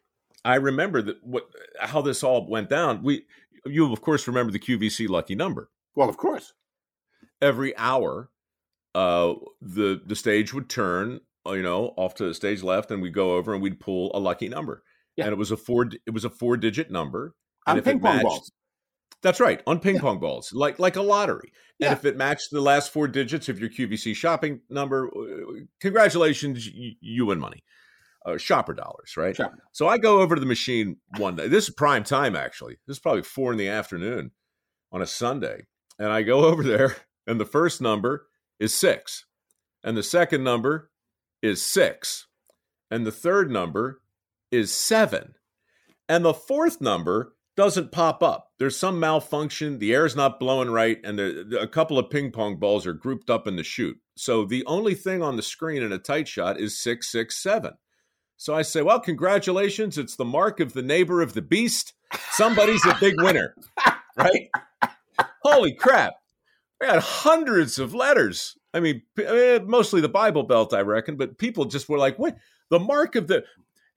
I 0.45 0.57
remember 0.57 1.03
that 1.03 1.23
what 1.23 1.45
how 1.81 2.01
this 2.03 2.23
all 2.25 2.49
went 2.49 2.69
down. 2.71 3.03
We 3.03 3.27
you 3.67 3.93
of 3.93 4.01
course 4.01 4.27
remember 4.27 4.53
the 4.53 4.59
QVC 4.59 5.09
lucky 5.09 5.35
number. 5.35 5.71
Well, 5.95 6.09
of 6.09 6.17
course. 6.17 6.55
Every 7.41 7.77
hour, 7.77 8.31
uh, 8.95 9.35
the 9.61 10.01
the 10.05 10.17
stage 10.17 10.55
would 10.55 10.69
turn, 10.69 11.21
uh, 11.47 11.53
you 11.53 11.63
know, 11.63 11.93
off 11.97 12.15
to 12.17 12.25
the 12.25 12.35
stage 12.35 12.63
left, 12.63 12.91
and 12.91 13.03
we'd 13.03 13.15
go 13.15 13.35
over 13.37 13.53
and 13.55 13.63
we'd 13.63 13.81
pull 13.81 14.11
a 14.15 14.21
lucky 14.21 14.49
number. 14.49 14.83
Yeah. 15.17 15.25
And 15.25 15.33
it 15.33 15.39
was 15.39 15.51
a 15.51 15.57
four 15.57 15.89
it 16.07 16.13
was 16.13 16.25
a 16.25 16.31
four 16.31 16.57
digit 16.57 16.91
number. 16.91 17.35
On 17.67 17.77
and 17.77 17.79
it 17.79 17.85
ping 17.85 18.01
pong 18.01 18.17
matched- 18.17 18.25
balls. 18.25 18.53
That's 19.23 19.39
right, 19.39 19.63
on 19.69 19.79
ping 19.79 20.01
pong 20.01 20.19
balls, 20.19 20.53
like 20.53 20.81
like 20.81 20.97
a 20.97 21.03
lottery. 21.03 21.53
Yeah. 21.79 21.89
And 21.91 21.97
if 21.99 22.05
it 22.05 22.17
matched 22.17 22.51
the 22.51 22.61
last 22.61 22.93
four 22.93 23.07
digits 23.07 23.49
of 23.49 23.61
your 23.61 23.71
QVC 23.71 24.15
shopping 24.17 24.61
number, 24.69 25.09
uh, 25.09 25.61
congratulations, 25.81 26.67
you, 26.67 26.93
you 27.01 27.27
win 27.27 27.39
money, 27.39 27.63
uh, 28.27 28.37
shopper 28.37 28.75
dollars, 28.75 29.17
right? 29.17 29.35
Sure. 29.37 29.53
So 29.73 29.87
I 29.89 29.99
go 29.99 30.21
over 30.21 30.35
to 30.35 30.41
the 30.41 30.47
machine 30.47 30.97
one 31.19 31.37
day. 31.37 31.47
This 31.47 31.69
is 31.69 31.75
prime 31.75 32.03
time, 32.03 32.35
actually. 32.35 32.79
This 32.87 32.97
is 32.97 33.01
probably 33.01 33.23
four 33.23 33.53
in 33.53 33.59
the 33.59 33.69
afternoon 33.69 34.33
on 34.91 35.03
a 35.03 35.07
Sunday, 35.07 35.67
and 36.01 36.09
I 36.09 36.23
go 36.23 36.45
over 36.47 36.65
there, 36.65 36.97
and 37.27 37.39
the 37.41 37.47
first 37.47 37.81
number 37.81 38.27
is 38.59 38.75
six, 38.75 39.25
and 39.85 39.97
the 39.97 40.03
second 40.03 40.43
number 40.43 40.91
is 41.43 41.65
six, 41.65 42.27
and 42.91 43.07
the 43.07 43.13
third 43.13 43.53
number 43.53 44.03
is 44.51 44.73
seven, 44.75 45.35
and 46.09 46.25
the 46.25 46.35
fourth 46.35 46.81
number 46.81 47.35
doesn't 47.57 47.93
pop 47.93 48.23
up. 48.23 48.51
There's 48.59 48.79
some 48.79 48.99
malfunction. 48.99 49.79
The 49.79 49.93
air's 49.93 50.17
not 50.17 50.41
blowing 50.41 50.71
right, 50.71 50.99
and 51.05 51.19
there, 51.19 51.43
a 51.61 51.69
couple 51.69 51.99
of 51.99 52.11
ping 52.11 52.31
pong 52.31 52.57
balls 52.57 52.87
are 52.87 52.95
grouped 52.95 53.31
up 53.31 53.47
in 53.47 53.57
the 53.57 53.63
chute. 53.63 53.99
So 54.17 54.45
the 54.45 54.65
only 54.67 54.95
thing 54.95 55.23
on 55.23 55.37
the 55.37 55.43
screen 55.43 55.83
in 55.83 55.93
a 55.93 55.99
tight 55.99 56.29
shot 56.29 56.59
is 56.59 56.79
667. 56.79 57.73
So 58.37 58.55
I 58.55 58.63
say, 58.63 58.83
well, 58.83 59.01
congratulations. 59.01 59.99
It's 59.99 60.17
the 60.17 60.25
mark 60.25 60.61
of 60.61 60.73
the 60.73 60.83
neighbor 60.83 61.23
of 61.23 61.35
the 61.35 61.43
beast. 61.43 61.95
Somebody's 62.31 62.85
a 62.85 62.97
big 62.99 63.21
winner, 63.21 63.55
right? 64.17 64.51
Holy 65.43 65.75
crap. 65.75 66.15
I 66.81 66.87
got 66.87 67.03
hundreds 67.03 67.79
of 67.79 67.95
letters. 67.95 68.57
I 68.75 68.81
mean, 68.81 69.03
eh, 69.19 69.61
mostly 69.65 70.01
the 70.01 70.09
Bible 70.09 70.43
Belt, 70.43 70.75
I 70.75 70.81
reckon, 70.81 71.17
but 71.17 71.39
people 71.39 71.67
just 71.67 71.89
were 71.89 71.99
like, 71.99 72.19
what? 72.19 72.37
The 72.71 72.81
mark 72.81 73.15
of 73.15 73.29
the. 73.29 73.45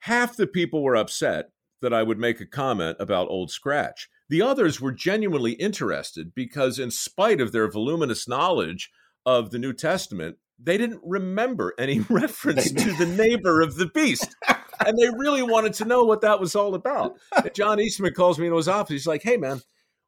Half 0.00 0.36
the 0.36 0.46
people 0.46 0.82
were 0.84 0.94
upset 0.94 1.46
that 1.82 1.92
I 1.92 2.02
would 2.02 2.18
make 2.18 2.40
a 2.40 2.46
comment 2.46 2.96
about 3.00 3.28
Old 3.28 3.50
Scratch. 3.50 4.08
The 4.28 4.42
others 4.42 4.80
were 4.80 4.92
genuinely 4.92 5.52
interested 5.52 6.34
because, 6.34 6.78
in 6.78 6.90
spite 6.90 7.40
of 7.40 7.52
their 7.52 7.70
voluminous 7.70 8.26
knowledge 8.26 8.90
of 9.24 9.50
the 9.50 9.58
New 9.58 9.72
Testament, 9.72 10.36
they 10.58 10.78
didn't 10.78 11.00
remember 11.04 11.74
any 11.78 12.00
reference 12.08 12.70
to 12.72 12.92
the 12.94 13.06
neighbor 13.06 13.60
of 13.60 13.76
the 13.76 13.86
beast. 13.86 14.34
And 14.84 14.98
they 14.98 15.08
really 15.16 15.42
wanted 15.42 15.74
to 15.74 15.84
know 15.84 16.04
what 16.04 16.20
that 16.22 16.40
was 16.40 16.54
all 16.54 16.74
about. 16.74 17.16
John 17.54 17.80
Eastman 17.80 18.14
calls 18.14 18.38
me 18.38 18.46
into 18.46 18.56
his 18.56 18.68
office. 18.68 18.90
He's 18.90 19.06
like, 19.06 19.22
hey, 19.22 19.36
man, 19.36 19.60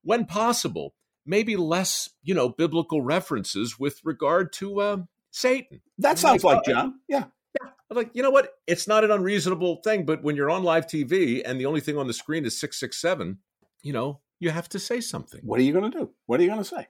when 0.03 0.25
possible, 0.25 0.95
maybe 1.25 1.57
less, 1.57 2.11
you 2.23 2.35
know, 2.35 2.49
biblical 2.49 3.03
references 3.03 3.79
with 3.79 4.01
regard 4.05 4.53
to 4.55 4.81
uh, 4.81 4.97
Satan. 5.31 5.81
That 5.99 6.19
sounds 6.19 6.45
like 6.45 6.59
uh, 6.59 6.73
John. 6.73 7.01
Yeah. 7.09 7.25
I 7.63 7.95
was 7.95 7.97
like, 7.97 8.11
you 8.15 8.23
know 8.23 8.31
what? 8.31 8.51
It's 8.67 8.87
not 8.87 9.05
an 9.05 9.11
unreasonable 9.11 9.77
thing, 9.83 10.05
but 10.05 10.23
when 10.23 10.37
you're 10.37 10.51
on 10.51 10.63
live 10.63 10.87
TV 10.87 11.43
and 11.45 11.59
the 11.61 11.67
only 11.67 11.81
thing 11.81 11.97
on 11.97 12.07
the 12.07 12.13
screen 12.13 12.45
is 12.45 12.59
667, 12.59 13.39
you 13.83 13.93
know, 13.93 14.21
you 14.41 14.51
have 14.51 14.69
to 14.71 14.79
say 14.79 15.01
something. 15.01 15.41
What 15.43 15.59
are 15.59 15.63
you 15.63 15.73
going 15.73 15.91
to 15.91 15.99
do? 15.99 16.11
What 16.27 16.39
are 16.39 16.43
you 16.43 16.51
going 16.51 16.63
to 16.63 16.65
say? 16.65 16.89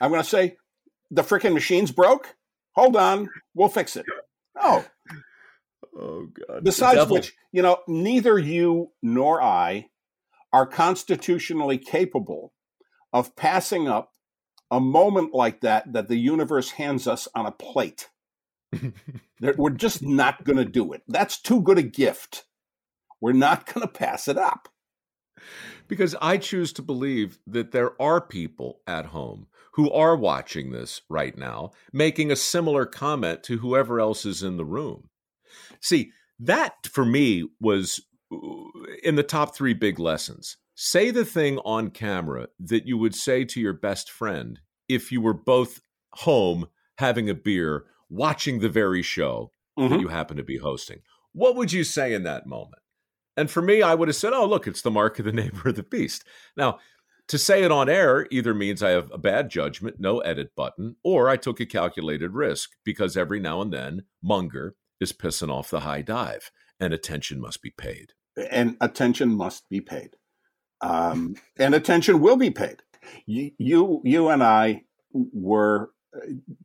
I'm 0.00 0.10
going 0.10 0.22
to 0.22 0.28
say, 0.28 0.56
the 1.10 1.22
freaking 1.22 1.54
machine's 1.54 1.92
broke. 1.92 2.34
Hold 2.72 2.96
on, 2.96 3.28
we'll 3.54 3.68
fix 3.68 3.96
it. 3.96 4.04
No. 4.60 4.84
Oh, 5.98 6.26
God. 6.26 6.64
Besides 6.64 7.10
which, 7.10 7.34
you 7.52 7.62
know, 7.62 7.78
neither 7.86 8.38
you 8.38 8.92
nor 9.02 9.40
I 9.40 9.88
are 10.52 10.66
constitutionally 10.66 11.78
capable 11.78 12.52
of 13.12 13.36
passing 13.36 13.88
up 13.88 14.12
a 14.70 14.80
moment 14.80 15.32
like 15.32 15.60
that 15.60 15.92
that 15.92 16.08
the 16.08 16.16
universe 16.16 16.72
hands 16.72 17.06
us 17.06 17.28
on 17.34 17.46
a 17.46 17.52
plate. 17.52 18.08
We're 19.56 19.70
just 19.70 20.02
not 20.02 20.44
going 20.44 20.58
to 20.58 20.64
do 20.64 20.92
it. 20.92 21.02
That's 21.08 21.40
too 21.40 21.60
good 21.62 21.78
a 21.78 21.82
gift. 21.82 22.44
We're 23.20 23.32
not 23.32 23.66
going 23.72 23.86
to 23.86 23.92
pass 23.92 24.28
it 24.28 24.38
up. 24.38 24.68
because 25.88 26.14
I 26.20 26.38
choose 26.38 26.72
to 26.74 26.82
believe 26.82 27.38
that 27.46 27.72
there 27.72 28.00
are 28.00 28.20
people 28.20 28.80
at 28.86 29.06
home 29.06 29.46
who 29.74 29.90
are 29.90 30.16
watching 30.16 30.72
this 30.72 31.02
right 31.08 31.36
now, 31.36 31.70
making 31.92 32.30
a 32.30 32.36
similar 32.36 32.86
comment 32.86 33.42
to 33.44 33.58
whoever 33.58 34.00
else 34.00 34.24
is 34.24 34.42
in 34.42 34.56
the 34.56 34.64
room. 34.64 35.10
See, 35.80 36.12
that 36.40 36.86
for 36.86 37.04
me 37.04 37.48
was 37.60 38.00
uh, 38.32 38.38
in 39.02 39.16
the 39.16 39.22
top 39.22 39.54
three 39.54 39.74
big 39.74 39.98
lessons. 39.98 40.56
Say 40.74 41.10
the 41.10 41.24
thing 41.24 41.58
on 41.58 41.90
camera 41.90 42.48
that 42.58 42.86
you 42.86 42.98
would 42.98 43.14
say 43.14 43.44
to 43.44 43.60
your 43.60 43.72
best 43.72 44.10
friend 44.10 44.60
if 44.88 45.10
you 45.10 45.20
were 45.20 45.34
both 45.34 45.80
home 46.14 46.68
having 46.98 47.28
a 47.28 47.34
beer, 47.34 47.84
watching 48.08 48.60
the 48.60 48.68
very 48.68 49.02
show 49.02 49.50
that 49.76 49.90
Mhm. 49.90 50.00
you 50.00 50.08
happen 50.08 50.36
to 50.36 50.44
be 50.44 50.58
hosting. 50.58 51.00
what 51.32 51.54
would 51.54 51.70
you 51.70 51.84
say 51.84 52.14
in 52.14 52.22
that 52.22 52.46
moment? 52.46 52.80
And 53.36 53.50
for 53.50 53.60
me, 53.60 53.82
I 53.82 53.94
would 53.94 54.08
have 54.08 54.16
said, 54.16 54.32
oh, 54.32 54.46
look, 54.46 54.66
it's 54.66 54.80
the 54.80 54.90
mark 54.90 55.18
of 55.18 55.26
the 55.26 55.32
neighbor 55.42 55.68
of 55.68 55.74
the 55.76 55.82
beast. 55.82 56.24
Now, 56.56 56.78
to 57.28 57.36
say 57.36 57.62
it 57.62 57.70
on 57.70 57.90
air 57.90 58.26
either 58.30 58.54
means 58.54 58.82
I 58.82 58.90
have 58.90 59.10
a 59.12 59.18
bad 59.18 59.50
judgment, 59.50 59.96
no 60.00 60.20
edit 60.20 60.54
button, 60.56 60.96
or 61.04 61.28
I 61.28 61.36
took 61.36 61.60
a 61.60 61.66
calculated 61.66 62.32
risk 62.32 62.70
because 62.84 63.18
every 63.18 63.38
now 63.38 63.60
and 63.60 63.70
then 63.70 64.04
Munger 64.22 64.76
is 64.98 65.12
pissing 65.12 65.50
off 65.50 65.68
the 65.68 65.80
high 65.80 66.00
dive 66.00 66.50
and 66.80 66.94
attention 66.94 67.38
must 67.38 67.60
be 67.60 67.70
paid. 67.70 68.14
And 68.50 68.78
attention 68.80 69.34
must 69.34 69.68
be 69.68 69.82
paid. 69.82 70.16
Um, 70.80 71.36
and 71.58 71.74
attention 71.74 72.20
will 72.20 72.36
be 72.36 72.50
paid. 72.50 72.82
You, 73.26 73.50
you, 73.58 74.00
you 74.04 74.28
and 74.28 74.42
I 74.42 74.84
were 75.12 75.90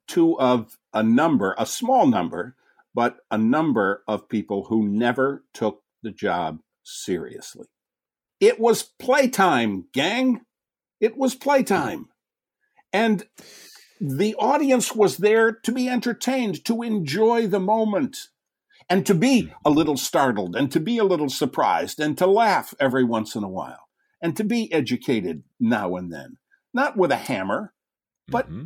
two 0.07 0.39
of 0.39 0.77
a 0.93 1.03
number, 1.03 1.55
a 1.57 1.65
small 1.65 2.07
number, 2.07 2.55
but 2.93 3.17
a 3.29 3.37
number 3.37 4.03
of 4.07 4.29
people 4.29 4.65
who 4.65 4.87
never 4.87 5.43
took 5.53 5.83
the 6.03 6.11
job 6.11 6.59
seriously. 6.83 7.67
It 8.39 8.59
was 8.59 8.83
playtime, 8.83 9.85
gang. 9.93 10.41
It 10.99 11.17
was 11.17 11.35
playtime. 11.35 12.09
And 12.91 13.25
the 13.99 14.35
audience 14.35 14.95
was 14.95 15.17
there 15.17 15.51
to 15.51 15.71
be 15.71 15.87
entertained, 15.87 16.65
to 16.65 16.81
enjoy 16.81 17.47
the 17.47 17.59
moment, 17.59 18.29
and 18.89 19.05
to 19.05 19.13
be 19.13 19.53
a 19.63 19.69
little 19.69 19.95
startled, 19.95 20.55
and 20.55 20.71
to 20.71 20.79
be 20.79 20.97
a 20.97 21.03
little 21.03 21.29
surprised, 21.29 21.99
and 21.99 22.17
to 22.17 22.25
laugh 22.25 22.73
every 22.79 23.03
once 23.03 23.35
in 23.35 23.43
a 23.43 23.49
while, 23.49 23.87
and 24.21 24.35
to 24.37 24.43
be 24.43 24.73
educated 24.73 25.43
now 25.59 25.95
and 25.95 26.11
then. 26.11 26.37
Not 26.73 26.97
with 26.97 27.11
a 27.11 27.15
hammer, 27.15 27.73
but 28.27 28.47
mm-hmm. 28.47 28.65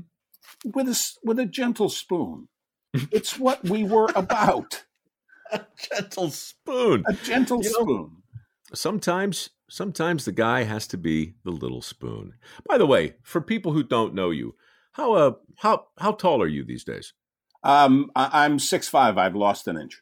With, 0.63 0.87
a, 0.87 1.11
with 1.23 1.39
a 1.39 1.45
gentle 1.45 1.89
spoon. 1.89 2.47
it's 3.11 3.37
what 3.37 3.63
we 3.63 3.83
were 3.83 4.09
about. 4.15 4.83
a 5.51 5.61
gentle 5.77 6.29
spoon. 6.29 7.03
A 7.07 7.13
gentle 7.13 7.63
you 7.63 7.69
spoon. 7.69 7.87
Know, 7.87 8.11
sometimes 8.73 9.49
sometimes 9.69 10.25
the 10.25 10.31
guy 10.31 10.63
has 10.63 10.87
to 10.87 10.97
be 10.97 11.35
the 11.43 11.51
little 11.51 11.81
spoon. 11.81 12.33
By 12.67 12.77
the 12.77 12.85
way, 12.85 13.15
for 13.23 13.41
people 13.41 13.71
who 13.71 13.83
don't 13.83 14.13
know 14.13 14.31
you, 14.31 14.55
how 14.93 15.13
uh 15.13 15.31
how 15.57 15.87
how 15.99 16.11
tall 16.11 16.41
are 16.41 16.47
you 16.47 16.63
these 16.63 16.83
days? 16.83 17.13
Um, 17.63 18.11
I, 18.15 18.45
am 18.45 18.59
six 18.59 18.87
five. 18.87 19.17
I've 19.17 19.35
lost 19.35 19.67
an 19.67 19.77
inch. 19.77 20.01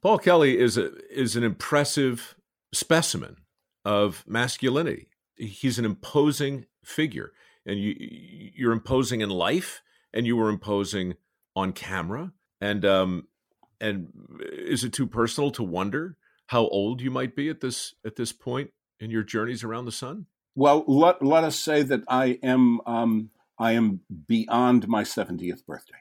Paul 0.00 0.18
Kelley 0.18 0.58
is 0.58 0.78
a 0.78 0.92
is 1.10 1.36
an 1.36 1.44
impressive 1.44 2.36
specimen 2.72 3.36
of 3.84 4.24
masculinity. 4.26 5.08
He's 5.36 5.78
an 5.78 5.84
imposing 5.84 6.66
figure, 6.84 7.32
and 7.68 7.78
you 7.78 7.94
you're 7.98 8.72
imposing 8.72 9.20
in 9.20 9.30
life, 9.30 9.82
and 10.12 10.26
you 10.26 10.36
were 10.36 10.48
imposing 10.48 11.14
on 11.54 11.72
camera. 11.72 12.32
And 12.60 12.84
um, 12.84 13.28
and 13.80 14.08
is 14.40 14.82
it 14.82 14.92
too 14.92 15.06
personal 15.06 15.50
to 15.52 15.62
wonder 15.62 16.16
how 16.46 16.66
old 16.68 17.00
you 17.00 17.10
might 17.10 17.36
be 17.36 17.48
at 17.48 17.60
this 17.60 17.94
at 18.04 18.16
this 18.16 18.32
point 18.32 18.70
in 18.98 19.10
your 19.10 19.22
journeys 19.22 19.62
around 19.62 19.84
the 19.84 19.92
sun? 19.92 20.26
Well, 20.54 20.82
let 20.88 21.22
let 21.22 21.44
us 21.44 21.56
say 21.56 21.82
that 21.82 22.02
I 22.08 22.38
am 22.42 22.80
um, 22.86 23.30
I 23.58 23.72
am 23.72 24.00
beyond 24.26 24.88
my 24.88 25.04
seventieth 25.04 25.64
birthday. 25.66 25.98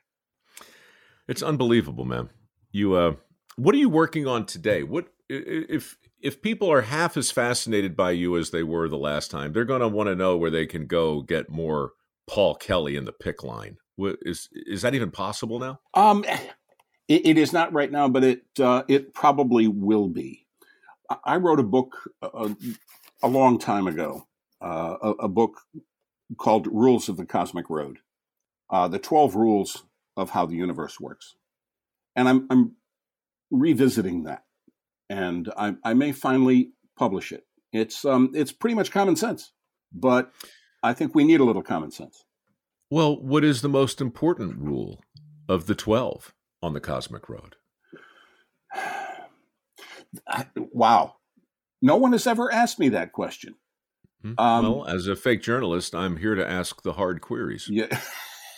It's 1.28 1.44
unbelievable, 1.44 2.06
man. 2.06 2.30
You 2.72 2.94
uh, 2.96 3.16
what 3.58 3.76
are 3.76 3.80
you 3.80 3.90
working 3.90 4.26
on 4.26 4.46
today? 4.46 4.84
What 4.84 5.10
if 5.30 5.98
if 6.22 6.42
people 6.42 6.72
are 6.72 6.82
half 6.82 7.18
as 7.18 7.32
fascinated 7.32 7.96
by 7.96 8.12
you 8.12 8.38
as 8.38 8.52
they 8.52 8.64
were 8.64 8.90
the 8.90 8.98
last 8.98 9.32
time? 9.32 9.54
They're 9.54 9.66
going 9.66 9.82
to 9.82 9.88
want 9.88 10.08
to 10.08 10.16
know 10.16 10.38
where 10.38 10.52
they 10.52 10.66
can 10.66 10.88
go 10.88 11.22
get 11.22 11.50
more 11.50 11.92
Paul 12.28 12.56
Kelley 12.56 12.96
in 12.96 13.06
the 13.06 13.12
pick 13.12 13.44
line. 13.44 13.78
Is 13.98 14.50
is 14.52 14.84
that 14.84 14.94
even 14.94 15.12
possible 15.12 15.60
now? 15.60 15.80
Um, 15.94 16.24
it, 17.08 17.26
it 17.26 17.38
is 17.38 17.54
not 17.54 17.74
right 17.74 17.92
now, 17.92 18.08
but 18.08 18.24
it 18.24 18.44
uh, 18.60 18.84
it 18.88 19.14
probably 19.14 19.68
will 19.68 20.08
be. 20.08 20.46
I 21.24 21.38
wrote 21.38 21.60
a 21.60 21.64
book 21.64 22.12
uh, 22.22 22.50
a 23.24 23.28
long 23.28 23.60
time 23.60 23.88
ago, 23.88 24.28
uh, 24.62 24.98
a, 25.02 25.12
a, 25.12 25.28
book 25.30 25.62
called 26.38 26.68
"Rules 26.68 27.10
of 27.10 27.18
the 27.18 27.26
Cosmic 27.26 27.70
Road," 27.70 28.00
uh, 28.70 28.88
the 28.88 29.00
twelve 29.00 29.36
rules 29.36 29.84
of 30.16 30.32
how 30.32 30.46
the 30.46 30.56
universe 30.56 31.00
works, 31.00 31.36
and 32.16 32.28
I'm, 32.28 32.48
I'm 32.50 32.76
revisiting 33.50 34.24
that, 34.24 34.44
and 35.10 35.52
I, 35.58 35.76
I, 35.84 35.94
may 35.94 36.12
finally 36.12 36.72
publish 36.98 37.32
it. 37.32 37.44
It's 37.72 38.06
um, 38.06 38.32
it's 38.34 38.52
pretty 38.52 38.76
much 38.76 38.92
common 38.92 39.16
sense, 39.16 39.52
but 39.94 40.32
I 40.84 40.94
think 40.94 41.16
we 41.16 41.24
need 41.24 41.40
a 41.40 41.44
little 41.44 41.64
common 41.64 41.92
sense. 41.92 42.24
Well, 42.90 43.22
what 43.22 43.44
is 43.44 43.62
the 43.62 43.70
most 43.70 44.00
important 44.00 44.58
rule 44.58 45.04
of 45.50 45.68
the 45.68 45.76
twelve? 45.76 46.34
on 46.62 46.74
the 46.74 46.80
cosmic 46.80 47.30
road? 47.30 47.56
wow. 50.56 51.16
No 51.82 51.96
one 51.96 52.12
has 52.14 52.28
ever 52.28 52.52
asked 52.52 52.80
me 52.80 52.90
that 52.90 53.12
question. 53.12 53.56
Hmm. 54.22 54.34
Um, 54.38 54.64
well, 54.64 54.86
as 54.88 55.08
a 55.08 55.16
fake 55.16 55.42
journalist, 55.42 55.94
I'm 55.94 56.18
here 56.18 56.36
to 56.36 56.48
ask 56.48 56.82
the 56.82 56.94
hard 56.94 57.22
queries. 57.22 57.68
Yeah. 57.70 58.00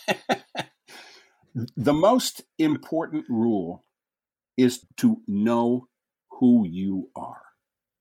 the 1.76 1.92
most 1.92 2.42
important 2.58 3.26
rule 3.28 3.84
is 4.56 4.86
to 4.98 5.20
know 5.26 5.88
who 6.40 6.66
you 6.66 7.10
are, 7.14 7.42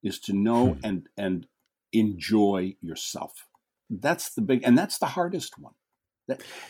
is 0.01 0.19
to 0.21 0.33
know 0.33 0.73
hmm. 0.73 0.79
and 0.83 1.09
and 1.15 1.47
enjoy 1.93 2.75
yourself. 2.81 3.47
That's 3.89 4.29
the 4.33 4.41
big, 4.41 4.61
and 4.63 4.77
that's 4.77 4.97
the 4.97 5.07
hardest 5.07 5.59
one 5.59 5.73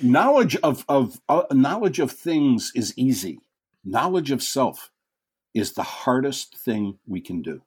knowledge 0.01 0.55
of 0.57 0.86
of 0.88 1.20
uh, 1.28 1.43
knowledge 1.51 1.99
of 1.99 2.11
things 2.11 2.72
is 2.76 2.93
easy. 2.97 3.39
Knowledge 3.84 4.32
of 4.32 4.43
self 4.43 4.91
is 5.53 5.74
the 5.74 5.84
hardest 5.84 6.57
thing 6.57 6.99
we 7.07 7.22
can 7.22 7.41
do 7.41 7.61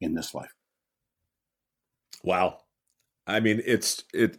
in 0.00 0.14
this 0.14 0.34
life. 0.34 0.54
Wow. 2.22 2.60
I 3.26 3.40
mean, 3.40 3.62
it's 3.64 4.04
it 4.12 4.38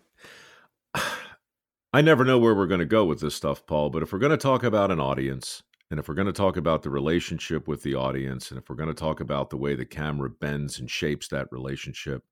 I 1.94 2.02
never 2.02 2.24
know 2.24 2.40
where 2.40 2.56
we're 2.56 2.68
going 2.68 2.80
to 2.80 2.86
go 2.86 3.06
with 3.06 3.20
this 3.20 3.36
stuff, 3.36 3.66
Paul, 3.66 3.90
but 3.90 4.02
if 4.02 4.14
we're 4.14 4.20
going 4.20 4.32
to 4.32 4.38
talk 4.38 4.64
about 4.64 4.92
an 4.92 5.00
audience 5.00 5.64
and 5.92 6.00
if 6.00 6.08
we're 6.08 6.16
going 6.16 6.26
to 6.26 6.34
talk 6.34 6.56
about 6.56 6.84
the 6.84 6.90
relationship 6.90 7.68
with 7.68 7.84
the 7.84 7.96
audience 7.96 8.50
and 8.50 8.58
if 8.58 8.70
we're 8.70 8.78
going 8.78 8.88
to 8.88 8.96
talk 8.96 9.20
about 9.20 9.50
the 9.50 9.58
way 9.58 9.76
the 9.76 9.86
camera 9.86 10.30
bends 10.30 10.80
and 10.80 10.90
shapes 10.90 11.28
that 11.28 11.50
relationship, 11.52 12.24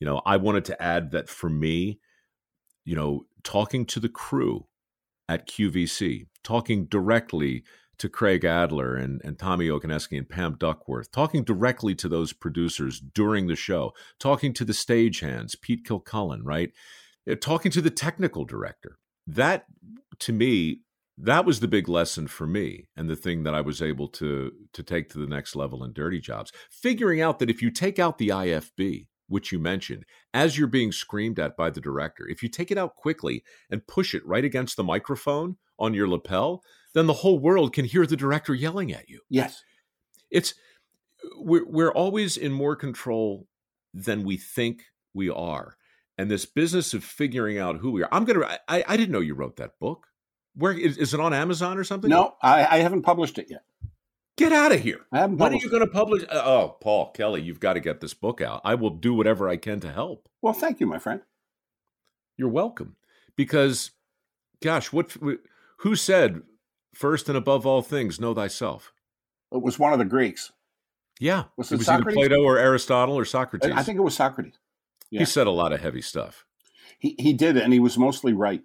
you 0.00 0.06
know, 0.06 0.20
I 0.26 0.36
wanted 0.36 0.64
to 0.66 0.82
add 0.82 1.12
that 1.12 1.28
for 1.28 1.48
me, 1.48 2.00
you 2.84 2.96
know, 2.96 3.26
talking 3.44 3.86
to 3.86 4.00
the 4.00 4.08
crew 4.08 4.66
at 5.28 5.48
QVC, 5.48 6.26
talking 6.42 6.86
directly 6.86 7.62
to 7.98 8.08
Craig 8.08 8.44
Adler 8.44 8.96
and, 8.96 9.22
and 9.24 9.38
Tommy 9.38 9.68
Okoneski 9.68 10.18
and 10.18 10.28
Pam 10.28 10.56
Duckworth, 10.58 11.12
talking 11.12 11.44
directly 11.44 11.94
to 11.94 12.08
those 12.08 12.32
producers 12.32 13.00
during 13.00 13.46
the 13.46 13.56
show, 13.56 13.92
talking 14.18 14.52
to 14.54 14.64
the 14.64 14.72
stagehands, 14.72 15.58
Pete 15.60 15.86
Kilcullen, 15.86 16.42
right? 16.42 16.72
Uh, 17.30 17.36
talking 17.40 17.70
to 17.70 17.80
the 17.80 17.90
technical 17.90 18.44
director. 18.44 18.98
That, 19.28 19.66
to 20.18 20.32
me, 20.32 20.80
that 21.18 21.44
was 21.44 21.60
the 21.60 21.68
big 21.68 21.88
lesson 21.88 22.26
for 22.26 22.46
me 22.46 22.88
and 22.96 23.08
the 23.08 23.16
thing 23.16 23.42
that 23.44 23.54
I 23.54 23.60
was 23.60 23.80
able 23.80 24.08
to 24.08 24.52
to 24.72 24.82
take 24.82 25.08
to 25.10 25.18
the 25.18 25.26
next 25.26 25.56
level 25.56 25.82
in 25.82 25.92
Dirty 25.92 26.20
Jobs. 26.20 26.52
Figuring 26.70 27.20
out 27.20 27.38
that 27.38 27.50
if 27.50 27.62
you 27.62 27.70
take 27.70 27.98
out 27.98 28.18
the 28.18 28.28
IFB, 28.28 29.06
which 29.28 29.50
you 29.50 29.58
mentioned, 29.58 30.04
as 30.34 30.58
you're 30.58 30.68
being 30.68 30.92
screamed 30.92 31.38
at 31.38 31.56
by 31.56 31.70
the 31.70 31.80
director, 31.80 32.28
if 32.28 32.42
you 32.42 32.48
take 32.48 32.70
it 32.70 32.78
out 32.78 32.96
quickly 32.96 33.42
and 33.70 33.86
push 33.86 34.14
it 34.14 34.26
right 34.26 34.44
against 34.44 34.76
the 34.76 34.84
microphone 34.84 35.56
on 35.78 35.94
your 35.94 36.08
lapel, 36.08 36.62
then 36.94 37.06
the 37.06 37.12
whole 37.14 37.38
world 37.38 37.72
can 37.72 37.84
hear 37.84 38.06
the 38.06 38.16
director 38.16 38.54
yelling 38.54 38.92
at 38.92 39.08
you. 39.08 39.20
Yes. 39.30 39.62
It's 40.30 40.54
we're 41.38 41.66
we're 41.66 41.92
always 41.92 42.36
in 42.36 42.52
more 42.52 42.76
control 42.76 43.48
than 43.94 44.22
we 44.22 44.36
think 44.36 44.82
we 45.14 45.30
are. 45.30 45.76
And 46.18 46.30
this 46.30 46.46
business 46.46 46.94
of 46.94 47.04
figuring 47.04 47.58
out 47.58 47.78
who 47.78 47.90
we 47.90 48.02
are. 48.02 48.08
I'm 48.12 48.24
gonna 48.24 48.58
I, 48.68 48.84
I 48.86 48.96
didn't 48.96 49.12
know 49.12 49.20
you 49.20 49.34
wrote 49.34 49.56
that 49.56 49.78
book. 49.78 50.08
Where 50.56 50.72
is, 50.72 50.96
is 50.96 51.14
it 51.14 51.20
on 51.20 51.34
Amazon 51.34 51.78
or 51.78 51.84
something? 51.84 52.10
No, 52.10 52.34
I, 52.42 52.66
I 52.66 52.78
haven't 52.78 53.02
published 53.02 53.38
it 53.38 53.48
yet. 53.50 53.64
Get 54.36 54.52
out 54.52 54.72
of 54.72 54.80
here. 54.80 55.00
I 55.12 55.18
haven't. 55.18 55.38
When 55.38 55.52
are 55.52 55.56
you 55.56 55.70
going 55.70 55.84
to 55.84 55.90
publish? 55.90 56.22
Uh, 56.24 56.42
oh, 56.44 56.76
Paul 56.80 57.10
Kelley, 57.12 57.42
you've 57.42 57.60
got 57.60 57.74
to 57.74 57.80
get 57.80 58.00
this 58.00 58.14
book 58.14 58.40
out. 58.40 58.60
I 58.64 58.74
will 58.74 58.90
do 58.90 59.14
whatever 59.14 59.48
I 59.48 59.56
can 59.56 59.80
to 59.80 59.92
help. 59.92 60.28
Well, 60.42 60.52
thank 60.52 60.80
you, 60.80 60.86
my 60.86 60.98
friend. 60.98 61.22
You're 62.36 62.50
welcome. 62.50 62.96
Because, 63.34 63.92
gosh, 64.62 64.92
what? 64.92 65.16
Who 65.78 65.96
said 65.96 66.42
first 66.94 67.28
and 67.28 67.36
above 67.36 67.66
all 67.66 67.82
things, 67.82 68.20
know 68.20 68.34
thyself? 68.34 68.92
It 69.52 69.62
was 69.62 69.78
one 69.78 69.92
of 69.92 69.98
the 69.98 70.04
Greeks. 70.04 70.52
Yeah, 71.18 71.44
was 71.56 71.70
it, 71.70 71.76
it 71.76 71.78
was 71.78 71.86
Socrates? 71.86 72.18
either 72.18 72.28
Plato 72.28 72.42
or 72.42 72.58
Aristotle 72.58 73.16
or 73.18 73.24
Socrates. 73.24 73.72
I 73.74 73.82
think 73.82 73.98
it 73.98 74.02
was 74.02 74.14
Socrates. 74.14 74.58
Yeah. 75.10 75.20
He 75.20 75.24
said 75.24 75.46
a 75.46 75.50
lot 75.50 75.72
of 75.72 75.80
heavy 75.80 76.02
stuff. 76.02 76.44
He 76.98 77.14
he 77.18 77.32
did, 77.32 77.56
and 77.56 77.72
he 77.72 77.80
was 77.80 77.96
mostly 77.96 78.34
right. 78.34 78.62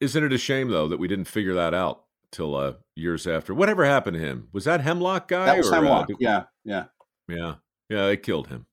Isn't 0.00 0.24
it 0.24 0.32
a 0.32 0.38
shame 0.38 0.68
though 0.68 0.88
that 0.88 0.98
we 0.98 1.08
didn't 1.08 1.26
figure 1.26 1.54
that 1.54 1.74
out 1.74 2.04
till 2.30 2.56
uh, 2.56 2.74
years 2.94 3.26
after. 3.26 3.54
Whatever 3.54 3.84
happened 3.84 4.14
to 4.14 4.20
him? 4.20 4.48
Was 4.52 4.64
that 4.64 4.80
Hemlock 4.80 5.28
guy? 5.28 5.46
That 5.46 5.58
was 5.58 5.68
or, 5.68 5.74
uh, 5.74 5.76
Hemlock. 5.76 6.10
Uh, 6.10 6.14
yeah, 6.18 6.42
yeah, 6.64 6.84
yeah, 7.28 7.54
yeah. 7.88 8.06
They 8.06 8.16
killed 8.16 8.48
him. 8.48 8.66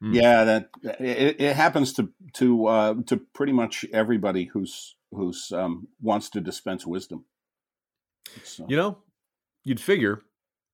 Hmm. 0.00 0.12
Yeah, 0.12 0.44
that 0.44 0.68
it, 1.00 1.40
it, 1.40 1.56
happens 1.56 1.92
to 1.94 2.10
to 2.34 2.66
uh, 2.66 2.94
to 3.06 3.16
pretty 3.16 3.52
much 3.52 3.84
everybody 3.92 4.44
who's 4.44 4.96
who's 5.10 5.52
um, 5.52 5.88
wants 6.00 6.28
to 6.30 6.40
dispense 6.40 6.86
wisdom. 6.86 7.24
So. 8.42 8.66
You 8.68 8.76
know, 8.76 8.98
you'd 9.64 9.80
figure 9.80 10.22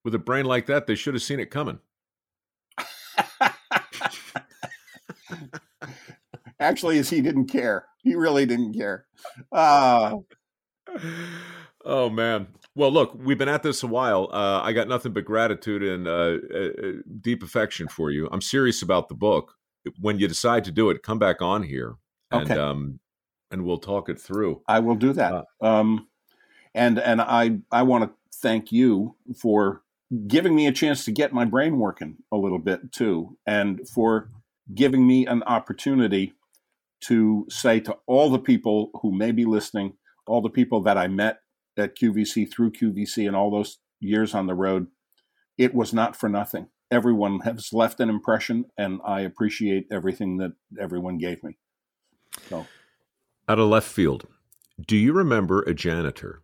With 0.04 0.14
a 0.14 0.18
brain 0.18 0.46
like 0.46 0.66
that, 0.66 0.86
they 0.86 0.94
should 0.94 1.14
have 1.14 1.22
seen 1.22 1.38
it 1.38 1.50
coming. 1.50 1.78
Actually, 6.62 6.98
is 6.98 7.10
he 7.10 7.20
didn't 7.20 7.46
care. 7.46 7.86
He 7.98 8.14
really 8.14 8.46
didn't 8.46 8.74
care. 8.74 9.06
Uh, 9.50 10.18
oh 11.84 12.10
man. 12.10 12.48
Well, 12.74 12.90
look, 12.90 13.14
we've 13.14 13.36
been 13.36 13.50
at 13.50 13.62
this 13.62 13.82
a 13.82 13.86
while. 13.86 14.30
Uh, 14.32 14.60
I 14.62 14.72
got 14.72 14.88
nothing 14.88 15.12
but 15.12 15.26
gratitude 15.26 15.82
and 15.82 16.08
uh, 16.08 16.38
uh, 16.56 17.02
deep 17.20 17.42
affection 17.42 17.86
for 17.86 18.10
you. 18.10 18.28
I'm 18.32 18.40
serious 18.40 18.80
about 18.80 19.10
the 19.10 19.14
book. 19.14 19.56
When 20.00 20.18
you 20.18 20.26
decide 20.26 20.64
to 20.64 20.72
do 20.72 20.88
it, 20.88 21.02
come 21.02 21.18
back 21.18 21.42
on 21.42 21.64
here 21.64 21.96
and 22.30 22.50
Okay. 22.50 22.58
um, 22.58 23.00
and 23.50 23.64
we'll 23.64 23.78
talk 23.78 24.08
it 24.08 24.18
through. 24.18 24.62
I 24.66 24.78
will 24.78 24.94
do 24.94 25.12
that. 25.12 25.32
Uh. 25.60 25.66
Um, 25.66 26.08
and 26.74 26.98
and 26.98 27.20
I 27.20 27.58
I 27.70 27.82
want 27.82 28.04
to 28.04 28.10
thank 28.34 28.72
you 28.72 29.16
for 29.38 29.82
giving 30.26 30.54
me 30.54 30.66
a 30.66 30.72
chance 30.72 31.04
to 31.04 31.12
get 31.12 31.32
my 31.32 31.44
brain 31.44 31.78
working 31.78 32.16
a 32.32 32.36
little 32.36 32.58
bit 32.58 32.92
too, 32.92 33.36
and 33.46 33.86
for 33.88 34.30
giving 34.74 35.06
me 35.06 35.26
an 35.26 35.42
opportunity 35.42 36.32
to 37.02 37.46
say 37.48 37.80
to 37.80 37.96
all 38.06 38.30
the 38.30 38.38
people 38.38 38.90
who 39.02 39.12
may 39.12 39.32
be 39.32 39.44
listening, 39.44 39.94
all 40.26 40.40
the 40.40 40.50
people 40.50 40.82
that 40.82 40.96
I 40.96 41.08
met 41.08 41.38
at 41.76 41.96
QVC 41.96 42.50
through 42.50 42.72
QVC 42.72 43.26
and 43.26 43.36
all 43.36 43.50
those 43.50 43.78
years 44.00 44.34
on 44.34 44.46
the 44.46 44.54
road, 44.54 44.86
it 45.58 45.74
was 45.74 45.92
not 45.92 46.16
for 46.16 46.28
nothing. 46.28 46.68
Everyone 46.90 47.40
has 47.40 47.72
left 47.72 48.00
an 48.00 48.08
impression, 48.08 48.66
and 48.76 49.00
I 49.04 49.22
appreciate 49.22 49.86
everything 49.90 50.36
that 50.38 50.52
everyone 50.80 51.18
gave 51.18 51.42
me. 51.42 51.56
So. 52.48 52.66
Out 53.48 53.58
of 53.58 53.68
left 53.68 53.88
field, 53.88 54.26
do 54.86 54.96
you 54.96 55.12
remember 55.12 55.62
a 55.62 55.74
janitor 55.74 56.42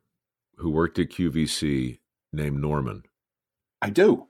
who 0.56 0.70
worked 0.70 0.98
at 0.98 1.10
QVC 1.10 1.98
named 2.32 2.60
Norman? 2.60 3.02
I 3.80 3.90
do. 3.90 4.26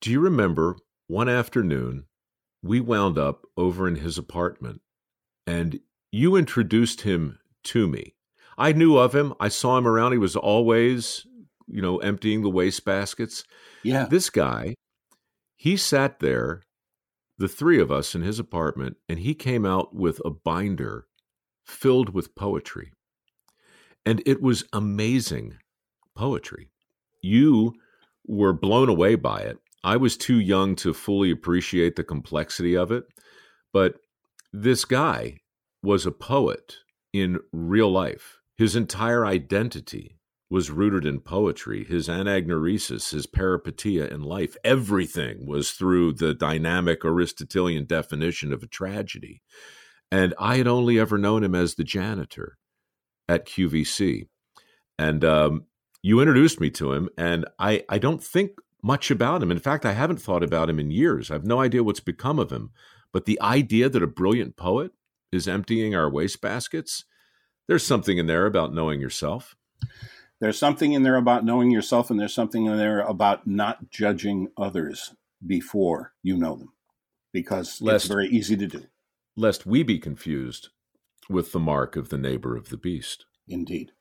Do 0.00 0.10
you 0.10 0.20
remember 0.20 0.76
one 1.06 1.28
afternoon 1.28 2.04
we 2.62 2.80
wound 2.80 3.18
up 3.18 3.46
over 3.56 3.88
in 3.88 3.96
his 3.96 4.18
apartment 4.18 4.80
and 5.48 5.80
you 6.12 6.36
introduced 6.36 7.00
him 7.00 7.38
to 7.64 7.88
me? 7.88 8.14
I 8.58 8.72
knew 8.72 8.98
of 8.98 9.14
him. 9.14 9.32
I 9.40 9.48
saw 9.48 9.78
him 9.78 9.86
around. 9.86 10.12
He 10.12 10.18
was 10.18 10.36
always, 10.36 11.26
you 11.66 11.80
know, 11.80 11.98
emptying 11.98 12.42
the 12.42 12.50
waste 12.50 12.84
baskets. 12.84 13.44
Yeah. 13.82 14.06
This 14.10 14.28
guy, 14.28 14.74
he 15.56 15.76
sat 15.76 16.20
there, 16.20 16.62
the 17.38 17.48
three 17.48 17.80
of 17.80 17.90
us 17.90 18.14
in 18.14 18.22
his 18.22 18.38
apartment, 18.38 18.96
and 19.08 19.20
he 19.20 19.34
came 19.34 19.64
out 19.64 19.94
with 19.94 20.20
a 20.24 20.30
binder 20.30 21.06
filled 21.64 22.10
with 22.10 22.34
poetry. 22.34 22.92
And 24.04 24.22
it 24.26 24.42
was 24.42 24.64
amazing 24.72 25.58
poetry. 26.14 26.68
You 27.22 27.74
were 28.26 28.52
blown 28.52 28.88
away 28.88 29.14
by 29.14 29.40
it. 29.40 29.58
I 29.84 29.96
was 29.96 30.16
too 30.16 30.40
young 30.40 30.74
to 30.76 30.92
fully 30.92 31.30
appreciate 31.30 31.96
the 31.96 32.04
complexity 32.04 32.76
of 32.76 32.90
it. 32.90 33.04
But 33.72 33.96
this 34.52 34.84
guy 34.84 35.38
was 35.82 36.06
a 36.06 36.12
poet 36.12 36.76
in 37.12 37.38
real 37.52 37.90
life. 37.90 38.38
His 38.56 38.74
entire 38.74 39.24
identity 39.24 40.18
was 40.50 40.70
rooted 40.70 41.04
in 41.04 41.20
poetry. 41.20 41.84
His 41.84 42.08
anagnorisis, 42.08 43.10
his 43.10 43.26
peripeteia 43.26 44.10
in 44.10 44.22
life, 44.22 44.56
everything 44.64 45.46
was 45.46 45.72
through 45.72 46.14
the 46.14 46.34
dynamic 46.34 47.04
Aristotelian 47.04 47.84
definition 47.84 48.52
of 48.52 48.62
a 48.62 48.66
tragedy. 48.66 49.42
And 50.10 50.34
I 50.38 50.56
had 50.56 50.66
only 50.66 50.98
ever 50.98 51.18
known 51.18 51.44
him 51.44 51.54
as 51.54 51.74
the 51.74 51.84
janitor 51.84 52.56
at 53.28 53.46
QVC. 53.46 54.28
And 54.98 55.24
um, 55.24 55.64
you 56.02 56.20
introduced 56.20 56.60
me 56.60 56.70
to 56.70 56.92
him, 56.92 57.08
and 57.18 57.44
I, 57.58 57.84
I 57.88 57.98
don't 57.98 58.22
think 58.22 58.52
much 58.82 59.10
about 59.10 59.42
him. 59.42 59.50
In 59.50 59.58
fact, 59.58 59.84
I 59.84 59.92
haven't 59.92 60.22
thought 60.22 60.42
about 60.42 60.70
him 60.70 60.78
in 60.78 60.90
years. 60.90 61.30
I 61.30 61.34
have 61.34 61.44
no 61.44 61.60
idea 61.60 61.84
what's 61.84 62.00
become 62.00 62.38
of 62.38 62.50
him. 62.50 62.70
But 63.12 63.24
the 63.24 63.40
idea 63.40 63.88
that 63.88 64.02
a 64.02 64.06
brilliant 64.06 64.56
poet 64.56 64.92
is 65.32 65.48
emptying 65.48 65.94
our 65.94 66.10
wastebaskets, 66.10 67.04
there's 67.66 67.86
something 67.86 68.18
in 68.18 68.26
there 68.26 68.46
about 68.46 68.74
knowing 68.74 69.00
yourself. 69.00 69.56
There's 70.40 70.58
something 70.58 70.92
in 70.92 71.02
there 71.02 71.16
about 71.16 71.44
knowing 71.44 71.70
yourself, 71.70 72.10
and 72.10 72.18
there's 72.20 72.34
something 72.34 72.66
in 72.66 72.76
there 72.76 73.00
about 73.00 73.46
not 73.46 73.90
judging 73.90 74.48
others 74.56 75.14
before 75.44 76.12
you 76.22 76.36
know 76.36 76.56
them, 76.56 76.72
because 77.32 77.80
Lest- 77.82 78.04
it's 78.04 78.12
very 78.12 78.28
easy 78.28 78.56
to 78.56 78.66
do. 78.66 78.84
lest 79.36 79.66
we 79.66 79.82
be 79.82 79.98
confused 79.98 80.68
with 81.28 81.52
the 81.52 81.58
mark 81.58 81.96
of 81.96 82.08
the 82.08 82.18
neighbor 82.18 82.56
of 82.56 82.68
the 82.68 82.76
beast. 82.76 83.26
Indeed. 83.48 83.92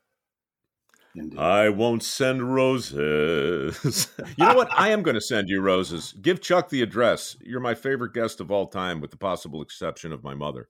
Indeed. 1.18 1.40
I 1.40 1.70
won't 1.70 2.04
send 2.04 2.54
roses. 2.54 4.08
you 4.38 4.46
know 4.46 4.56
what? 4.56 4.70
I 4.72 4.90
am 4.90 5.04
going 5.04 5.16
to 5.16 5.22
send 5.22 5.50
you 5.50 5.62
roses. 5.62 6.14
Give 6.22 6.42
Chuck 6.42 6.70
the 6.70 6.82
address. 6.82 7.36
You're 7.42 7.60
my 7.60 7.76
favorite 7.76 8.14
guest 8.14 8.40
of 8.40 8.52
all 8.52 8.68
time, 8.68 9.02
with 9.02 9.12
the 9.12 9.18
possible 9.18 9.62
exception 9.62 10.12
of 10.12 10.24
my 10.24 10.36
mother, 10.36 10.70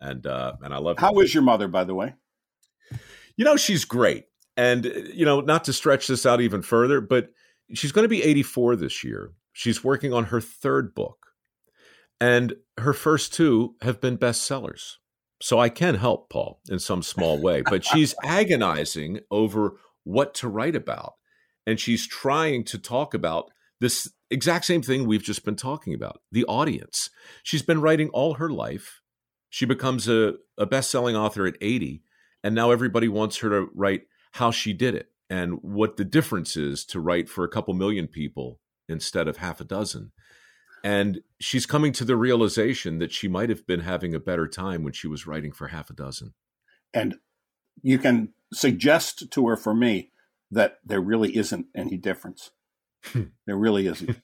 and 0.00 0.26
uh, 0.26 0.54
and 0.62 0.72
I 0.72 0.78
love. 0.78 0.98
How 0.98 1.18
is 1.20 1.34
your 1.34 1.42
mother, 1.42 1.68
by 1.68 1.84
the 1.84 1.94
way? 1.94 2.14
You 3.36 3.44
know, 3.44 3.56
she's 3.56 3.84
great. 3.84 4.26
And, 4.56 4.84
you 5.12 5.24
know, 5.24 5.40
not 5.40 5.64
to 5.64 5.72
stretch 5.72 6.06
this 6.06 6.26
out 6.26 6.40
even 6.40 6.62
further, 6.62 7.00
but 7.00 7.30
she's 7.74 7.92
going 7.92 8.04
to 8.04 8.08
be 8.08 8.22
84 8.22 8.76
this 8.76 9.02
year. 9.02 9.32
She's 9.52 9.82
working 9.82 10.12
on 10.12 10.24
her 10.24 10.40
third 10.40 10.94
book. 10.94 11.26
And 12.20 12.54
her 12.78 12.92
first 12.92 13.34
two 13.34 13.74
have 13.82 14.00
been 14.00 14.18
bestsellers. 14.18 14.96
So 15.42 15.58
I 15.58 15.70
can 15.70 15.96
help, 15.96 16.30
Paul, 16.30 16.60
in 16.68 16.78
some 16.78 17.02
small 17.02 17.36
way. 17.36 17.62
But 17.62 17.84
she's 17.84 18.14
agonizing 18.24 19.20
over 19.28 19.72
what 20.04 20.34
to 20.34 20.48
write 20.48 20.76
about. 20.76 21.14
And 21.66 21.80
she's 21.80 22.06
trying 22.06 22.62
to 22.66 22.78
talk 22.78 23.12
about 23.12 23.50
this 23.80 24.12
exact 24.30 24.64
same 24.64 24.82
thing 24.82 25.04
we've 25.04 25.22
just 25.22 25.44
been 25.44 25.56
talking 25.56 25.94
about 25.94 26.20
the 26.30 26.44
audience. 26.44 27.10
She's 27.42 27.62
been 27.62 27.80
writing 27.80 28.08
all 28.10 28.34
her 28.34 28.50
life. 28.50 29.00
She 29.50 29.66
becomes 29.66 30.08
a, 30.08 30.34
a 30.56 30.64
best 30.64 30.92
selling 30.92 31.16
author 31.16 31.44
at 31.44 31.56
80 31.60 32.04
and 32.44 32.54
now 32.54 32.70
everybody 32.70 33.08
wants 33.08 33.38
her 33.38 33.50
to 33.50 33.68
write 33.74 34.02
how 34.32 34.52
she 34.52 34.72
did 34.72 34.94
it 34.94 35.08
and 35.28 35.58
what 35.62 35.96
the 35.96 36.04
difference 36.04 36.56
is 36.56 36.84
to 36.86 37.00
write 37.00 37.28
for 37.28 37.44
a 37.44 37.48
couple 37.48 37.74
million 37.74 38.06
people 38.06 38.60
instead 38.88 39.28
of 39.28 39.38
half 39.38 39.60
a 39.60 39.64
dozen 39.64 40.12
and 40.84 41.20
she's 41.40 41.66
coming 41.66 41.92
to 41.92 42.04
the 42.04 42.16
realization 42.16 42.98
that 42.98 43.12
she 43.12 43.28
might 43.28 43.48
have 43.48 43.66
been 43.66 43.80
having 43.80 44.14
a 44.14 44.20
better 44.20 44.48
time 44.48 44.82
when 44.82 44.92
she 44.92 45.06
was 45.06 45.26
writing 45.26 45.52
for 45.52 45.68
half 45.68 45.90
a 45.90 45.92
dozen 45.92 46.34
And 46.92 47.16
you 47.82 47.98
can 47.98 48.34
suggest 48.52 49.30
to 49.30 49.48
her 49.48 49.56
for 49.56 49.74
me 49.74 50.10
that 50.50 50.78
there 50.84 51.00
really 51.00 51.36
isn't 51.36 51.66
any 51.74 51.96
difference. 51.96 52.50
there 53.14 53.56
really 53.56 53.86
isn't. 53.86 54.20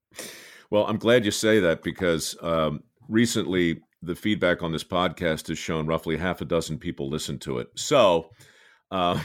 well 0.70 0.86
i'm 0.86 0.96
glad 0.96 1.24
you 1.24 1.30
say 1.30 1.60
that 1.60 1.82
because 1.82 2.36
um, 2.40 2.82
recently 3.08 3.80
the 4.02 4.14
feedback 4.14 4.62
on 4.62 4.72
this 4.72 4.84
podcast 4.84 5.48
has 5.48 5.58
shown 5.58 5.86
roughly 5.86 6.16
half 6.16 6.40
a 6.40 6.44
dozen 6.44 6.78
people 6.78 7.10
listen 7.10 7.38
to 7.38 7.58
it 7.58 7.68
so 7.74 8.30
uh, 8.90 9.20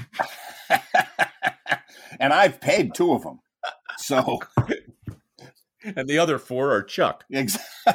and 2.20 2.34
I've 2.34 2.60
paid 2.60 2.94
two 2.94 3.14
of 3.14 3.24
them. 3.24 3.40
So, 3.98 4.40
and 5.84 6.08
the 6.08 6.18
other 6.18 6.38
four 6.38 6.72
are 6.72 6.84
chuck 6.84 7.24
ex- 7.34 7.58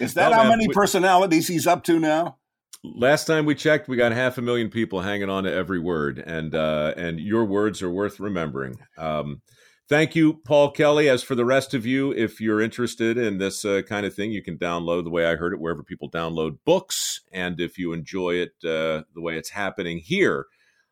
is 0.00 0.14
that 0.14 0.32
how 0.32 0.42
man, 0.42 0.50
many 0.50 0.68
we- 0.68 0.74
personalities 0.74 1.48
he's 1.48 1.66
up 1.66 1.84
to 1.84 1.98
now? 1.98 2.38
Last 2.86 3.24
time 3.26 3.46
we 3.46 3.54
checked, 3.54 3.88
we 3.88 3.96
got 3.96 4.12
half 4.12 4.36
a 4.36 4.42
million 4.42 4.68
people 4.68 5.00
hanging 5.00 5.30
on 5.30 5.44
to 5.44 5.52
every 5.52 5.80
word, 5.80 6.18
and 6.18 6.54
uh, 6.54 6.92
and 6.98 7.18
your 7.18 7.46
words 7.46 7.80
are 7.82 7.88
worth 7.90 8.20
remembering. 8.20 8.76
Um, 8.98 9.40
thank 9.88 10.14
you, 10.14 10.34
Paul 10.44 10.70
Kelley. 10.70 11.08
As 11.08 11.22
for 11.22 11.34
the 11.34 11.46
rest 11.46 11.72
of 11.72 11.86
you, 11.86 12.12
if 12.12 12.42
you're 12.42 12.60
interested 12.60 13.16
in 13.16 13.38
this 13.38 13.64
uh, 13.64 13.80
kind 13.88 14.04
of 14.04 14.14
thing, 14.14 14.32
you 14.32 14.42
can 14.42 14.58
download 14.58 15.04
the 15.04 15.10
way 15.10 15.24
I 15.24 15.36
heard 15.36 15.54
it 15.54 15.60
wherever 15.60 15.82
people 15.82 16.10
download 16.10 16.58
books. 16.66 17.22
And 17.32 17.58
if 17.58 17.78
you 17.78 17.94
enjoy 17.94 18.34
it 18.34 18.52
uh, 18.62 19.04
the 19.14 19.22
way 19.22 19.38
it's 19.38 19.50
happening 19.50 19.96
here, 20.04 20.46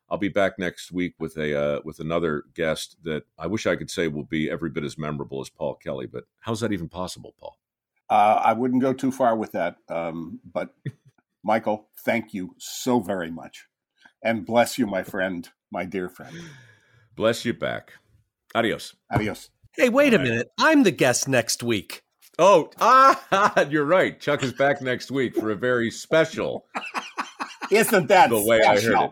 I'll 0.09 0.17
be 0.17 0.29
back 0.29 0.59
next 0.59 0.91
week 0.91 1.15
with 1.19 1.37
a 1.37 1.59
uh, 1.59 1.79
with 1.83 1.99
another 1.99 2.43
guest 2.53 2.97
that 3.03 3.23
I 3.37 3.47
wish 3.47 3.65
I 3.65 3.75
could 3.75 3.89
say 3.89 4.07
will 4.07 4.23
be 4.25 4.49
every 4.49 4.69
bit 4.69 4.83
as 4.83 4.97
memorable 4.97 5.41
as 5.41 5.49
Paul 5.49 5.75
Kelley. 5.75 6.05
But 6.07 6.25
how's 6.39 6.59
that 6.59 6.71
even 6.73 6.89
possible, 6.89 7.33
Paul? 7.39 7.57
Uh, 8.09 8.41
I 8.43 8.53
wouldn't 8.53 8.81
go 8.81 8.93
too 8.93 9.11
far 9.11 9.35
with 9.35 9.53
that. 9.53 9.77
Um, 9.89 10.39
but 10.51 10.69
Michael, 11.43 11.89
thank 12.05 12.33
you 12.33 12.55
so 12.59 12.99
very 12.99 13.31
much. 13.31 13.65
And 14.23 14.45
bless 14.45 14.77
you, 14.77 14.85
my 14.87 15.03
friend, 15.03 15.49
my 15.71 15.83
dear 15.85 16.09
friend. 16.09 16.35
Bless 17.15 17.43
you 17.45 17.53
back. 17.53 17.93
Adios. 18.55 18.95
Adios. 19.11 19.49
Hey, 19.75 19.89
wait 19.89 20.13
a 20.13 20.17
All 20.17 20.23
right. 20.23 20.29
minute. 20.29 20.51
I'm 20.59 20.83
the 20.83 20.91
guest 20.91 21.27
next 21.27 21.63
week. 21.63 22.03
Oh, 22.39 22.69
ah, 22.79 23.65
you're 23.69 23.85
right. 23.85 24.19
Chuck 24.19 24.43
is 24.43 24.53
back 24.53 24.81
next 24.81 25.11
week 25.11 25.35
for 25.35 25.51
a 25.51 25.55
very 25.55 25.91
special. 25.91 26.65
Isn't 27.71 28.07
that 28.07 28.29
The 28.29 28.43
way 28.43 28.61
I 28.61 28.79
heard 28.79 28.99
it. 29.01 29.11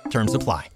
Terms 0.11 0.33
apply. 0.33 0.71